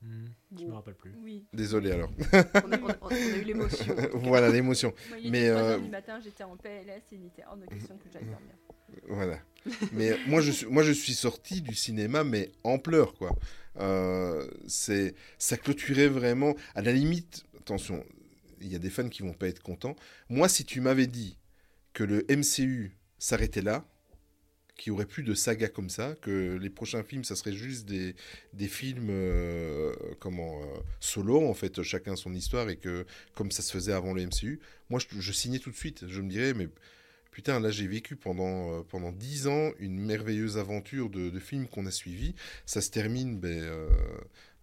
[0.02, 0.26] Hmm,
[0.56, 1.12] Je me rappelle plus.
[1.24, 1.44] Oui.
[1.52, 2.10] Désolé alors.
[2.32, 3.96] On a, on a- on a eu l'émotion.
[4.14, 4.94] voilà l'émotion.
[5.08, 7.56] Moi, il Mais, était 3 euh, du matin, j'étais en PLS, et il était hors
[7.56, 8.54] de question que j'aille dormir.
[9.08, 9.40] Voilà.
[9.92, 13.36] Mais moi je suis, moi je suis sorti du cinéma mais en pleurs quoi.
[13.76, 16.54] Euh, c'est, ça clôturait vraiment.
[16.74, 18.04] À la limite, attention,
[18.60, 19.96] il y a des fans qui vont pas être contents.
[20.28, 21.38] Moi, si tu m'avais dit
[21.92, 23.84] que le MCU s'arrêtait là,
[24.76, 27.86] qu'il y aurait plus de saga comme ça, que les prochains films, ça serait juste
[27.86, 28.14] des,
[28.52, 30.66] des films euh, comment euh,
[31.00, 33.04] solo en fait, chacun son histoire et que
[33.34, 36.06] comme ça se faisait avant le MCU, moi je, je signais tout de suite.
[36.06, 36.68] Je me dirais mais
[37.30, 41.68] Putain, là j'ai vécu pendant, euh, pendant 10 ans une merveilleuse aventure de, de films
[41.68, 42.34] qu'on a suivis.
[42.66, 43.62] Ça se termine, ben,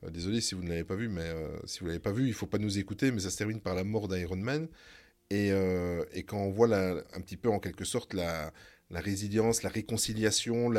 [0.05, 2.11] euh, désolé si vous ne l'avez pas vu, mais euh, si vous ne l'avez pas
[2.11, 4.67] vu, il faut pas nous écouter, mais ça se termine par la mort d'Iron Man.
[5.29, 8.53] Et, euh, quand on voit un petit peu en quelque sorte la,
[8.91, 10.71] résilience, la réconciliation,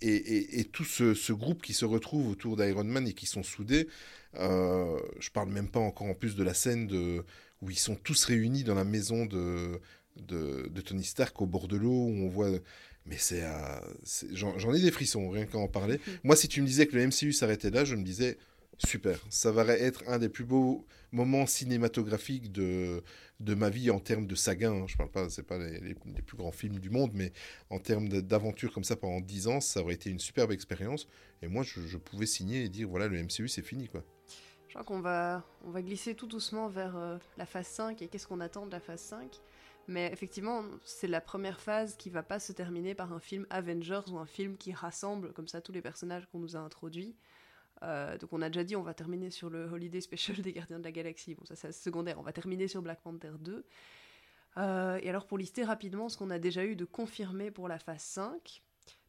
[0.00, 3.88] et, tout ce, groupe qui se retrouve autour d'Iron Man et qui sont soudés,
[4.34, 6.90] je parle même pas encore en plus de la scène
[7.62, 9.80] où ils sont tous réunis dans la maison de,
[10.16, 12.50] de, de Tony Stark au bord de l'eau, où on voit...
[13.06, 13.44] Mais c'est...
[14.04, 16.00] c'est- J'en ai des frissons, rien qu'à en parler.
[16.24, 18.36] Moi, si tu me disais que le MCU s'arrêtait là, je me disais,
[18.78, 23.02] super, ça va être un des plus beaux moments cinématographiques de,
[23.40, 24.70] de ma vie en termes de saga.
[24.70, 24.86] hein.
[24.88, 27.32] Je parle pas, c'est pas les, les- les plus grands films du monde, mais
[27.70, 31.06] en termes d'aventure comme ça pendant 10 ans, ça aurait été une superbe expérience.
[31.42, 34.02] Et moi, je, je pouvais signer et dire, voilà, le MCU, c'est fini, quoi.
[34.68, 38.08] Je crois qu'on va, on va glisser tout doucement vers euh, la phase 5 et
[38.08, 39.30] qu'est-ce qu'on attend de la phase 5.
[39.88, 44.02] Mais effectivement, c'est la première phase qui va pas se terminer par un film Avengers
[44.10, 47.14] ou un film qui rassemble comme ça tous les personnages qu'on nous a introduits.
[47.82, 50.78] Euh, donc on a déjà dit on va terminer sur le Holiday Special des Gardiens
[50.78, 51.34] de la Galaxie.
[51.34, 52.18] Bon ça c'est secondaire.
[52.18, 53.64] On va terminer sur Black Panther 2.
[54.58, 57.78] Euh, et alors pour lister rapidement ce qu'on a déjà eu de confirmé pour la
[57.78, 58.62] phase 5.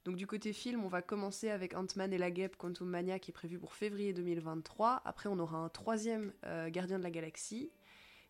[0.06, 3.32] Donc du côté film, on va commencer avec Ant-Man et la Guêpe Quantum Mania qui
[3.32, 5.02] est prévu pour février 2023.
[5.04, 7.72] Après, on aura un troisième euh, Gardien de la Galaxie.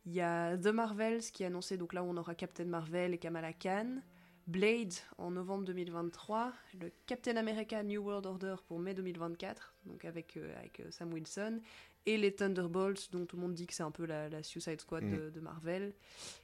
[0.05, 3.17] Il y a The Marvels qui est annoncé, donc là on aura Captain Marvel et
[3.17, 4.01] Kamala Khan.
[4.47, 10.37] Blade en novembre 2023, le Captain America New World Order pour mai 2024, donc avec,
[10.37, 11.59] euh, avec euh, Sam Wilson,
[12.05, 14.79] et les Thunderbolts, dont tout le monde dit que c'est un peu la, la Suicide
[14.79, 15.17] Squad Mm.
[15.17, 15.93] de, de Marvel.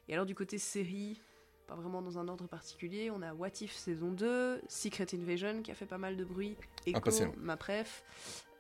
[0.10, 1.22] Et alors du côté série,
[1.68, 5.72] pas vraiment dans un ordre particulier, on a What If saison 2, Secret Invasion qui
[5.72, 7.34] a fait pas mal de bruit, Echo, passé, hein.
[7.38, 8.04] ma préf,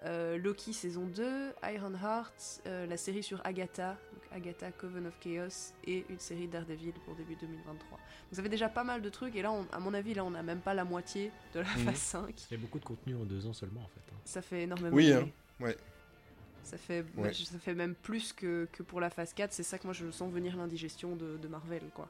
[0.05, 5.73] euh, Loki saison 2, Ironheart, euh, la série sur Agatha, donc Agatha Coven of Chaos,
[5.85, 7.97] et une série Daredevil pour début 2023.
[7.97, 7.99] Donc
[8.31, 10.33] ça fait déjà pas mal de trucs, et là, on- à mon avis, là, on
[10.33, 11.85] a même pas la moitié de la Mhm.
[11.85, 12.45] phase 5.
[12.51, 14.01] Il y a beaucoup de contenu en deux ans seulement en fait.
[14.11, 14.17] hein.
[14.25, 14.95] Ça fait énormément.
[14.95, 15.71] Oui, de hein, bruit.
[15.71, 15.77] ouais.
[16.63, 17.33] Ça fait, Ouais.
[17.33, 20.09] ça fait même plus que, que pour la phase 4, c'est ça que moi je
[20.11, 22.07] sens venir l'indigestion de, de Marvel, quoi.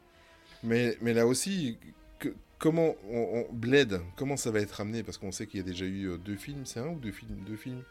[0.63, 1.77] Mais, là aussi,
[2.59, 5.03] comment on, on- Blade, comment ça va être amené?
[5.03, 7.11] Parce qu'on sait qu'il y a déjà eu euh, deux films, c'est un ou deux
[7.11, 7.83] films, deux films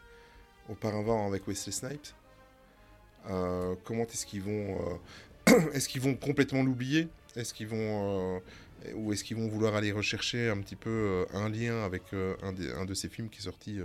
[0.69, 2.07] auparavant avec Wesley Snipes.
[3.29, 4.99] Euh, comment est-ce qu'ils vont,
[5.49, 7.07] euh, est-ce qu'ils vont complètement l'oublier?
[7.35, 8.41] Est-ce qu'ils vont,
[8.95, 12.03] ou est-ce qu'ils vont vouloir aller rechercher un petit peu un lien avec
[12.43, 13.79] un, des- un de ces films qui est sorti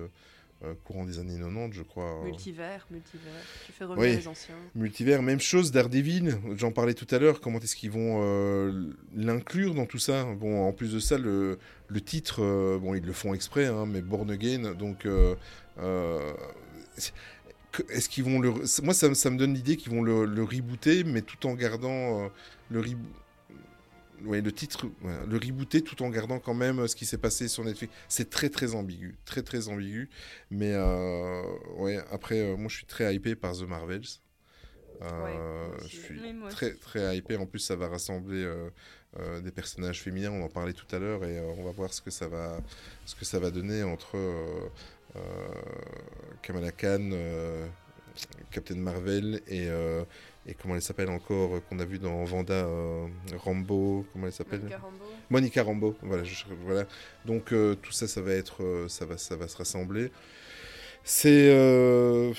[0.65, 2.21] euh, courant des années 90, je crois.
[2.21, 3.33] euh, Multivers, multivers.
[3.67, 4.17] Tu fais revenir Oui.
[4.17, 4.55] les anciens.
[4.75, 9.75] Multivers, même chose, Daredevil, j'en parlais tout à l'heure, comment est-ce qu'ils vont euh, l'inclure
[9.75, 10.25] dans tout ça?
[10.25, 11.59] Bon, en plus de ça, le,
[11.89, 15.07] le titre, euh, bon, ils le font exprès, hein, mais Born Again, donc...
[17.91, 18.51] est-ce qu'ils vont le...
[18.83, 21.55] Moi, ça, me- ça me donne l'idée qu'ils vont le, le rebooter, mais tout en
[21.55, 22.31] gardant
[22.71, 22.99] le reboot...
[24.25, 27.19] Ouais, le titre, ouais, le rebooter tout en gardant quand même euh, ce qui s'est
[27.19, 27.93] passé sur Netflix.
[28.09, 30.09] C'est très très ambigu, très très ambigu.
[30.51, 31.43] Mais euh,
[31.77, 34.03] ouais, après, euh, moi je suis très hypé par The Marvels.
[35.03, 36.21] Euh, Ouais, je suis
[36.51, 37.37] très très hypé.
[37.37, 38.53] En plus, ça va rassembler
[39.43, 40.33] des personnages féminins.
[40.33, 42.61] On en parlait tout à l'heure et on va voir ce que ça va,
[43.07, 44.19] ce que ça va donner entre
[46.43, 47.11] Kamala Khan,
[48.51, 49.69] Captain Marvel et
[50.47, 53.07] et comment elle s'appelle encore euh, qu'on a vu dans Vanda euh,
[53.37, 54.07] Rambo.
[54.13, 55.05] Comment elle s'appelle Monica Rambeau.
[55.31, 56.87] Monica Rambeau, voilà, je- voilà.
[57.27, 60.11] Donc euh, tout ça, ça va être, ça va, ça va se rassembler.
[61.05, 62.35] C'est euh,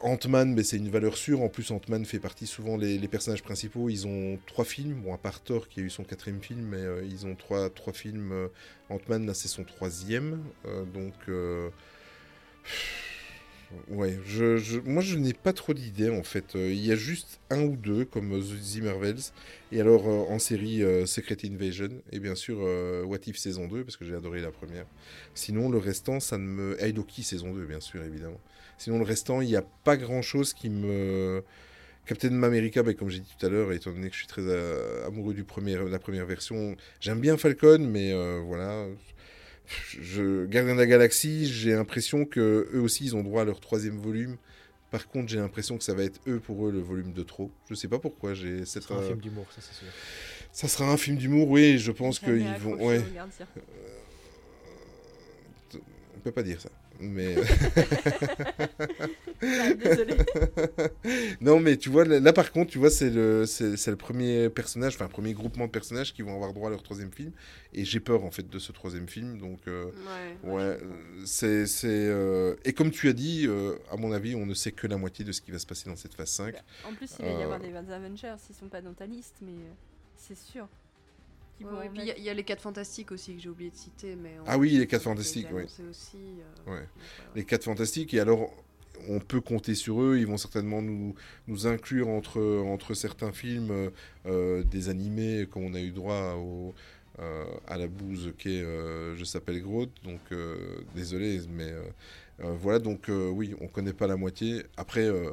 [0.00, 1.40] Ant-Man, mais c'est une valeur sûre.
[1.40, 3.88] En plus, Ant-Man fait partie souvent les, les personnages principaux.
[3.88, 6.76] Ils ont trois films, bon à part Thor qui a eu son quatrième film, mais
[6.78, 8.48] euh, ils ont trois, trois films.
[8.90, 11.14] Ant-Man là, c'est son troisième, euh, donc.
[13.88, 16.56] Ouais, je, moi je n'ai pas trop d'idées en fait.
[16.56, 19.32] Euh, Il y a juste un ou deux comme euh, The Marvels.
[19.70, 22.58] Et alors euh, en série Secret Invasion et bien sûr
[23.06, 24.86] What If saison 2 parce que j'ai adoré la première.
[25.34, 26.84] Sinon le restant ça ne me...
[26.84, 28.40] Et Loki saison 2 bien sûr évidemment.
[28.78, 31.42] Sinon le restant il n'y a pas grand chose qui me...
[32.04, 34.42] Captain America, ben, comme j'ai dit tout à l'heure, étant donné que je suis très
[35.06, 38.86] amoureux du premier, la première version, j'aime bien Falcon, mais voilà.
[39.66, 43.60] Je, Gardien de la Galaxie, j'ai l'impression que eux aussi ils ont droit à leur
[43.60, 44.36] troisième volume.
[44.90, 47.50] Par contre, j'ai l'impression que ça va être eux pour eux le volume de trop.
[47.70, 48.34] Je sais pas pourquoi.
[48.34, 48.82] J'ai Ce cette.
[48.82, 49.86] sera un euh, film d'humour, ça c'est sûr.
[50.52, 51.78] Ça sera un film d'humour, oui.
[51.78, 52.74] Je pense qu'ils vont.
[52.74, 53.02] Ouais.
[53.14, 53.46] gardien.
[55.74, 56.68] On peut pas dire ça.
[57.00, 57.36] Mais.
[59.44, 60.14] Ah, désolé.
[61.40, 64.48] non, mais tu vois, là, par contre, tu vois, c'est le, c'est, c'est le premier
[64.50, 67.32] personnage, enfin, premier groupement de personnages qui vont avoir droit à leur troisième film.
[67.72, 69.38] Et j'ai peur, en fait, de ce troisième film.
[69.38, 69.90] Donc, euh,
[70.44, 70.50] Ouais.
[70.52, 70.78] ouais,
[71.24, 71.66] c'est.
[71.66, 74.86] c'est euh, Et comme tu as dit, euh, à mon avis, on ne sait que
[74.86, 76.54] la moitié de ce qui va se passer dans cette phase 5.
[76.88, 79.54] En plus, il va y avoir des Avengers, ils sont pas dans ta liste, mais
[80.16, 80.68] c'est sûr.
[81.64, 82.18] Puis il y a- mettre.
[82.18, 84.16] il y, a les 4 fantastiques aussi que j'ai oublié de citer.
[84.16, 85.58] Mais Ah oui, les ça quatre a été fantastiques, oui.
[85.60, 86.80] annoncé Aussi, euh, Ouais.
[86.80, 87.30] donc voilà.
[87.36, 88.14] les quatre fantastiques.
[88.14, 88.50] Et alors,
[89.08, 90.16] on peut compter sur eux.
[90.18, 91.14] Ils vont certainement nous,
[91.48, 93.90] nous inclure entre, entre certains films euh,
[94.26, 96.72] euh, des animés, comme on a eu droit au,
[97.18, 99.90] euh, à la bouse qu'est euh, Je s'appelle Groot.
[100.04, 101.82] Donc, euh, désolé, mais euh,
[102.44, 102.78] euh, voilà.
[102.78, 104.62] Donc, euh, oui, on connaît pas la moitié.
[104.76, 105.30] Après, euh,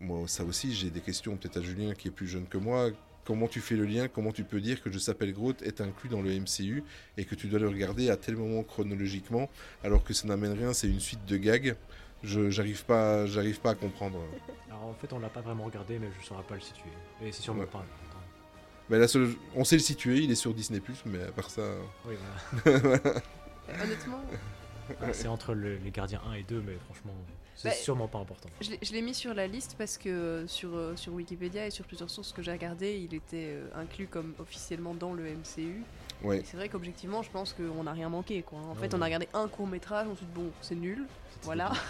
[0.00, 2.90] moi, ça aussi, j'ai des questions peut-être à Julien qui est plus jeune que moi.
[3.30, 6.08] Comment tu fais le lien Comment tu peux dire que Je s'appelle Groot est inclus
[6.08, 6.82] dans le MCU
[7.16, 9.48] et que tu dois le regarder à tel moment chronologiquement
[9.84, 11.76] alors que ça n'amène rien, c'est une suite de gags.
[12.24, 14.18] Je j'arrive pas, j'arrive pas à comprendre.
[14.68, 16.90] Alors en fait, on l'a pas vraiment regardé, mais je saurais pas le situer.
[17.22, 17.66] Et c'est sûrement Ouais.
[17.66, 17.86] pas.
[18.88, 21.62] Mais la seule, on sait le situer, il est sur Disney+, mais à part ça,
[22.08, 22.14] Oui,
[22.64, 22.96] voilà.
[23.84, 24.24] Honnêtement,
[25.00, 27.14] Ah, c'est entre le- les gardiens 1 et 2, mais franchement,
[27.62, 28.48] c'est Bah, sûrement pas important.
[28.60, 31.84] je l'ai- mis sur la liste parce que euh, sur, euh, sur Wikipédia et sur
[31.84, 35.82] plusieurs sources que j'ai regardées, il était euh, inclus comme officiellement dans le MCU.
[36.22, 36.42] ouais.
[36.44, 38.42] C'est vrai qu'objectivement, je pense qu'on n'a rien manqué.
[38.42, 38.58] Quoi.
[38.60, 38.98] En Non, fait, non.
[38.98, 41.06] on a regardé un court métrage, on s'est dit bon, c'est nul.
[41.42, 41.70] Voilà.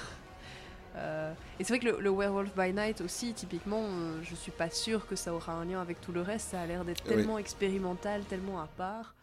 [0.97, 4.51] Euh, et c'est vrai que le, le Werewolf by Night aussi, typiquement, euh, je suis
[4.51, 6.51] pas sûre que ça aura un lien avec tout le reste.
[6.51, 7.14] Ça a l'air d'être Oui.
[7.14, 9.14] tellement expérimental, tellement à part.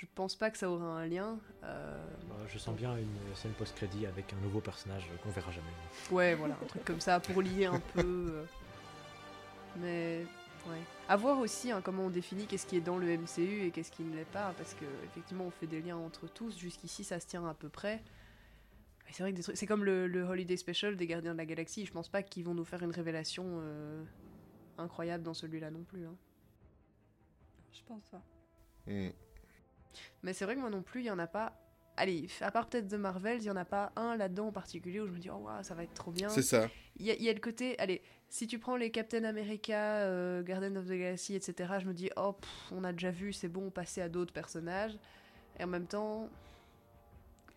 [0.00, 1.40] Je pense pas que ça aura un lien.
[1.64, 1.98] Euh,
[2.28, 5.66] Bah, je sens bien une scène post-crédit avec un nouveau personnage qu'on verra jamais.
[6.12, 8.00] ouais, voilà, un truc comme ça pour lier un peu.
[8.30, 8.44] euh.
[9.76, 10.24] Mais
[10.68, 10.76] Ouais.
[11.08, 13.90] À voir aussi hein, comment on définit qu'est-ce qui est dans le MCU et qu'est-ce
[13.90, 16.58] qui ne l'est pas, parce que effectivement on fait des liens entre tous.
[16.58, 18.02] Jusqu'ici, ça se tient à peu près.
[19.08, 21.38] Et C'est vrai que des trucs- c'est comme le, le Holiday Special des Gardiens de
[21.38, 21.86] la Galaxie.
[21.86, 24.04] Je pense pas qu'ils vont nous faire une révélation euh,
[24.76, 26.04] incroyable dans celui-là non plus.
[26.06, 26.14] hein.
[27.72, 28.22] Je pense pas.
[28.86, 29.08] Hmm.
[30.22, 31.52] Mais c'est vrai que moi non plus, il y en a pas.
[31.96, 35.00] Allez, à part peut-être The Marvels, il y en a pas un là-dedans en particulier
[35.00, 36.28] où je me dis, oh waouh, ça va être trop bien.
[36.28, 36.68] C'est ça.
[36.96, 39.76] Il y, a- il y a le côté, allez, si tu prends les Captain America,
[39.76, 43.32] euh, Garden of the Galaxy, etc., je me dis, oh, pff, on a déjà vu,
[43.32, 44.96] c'est bon, passer à d'autres personnages.
[45.58, 46.28] Et en même temps,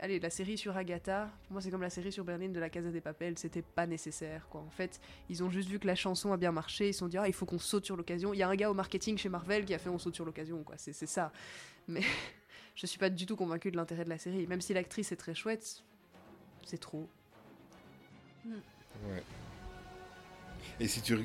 [0.01, 2.69] allez, la série sur Agatha, pour moi c'est comme la série sur Berlin de la
[2.69, 4.61] Casa des Papel, c'était pas nécessaire, quoi.
[4.61, 4.99] En fait,
[5.29, 7.27] ils ont juste vu que la chanson a bien marché, ils se sont dit, ah,
[7.27, 8.33] il faut qu'on saute sur l'occasion.
[8.33, 10.25] Il y a un gars au marketing chez Marvel qui a fait on saute sur
[10.25, 11.31] l'occasion, quoi, c'est c'est ça.
[11.87, 12.01] Mais
[12.75, 15.17] je suis pas du tout convaincue de l'intérêt de la série, même si l'actrice est
[15.17, 15.83] très chouette,
[16.65, 17.07] c'est trop.
[18.45, 19.23] Ouais.
[20.79, 21.15] Et si tu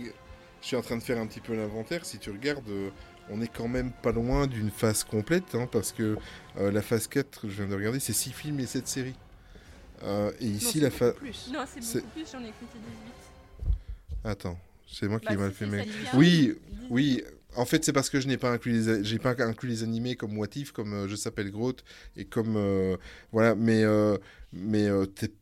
[0.61, 2.91] je suis en train de faire un petit peu l'inventaire, si tu regardes, euh,
[3.31, 6.17] on est quand même pas loin d'une phase complète, hein, parce que
[6.59, 9.15] euh, la phase 4, je viens de regarder, c'est 6 films et 7 séries.
[10.03, 11.15] Euh, et ici, la phase...
[11.15, 11.51] plus.
[11.53, 12.79] Non, c'est beaucoup plus, j'en ai compté
[13.65, 13.71] 18.
[14.25, 15.85] Attends, c'est moi qui Bah, ai mal fait devient
[16.15, 16.59] Oui, 18.
[16.91, 17.25] oui.
[17.57, 19.83] En fait, c'est parce que je n'ai pas inclus les, a- j'ai pas inclus les
[19.83, 21.83] animés comme What If, comme euh, Je s'appelle Groot
[22.17, 22.97] et comme euh,
[23.33, 23.55] voilà.
[23.55, 24.19] Mais euh,
[24.53, 24.89] mais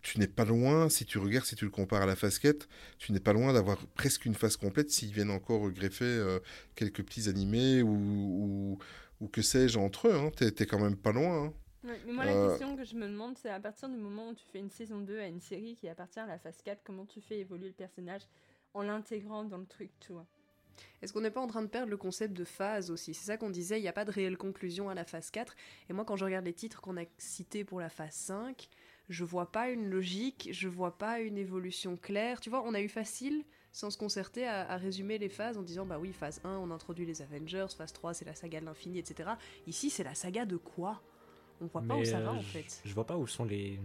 [0.03, 0.89] tu n'es pas loin.
[0.89, 2.69] Si tu regardes, si tu le compares à la phase 4,
[2.99, 6.39] tu n'es pas loin d'avoir presque une phase complète s'ils viennent encore greffer
[6.74, 8.78] quelques petits animés ou ou,
[9.20, 10.15] ou que sais-je entre eux.
[10.15, 10.31] Hein.
[10.36, 11.47] T'es, t'es quand même pas loin.
[11.47, 11.53] hein.
[11.85, 14.35] Ouais, mais moi, la question que je me demande, c'est à partir du moment où
[14.35, 17.05] tu fais une saison 2 à une série qui appartient à la phase 4, comment
[17.05, 18.23] tu fais évoluer le personnage
[18.73, 20.27] en l'intégrant dans le truc, tu vois?
[21.05, 23.12] Est-ce qu'on n'est pas en train de perdre le concept de phase aussi?
[23.12, 25.55] C'est ça qu'on disait, il n'y a pas de réelle conclusion à la phase 4.
[25.90, 28.68] Et moi, quand je regarde les titres qu'on a cités pour la phase 5,
[29.10, 32.40] je vois pas une logique, je vois pas une évolution claire.
[32.40, 35.62] Tu vois, on a eu facile, sans se concerter, à, à résumer les phases en
[35.62, 38.64] disant bah oui, phase 1, on introduit les Avengers, phase 3, c'est la saga de
[38.64, 39.28] l'infini, etc.
[39.66, 41.02] Ici, c'est la saga de quoi?
[41.60, 42.81] On voit pas où ça va euh, en je- fait.
[42.82, 43.78] Je vois pas où sont les.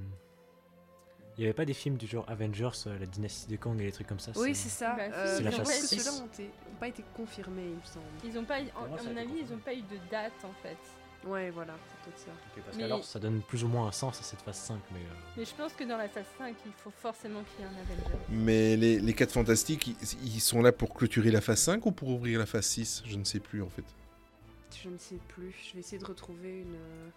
[1.40, 3.86] Il y avait pas des films du genre Avengers, euh, la dynastie de Kang et
[3.86, 4.94] des trucs comme ça Oui, c'est- ça.
[4.98, 5.99] Bah, Euh, C'est la je phase pense que six.
[6.02, 8.06] ceux-là ont, été- ont pas été confirmés, il me semble.
[8.26, 9.53] Ils ont pas, eu- en- à mon avis, ils confirmé.
[9.56, 10.78] ont pas eu de date en fait.
[11.26, 12.32] Ouais, voilà, c'est peut-être ça.
[12.66, 14.99] Parce Mais- qu'alors ça donne plus ou moins un sens à cette phase 5, mais.
[14.99, 17.72] euh, Mais je pense que dans la phase 5, il faut forcément qu'il y ait
[17.72, 18.18] un Avenger.
[18.30, 21.94] Mais les, les 4 fantastiques, ils, ils sont là pour clôturer la phase 5 ou
[21.94, 23.86] pour ouvrir la phase 6 Je ne sais plus en fait.
[24.84, 25.56] Je ne sais plus.
[25.70, 26.76] Je vais essayer de retrouver une.
[26.76, 27.10] euh,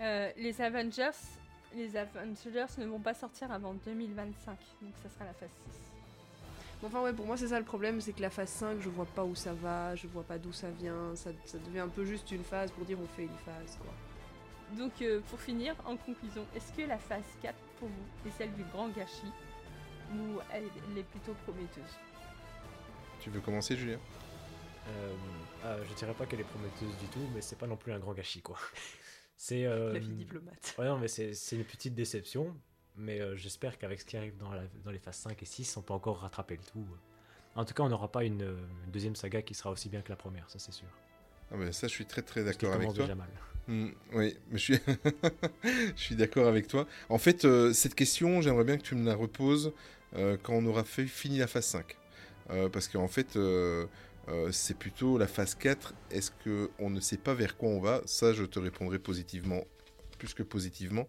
[0.00, 1.10] Euh, les Avengers,
[1.74, 5.78] les Avengers ne vont pas sortir avant 2025, donc ça sera la phase 6.
[6.80, 8.88] Bon, Enfin ouais, pour moi c'est ça le problème, c'est que la phase 5, je
[8.88, 11.88] vois pas où ça va, je vois pas d'où ça vient, ça, ça devient un
[11.88, 13.92] peu juste une phase pour dire on fait une phase quoi.
[14.76, 18.52] Donc euh, pour finir, en conclusion, est-ce que la phase 4 pour vous est celle
[18.54, 19.32] du grand gâchis
[20.14, 21.82] ou elle, elle est plutôt prometteuse?
[23.20, 23.98] Tu veux commencer, Julien?
[24.88, 25.14] Euh,
[25.64, 27.98] euh, je dirais pas qu'elle est prometteuse du tout, mais c'est pas non plus un
[27.98, 28.58] grand gâchis, quoi.
[29.36, 29.64] C'est.
[29.66, 30.74] euh, La fille diplomate.
[30.78, 32.54] Ouais, non, mais c'est c'est une petite déception,
[32.96, 35.76] mais euh, j'espère qu'avec ce qui arrive dans, la- dans les phases 5 et 6,
[35.76, 36.86] on peut encore rattraper le tout.
[37.56, 40.02] En tout cas, on n'aura pas une, euh, une deuxième saga qui sera aussi bien
[40.02, 40.88] que la première, ça c'est sûr.
[41.52, 43.04] ah ben, Ça, je suis très très d'accord avec toi.
[43.04, 43.28] déjà mal.
[43.66, 44.78] Hmm, oui, mais je suis,
[45.64, 46.86] je suis d'accord avec toi.
[47.08, 49.72] En fait, euh, cette question, j'aimerais bien que tu me la reposes
[50.16, 51.96] euh, quand on aura fait, fini la phase 5.
[52.50, 53.36] Euh, parce qu'en fait,
[54.28, 55.94] euh, c'est plutôt la phase 4.
[56.10, 58.02] Est-ce qu'on ne sait pas vers quoi on va?
[58.06, 59.62] Ça, je te répondrai positivement,
[60.18, 61.06] plus que positivement.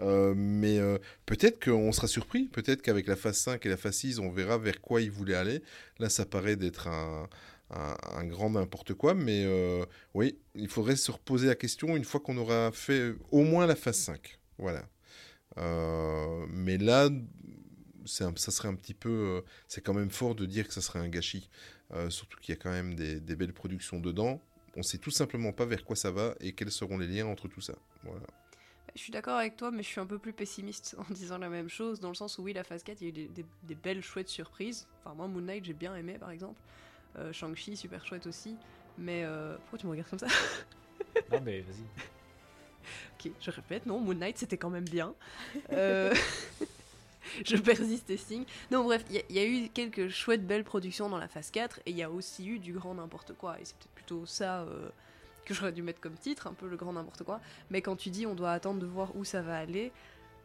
[0.00, 2.44] Euh, mais euh, peut-être qu'on sera surpris.
[2.46, 5.34] Peut-être qu'avec la phase 5 et la phase 6, on verra vers quoi ils voulaient
[5.34, 5.62] aller.
[5.98, 7.28] Là, ça paraît d'être un,
[8.24, 9.46] grand n'importe quoi, mais
[10.14, 13.76] oui, il faudrait se reposer la question une fois qu'on aura fait au moins la
[13.76, 14.38] phase 5.
[14.58, 14.84] Voilà.
[16.50, 17.10] Mais là,
[18.06, 19.42] ça serait un petit peu.
[19.68, 21.50] c'est quand même fort de dire que ça serait un gâchis.
[21.94, 24.42] Euh, surtout qu'il y a quand même des, des belles productions dedans.
[24.76, 27.48] On sait tout simplement pas vers quoi ça va et quels seront les liens entre
[27.48, 27.74] tout ça.
[28.02, 28.26] Voilà.
[28.94, 31.48] Je suis d'accord avec toi, mais je suis un peu plus pessimiste en disant la
[31.48, 33.28] même chose, dans le sens où oui, la phase 4, il y a eu des,
[33.28, 34.86] des- des belles, chouettes surprises.
[35.04, 36.60] Enfin, moi, Moon Knight, j'ai bien aimé, par exemple.
[37.16, 38.56] Euh, Shang-Chi, super chouette aussi.
[38.98, 40.26] Mais euh, pourquoi tu me regardes comme ça?
[41.30, 41.84] Non, mais vas-y.
[43.26, 45.14] Ok, je répète, non, Moon Knight, c'était quand même bien.
[45.72, 46.14] Euh,
[47.44, 48.44] je persiste et signe.
[48.70, 51.90] Non, bref, il y, a- eu quelques chouettes, belles productions dans la phase 4, et
[51.90, 53.58] il y a aussi eu du grand n'importe quoi.
[53.60, 54.88] Et c'est peut-être plutôt ça euh,
[55.44, 57.40] que j'aurais dû mettre comme titre, un peu le grand n'importe quoi.
[57.70, 59.92] Mais quand tu dis on doit attendre de voir où ça va aller,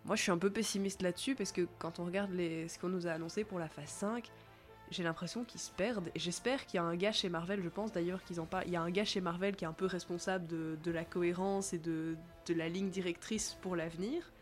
[0.05, 2.89] moi je suis un peu pessimiste là-dessus, parce que quand on regarde les, ce qu'on
[2.89, 4.29] nous a annoncé pour la phase 5,
[4.91, 6.09] j'ai l'impression qu'ils se perdent.
[6.15, 8.65] Et j'espère qu'il y a un gars chez Marvel, je pense d'ailleurs qu'ils en parlent.
[8.67, 11.73] Il y a un gars chez Marvel qui est un peu responsable de, la cohérence
[11.73, 12.15] et de
[12.49, 14.32] la ligne directrice pour l'avenir.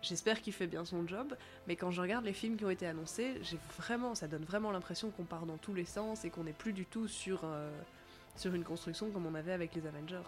[0.00, 2.86] J'espère qu'il fait bien son job, mais quand je regarde les films qui ont été
[2.86, 6.44] annoncés, j'ai vraiment, ça donne vraiment l'impression qu'on part dans tous les sens et qu'on
[6.44, 7.70] n'est plus du tout sur, euh,
[8.36, 10.22] sur une construction comme on avait avec les Avengers.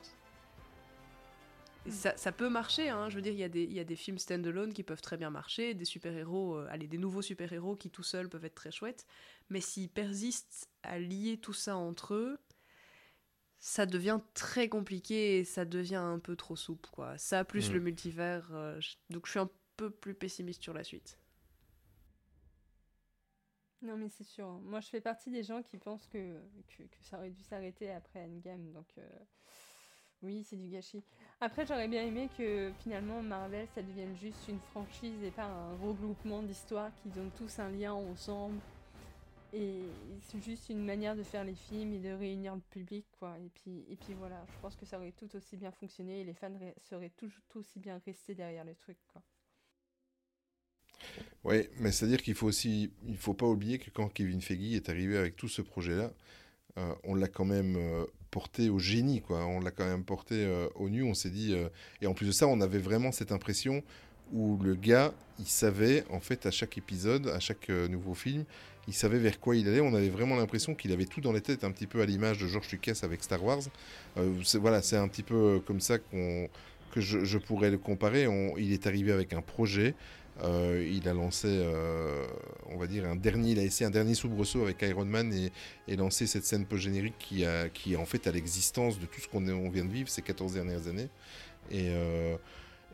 [1.89, 3.09] Ça, ça peut marcher, hein.
[3.09, 5.17] je veux dire, il y, a des- y a des films stand-alone qui peuvent très
[5.17, 8.71] bien marcher, des super-héros, euh, allez, des nouveaux super-héros qui tout seuls peuvent être très
[8.71, 9.07] chouettes,
[9.49, 12.39] mais s'ils persistent à lier tout ça entre eux,
[13.61, 17.17] ça devient très compliqué et ça devient un peu trop souple, quoi.
[17.17, 17.75] Ça, plus Mm.
[17.75, 19.51] le multivers, euh, je- donc je suis un
[19.89, 21.19] plus pessimiste sur la suite.
[23.83, 24.47] Non, mais c'est sûr.
[24.47, 26.37] Moi, je fais partie des gens qui pensent que,
[26.69, 28.73] que, ça aurait dû s'arrêter après Endgame.
[28.73, 29.09] Donc, euh,
[30.23, 31.03] oui, c'est du gâchis.
[31.41, 35.77] Après, j'aurais bien aimé que finalement Marvel, ça devienne juste une franchise et pas un
[35.77, 38.61] regroupement d'histoires qui ont tous un lien ensemble.
[39.55, 39.81] Et
[40.21, 43.39] c'est juste une manière de faire les films et de réunir le public, quoi.
[43.39, 46.25] Et puis, et puis voilà, je pense que ça aurait tout aussi bien fonctionné et
[46.25, 49.23] les fans seraient tout, tout aussi bien restés derrière le truc, quoi.
[51.45, 54.89] Oui, mais c'est-à-dire qu'il faut aussi, il faut pas oublier que quand Kevin Feige est
[54.91, 56.13] arrivé avec tout ce projet-là,
[56.79, 59.45] euh, on l'a quand même euh, porté au génie, quoi.
[59.47, 61.03] On l'a quand même porté euh, au nu.
[61.03, 61.55] On s'est dit,
[62.01, 63.83] et en plus de ça, on avait vraiment cette impression
[64.33, 68.45] où le gars, il savait en fait à chaque épisode, à chaque nouveau film,
[68.87, 69.81] il savait vers quoi il allait.
[69.81, 72.39] On avait vraiment l'impression qu'il avait tout dans les têtes, un petit peu à l'image
[72.39, 73.63] de George Lucas avec Star Wars.
[74.55, 78.29] Voilà, c'est un petit peu comme ça que je, pourrais le comparer.
[78.57, 79.95] Il est arrivé avec un projet.
[80.43, 82.27] Euh, il a lancé, euh,
[82.67, 85.97] on va dire, un dernier, il a essayé un dernier soubresaut avec Iron Man et,
[85.97, 87.45] lancé cette scène post-générique qui,
[87.75, 89.41] qui est en fait à l'existence de tout ce qu'on
[89.71, 91.09] vient de vivre ces 14 dernières années.
[91.73, 92.37] Euh,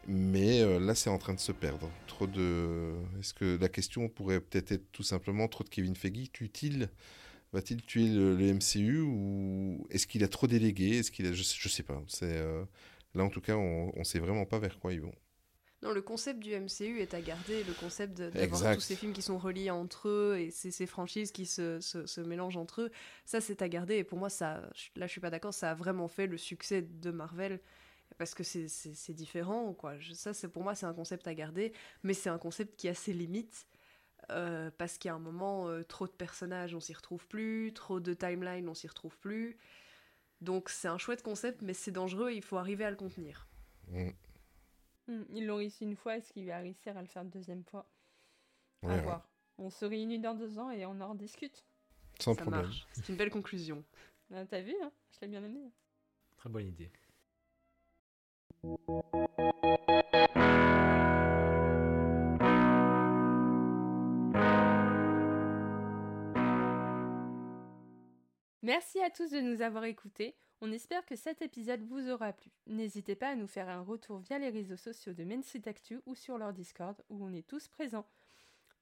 [0.08, 1.90] mais là, c'est en train de se perdre.
[2.06, 2.94] Trop de.
[3.20, 6.30] Est-ce que la question pourrait peut-être être tout simplement trop de Kevin Feige?
[6.32, 6.88] Tue-t-il
[7.52, 10.98] Va-t-il tuer le, MCU ou est-ce qu'il a trop délégué?
[10.98, 12.02] Est-ce qu'il a, je, je sais pas.
[13.14, 15.14] Là en tout cas, on, on sait vraiment pas vers quoi ils vont.
[15.82, 19.20] Non, le concept du MCU est à garder, le concept d'avoir tous ces films qui
[19.22, 22.90] sont reliés entre eux et ces, ces franchises qui se, se- se mélangent entre eux,
[23.26, 23.96] ça c'est à garder.
[23.96, 24.62] Et pour moi, ça,
[24.96, 27.60] là je suis pas d'accord, ça a vraiment fait le succès de Marvel
[28.18, 29.98] parce que c'est- différent, quoi.
[29.98, 31.72] Je- ça, c'est pour moi, c'est un concept à garder,
[32.02, 33.66] mais c'est un concept qui a ses limites.
[34.30, 37.72] euh, parce qu'il y a un moment, euh, trop de personnages, on s'y retrouve plus,
[37.74, 39.56] trop de timeline, on s'y retrouve plus.
[40.40, 43.46] Donc c'est un chouette concept, mais c'est dangereux, il faut arriver à le contenir.
[43.88, 44.08] Mm.
[45.08, 47.64] Hmm, Ils l'ont réussi une fois, est-ce qu'il va réussir à le faire une deuxième
[47.64, 47.86] fois?
[48.82, 49.28] On À voir.
[49.58, 51.64] On se réunit dans deux ans et on en rediscute.
[52.20, 52.70] Sans ça problème.
[52.92, 53.84] c'est une belle conclusion.
[54.34, 54.90] Ah, T'as vu, hein?
[55.12, 55.70] Je l'ai bien aimé.
[56.36, 56.90] Très bonne idée.
[68.66, 70.34] Merci à tous de nous avoir écoutés.
[70.60, 72.50] On espère que cet épisode vous aura plu.
[72.66, 76.16] N'hésitez pas à nous faire un retour via les réseaux sociaux de Main Actu ou
[76.16, 78.08] sur leur Discord où on est tous présents.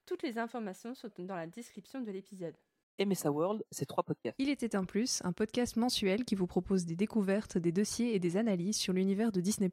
[0.07, 2.57] Toutes les informations sont dans la description de l'épisode.
[3.01, 4.37] MSA World, c'est trois podcasts.
[4.39, 8.21] Il était un plus, un podcast mensuel qui vous propose des découvertes, des dossiers et
[8.21, 9.69] des analyses sur l'univers de Disney+.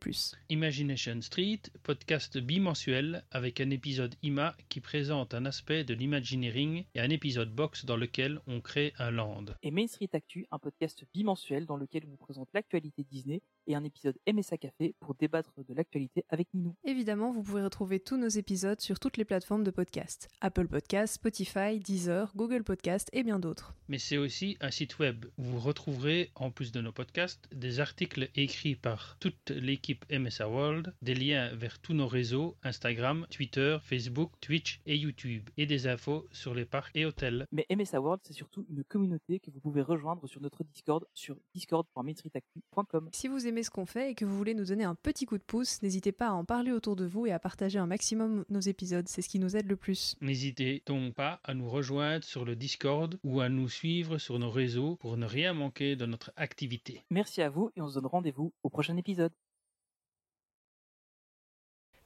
[0.50, 7.00] Imagination Street, podcast bimensuel avec un épisode IMA qui présente un aspect de l'imagineering et
[7.00, 9.46] un épisode box dans lequel on crée un land.
[9.62, 13.76] Et Main Street Actu, un podcast bimensuel dans lequel on vous présente l'actualité Disney et
[13.76, 16.76] un épisode MSA Café pour débattre de l'actualité avec Ninou.
[16.86, 20.28] Évidemment, vous pouvez retrouver tous nos épisodes sur toutes les plateformes de podcast.
[20.42, 23.74] Apple Podcast, Spotify, Deezer, Google Podcast et bien d'autres.
[23.88, 27.82] Mais c'est aussi un site web où vous retrouverez, en plus de nos podcasts, des
[27.82, 33.78] articles écrits par toute l'équipe MSA World, des liens vers tous nos réseaux, Instagram, Twitter,
[33.84, 37.46] Facebook, Twitch et YouTube, et des infos sur les parcs et hôtels.
[37.52, 41.36] Mais MSA World, c'est surtout une communauté que vous pouvez rejoindre sur notre Discord sur
[41.54, 43.10] discord.mainstreetactu.com.
[43.12, 45.38] Si vous aimez ce qu'on fait et que vous voulez nous donner un petit coup
[45.38, 48.46] de pouce, n'hésitez pas à en parler autour de vous et à partager un maximum
[48.50, 50.16] nos épisodes, c'est ce qui nous aide le plus.
[50.22, 54.50] N'hésitez donc pas à nous rejoindre sur le Discord ou à nous suivre sur nos
[54.52, 57.04] réseaux pour ne rien manquer de notre activité.
[57.10, 59.32] Merci à vous et on se donne rendez-vous au prochain épisode.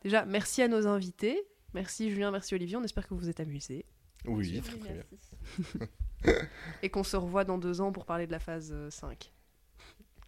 [0.01, 1.41] Déjà, merci à nos invités.
[1.73, 3.85] Merci Julien, merci Olivier, on espère que vous vous êtes amusés.
[4.25, 5.87] Oui, très très bien.
[6.83, 9.31] Et qu'on se revoit dans deux ans pour parler de la phase euh, 5.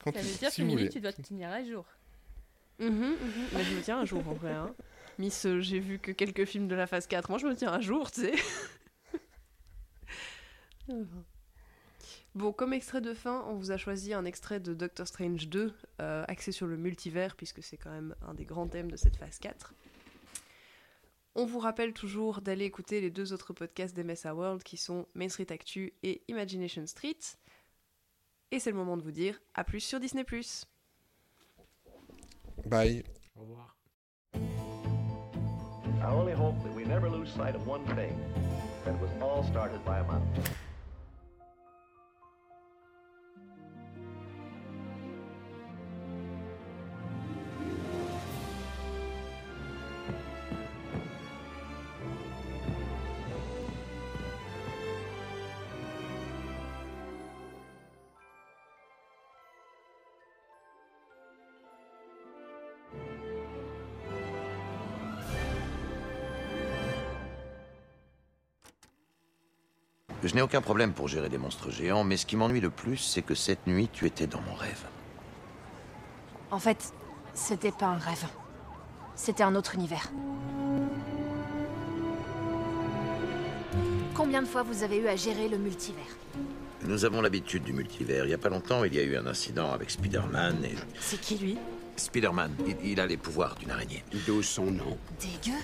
[0.04, 1.86] Quand Ça tu- veut dire si que Milly, tu dois te tenir à jour.
[2.80, 4.52] Mais je me tiens un jour en vrai.
[4.52, 4.76] hein.
[5.18, 7.30] Miss, euh, j'ai vu que quelques films de la phase 4.
[7.30, 8.34] Moi, je me tiens un jour, tu sais.
[12.36, 15.74] Bon, comme extrait de fin, on vous a choisi un extrait de Doctor Strange 2,
[16.02, 19.16] euh, axé sur le multivers, puisque c'est quand même un des grands thèmes de cette
[19.16, 19.74] phase 4.
[21.36, 25.30] On vous rappelle toujours d'aller écouter les deux autres podcasts d'MSA World qui sont Main
[25.30, 27.20] Street Actu et Imagination Street.
[28.50, 30.26] Et c'est le moment de vous dire à plus sur Disney+.
[32.66, 33.04] Bye.
[33.36, 33.78] Au revoir.
[36.18, 38.18] only hope that we never lose sight of one thing
[38.86, 40.24] that it was all started by a mouse.
[70.38, 73.24] N'ai aucun problème pour gérer des monstres géants, mais ce qui m'ennuie le plus, c'est
[73.24, 74.84] que cette nuit, tu étais dans mon rêve.
[76.52, 76.94] En fait,
[77.34, 78.24] c'était pas un rêve.
[79.16, 80.12] C'était un autre univers.
[84.14, 86.16] Combien de fois vous avez eu à gérer le multivers?
[86.86, 88.26] Nous avons l'habitude du multivers.
[88.26, 90.76] Il y a pas longtemps, il y a eu un incident avec Spider-Man et...
[91.00, 91.58] C'est qui lui?
[91.96, 94.04] Spider-Man, il, il a les pouvoirs d'une araignée.
[94.28, 95.58] D'où son nom Dégueu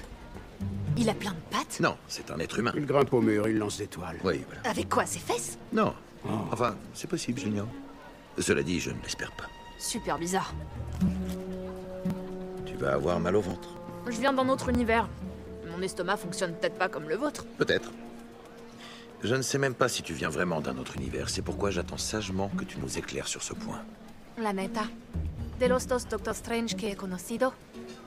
[0.98, 2.72] Il a plein de pattes Non, c'est un être humain.
[2.76, 4.18] Il grimpe au mur, il lance des toiles.
[4.24, 4.70] Oui, voilà.
[4.70, 5.58] Avec quoi Ses fesses?
[5.72, 5.94] Non.
[6.52, 7.68] Enfin, c'est possible, je l'ignore.
[8.40, 9.46] Cela dit, je ne l'espère pas.
[9.78, 10.54] Super bizarre.
[12.66, 13.70] Tu vas avoir mal au ventre.
[14.08, 15.08] Je viens d'un autre univers.
[15.76, 17.46] Mon estomac fonctionne peut-être pas comme le vôtre.
[17.58, 17.92] Peut-être.
[19.24, 21.30] Je ne sais même pas si tu viens vraiment d'un autre univers.
[21.30, 23.82] C'est pourquoi j'attends sagement que tu nous éclaires sur ce point.
[24.38, 24.84] La neta.
[25.60, 27.54] De los dos Doctor Strange que he conocido,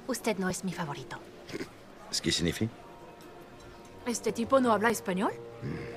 [0.08, 1.16] usted no es mi favorito.
[2.10, 2.68] Ce qui signifie?
[4.06, 5.32] ¿Este tipo no habla español?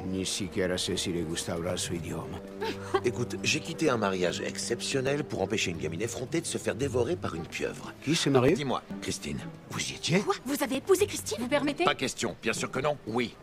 [0.08, 2.40] Ni siquiera sé si le gusta hablar su idioma.
[3.06, 7.16] Écoute, j'ai quitté un mariage exceptionnel pour empêcher une gamine effrontée de se faire dévorer
[7.16, 7.94] par une pieuvre.
[8.04, 8.54] Qui s'est marié?
[8.54, 10.22] Dis-moi, Christine, vous y étiez?
[10.22, 10.36] Quoi?
[10.46, 11.38] Vous avez épousé Christine?
[11.40, 11.84] Vous permettez?
[11.84, 13.36] Pas question, bien sûr que non, oui.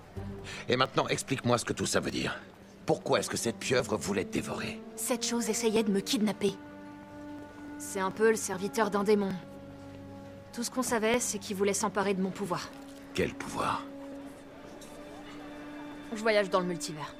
[0.69, 2.37] Et maintenant, explique-moi ce que tout ça veut dire.
[2.87, 4.81] Pourquoi est-ce que cette pieuvre voulait te dévorer?
[4.97, 6.55] Cette chose essayait de me kidnapper.
[7.79, 9.33] C'est un peu le serviteur d'un démon.
[10.57, 12.71] Tout ce qu'on savait, c'est qu'il voulait s'emparer de mon pouvoir.
[13.13, 13.83] Quel pouvoir?
[16.15, 17.15] Je voyage dans le multivers.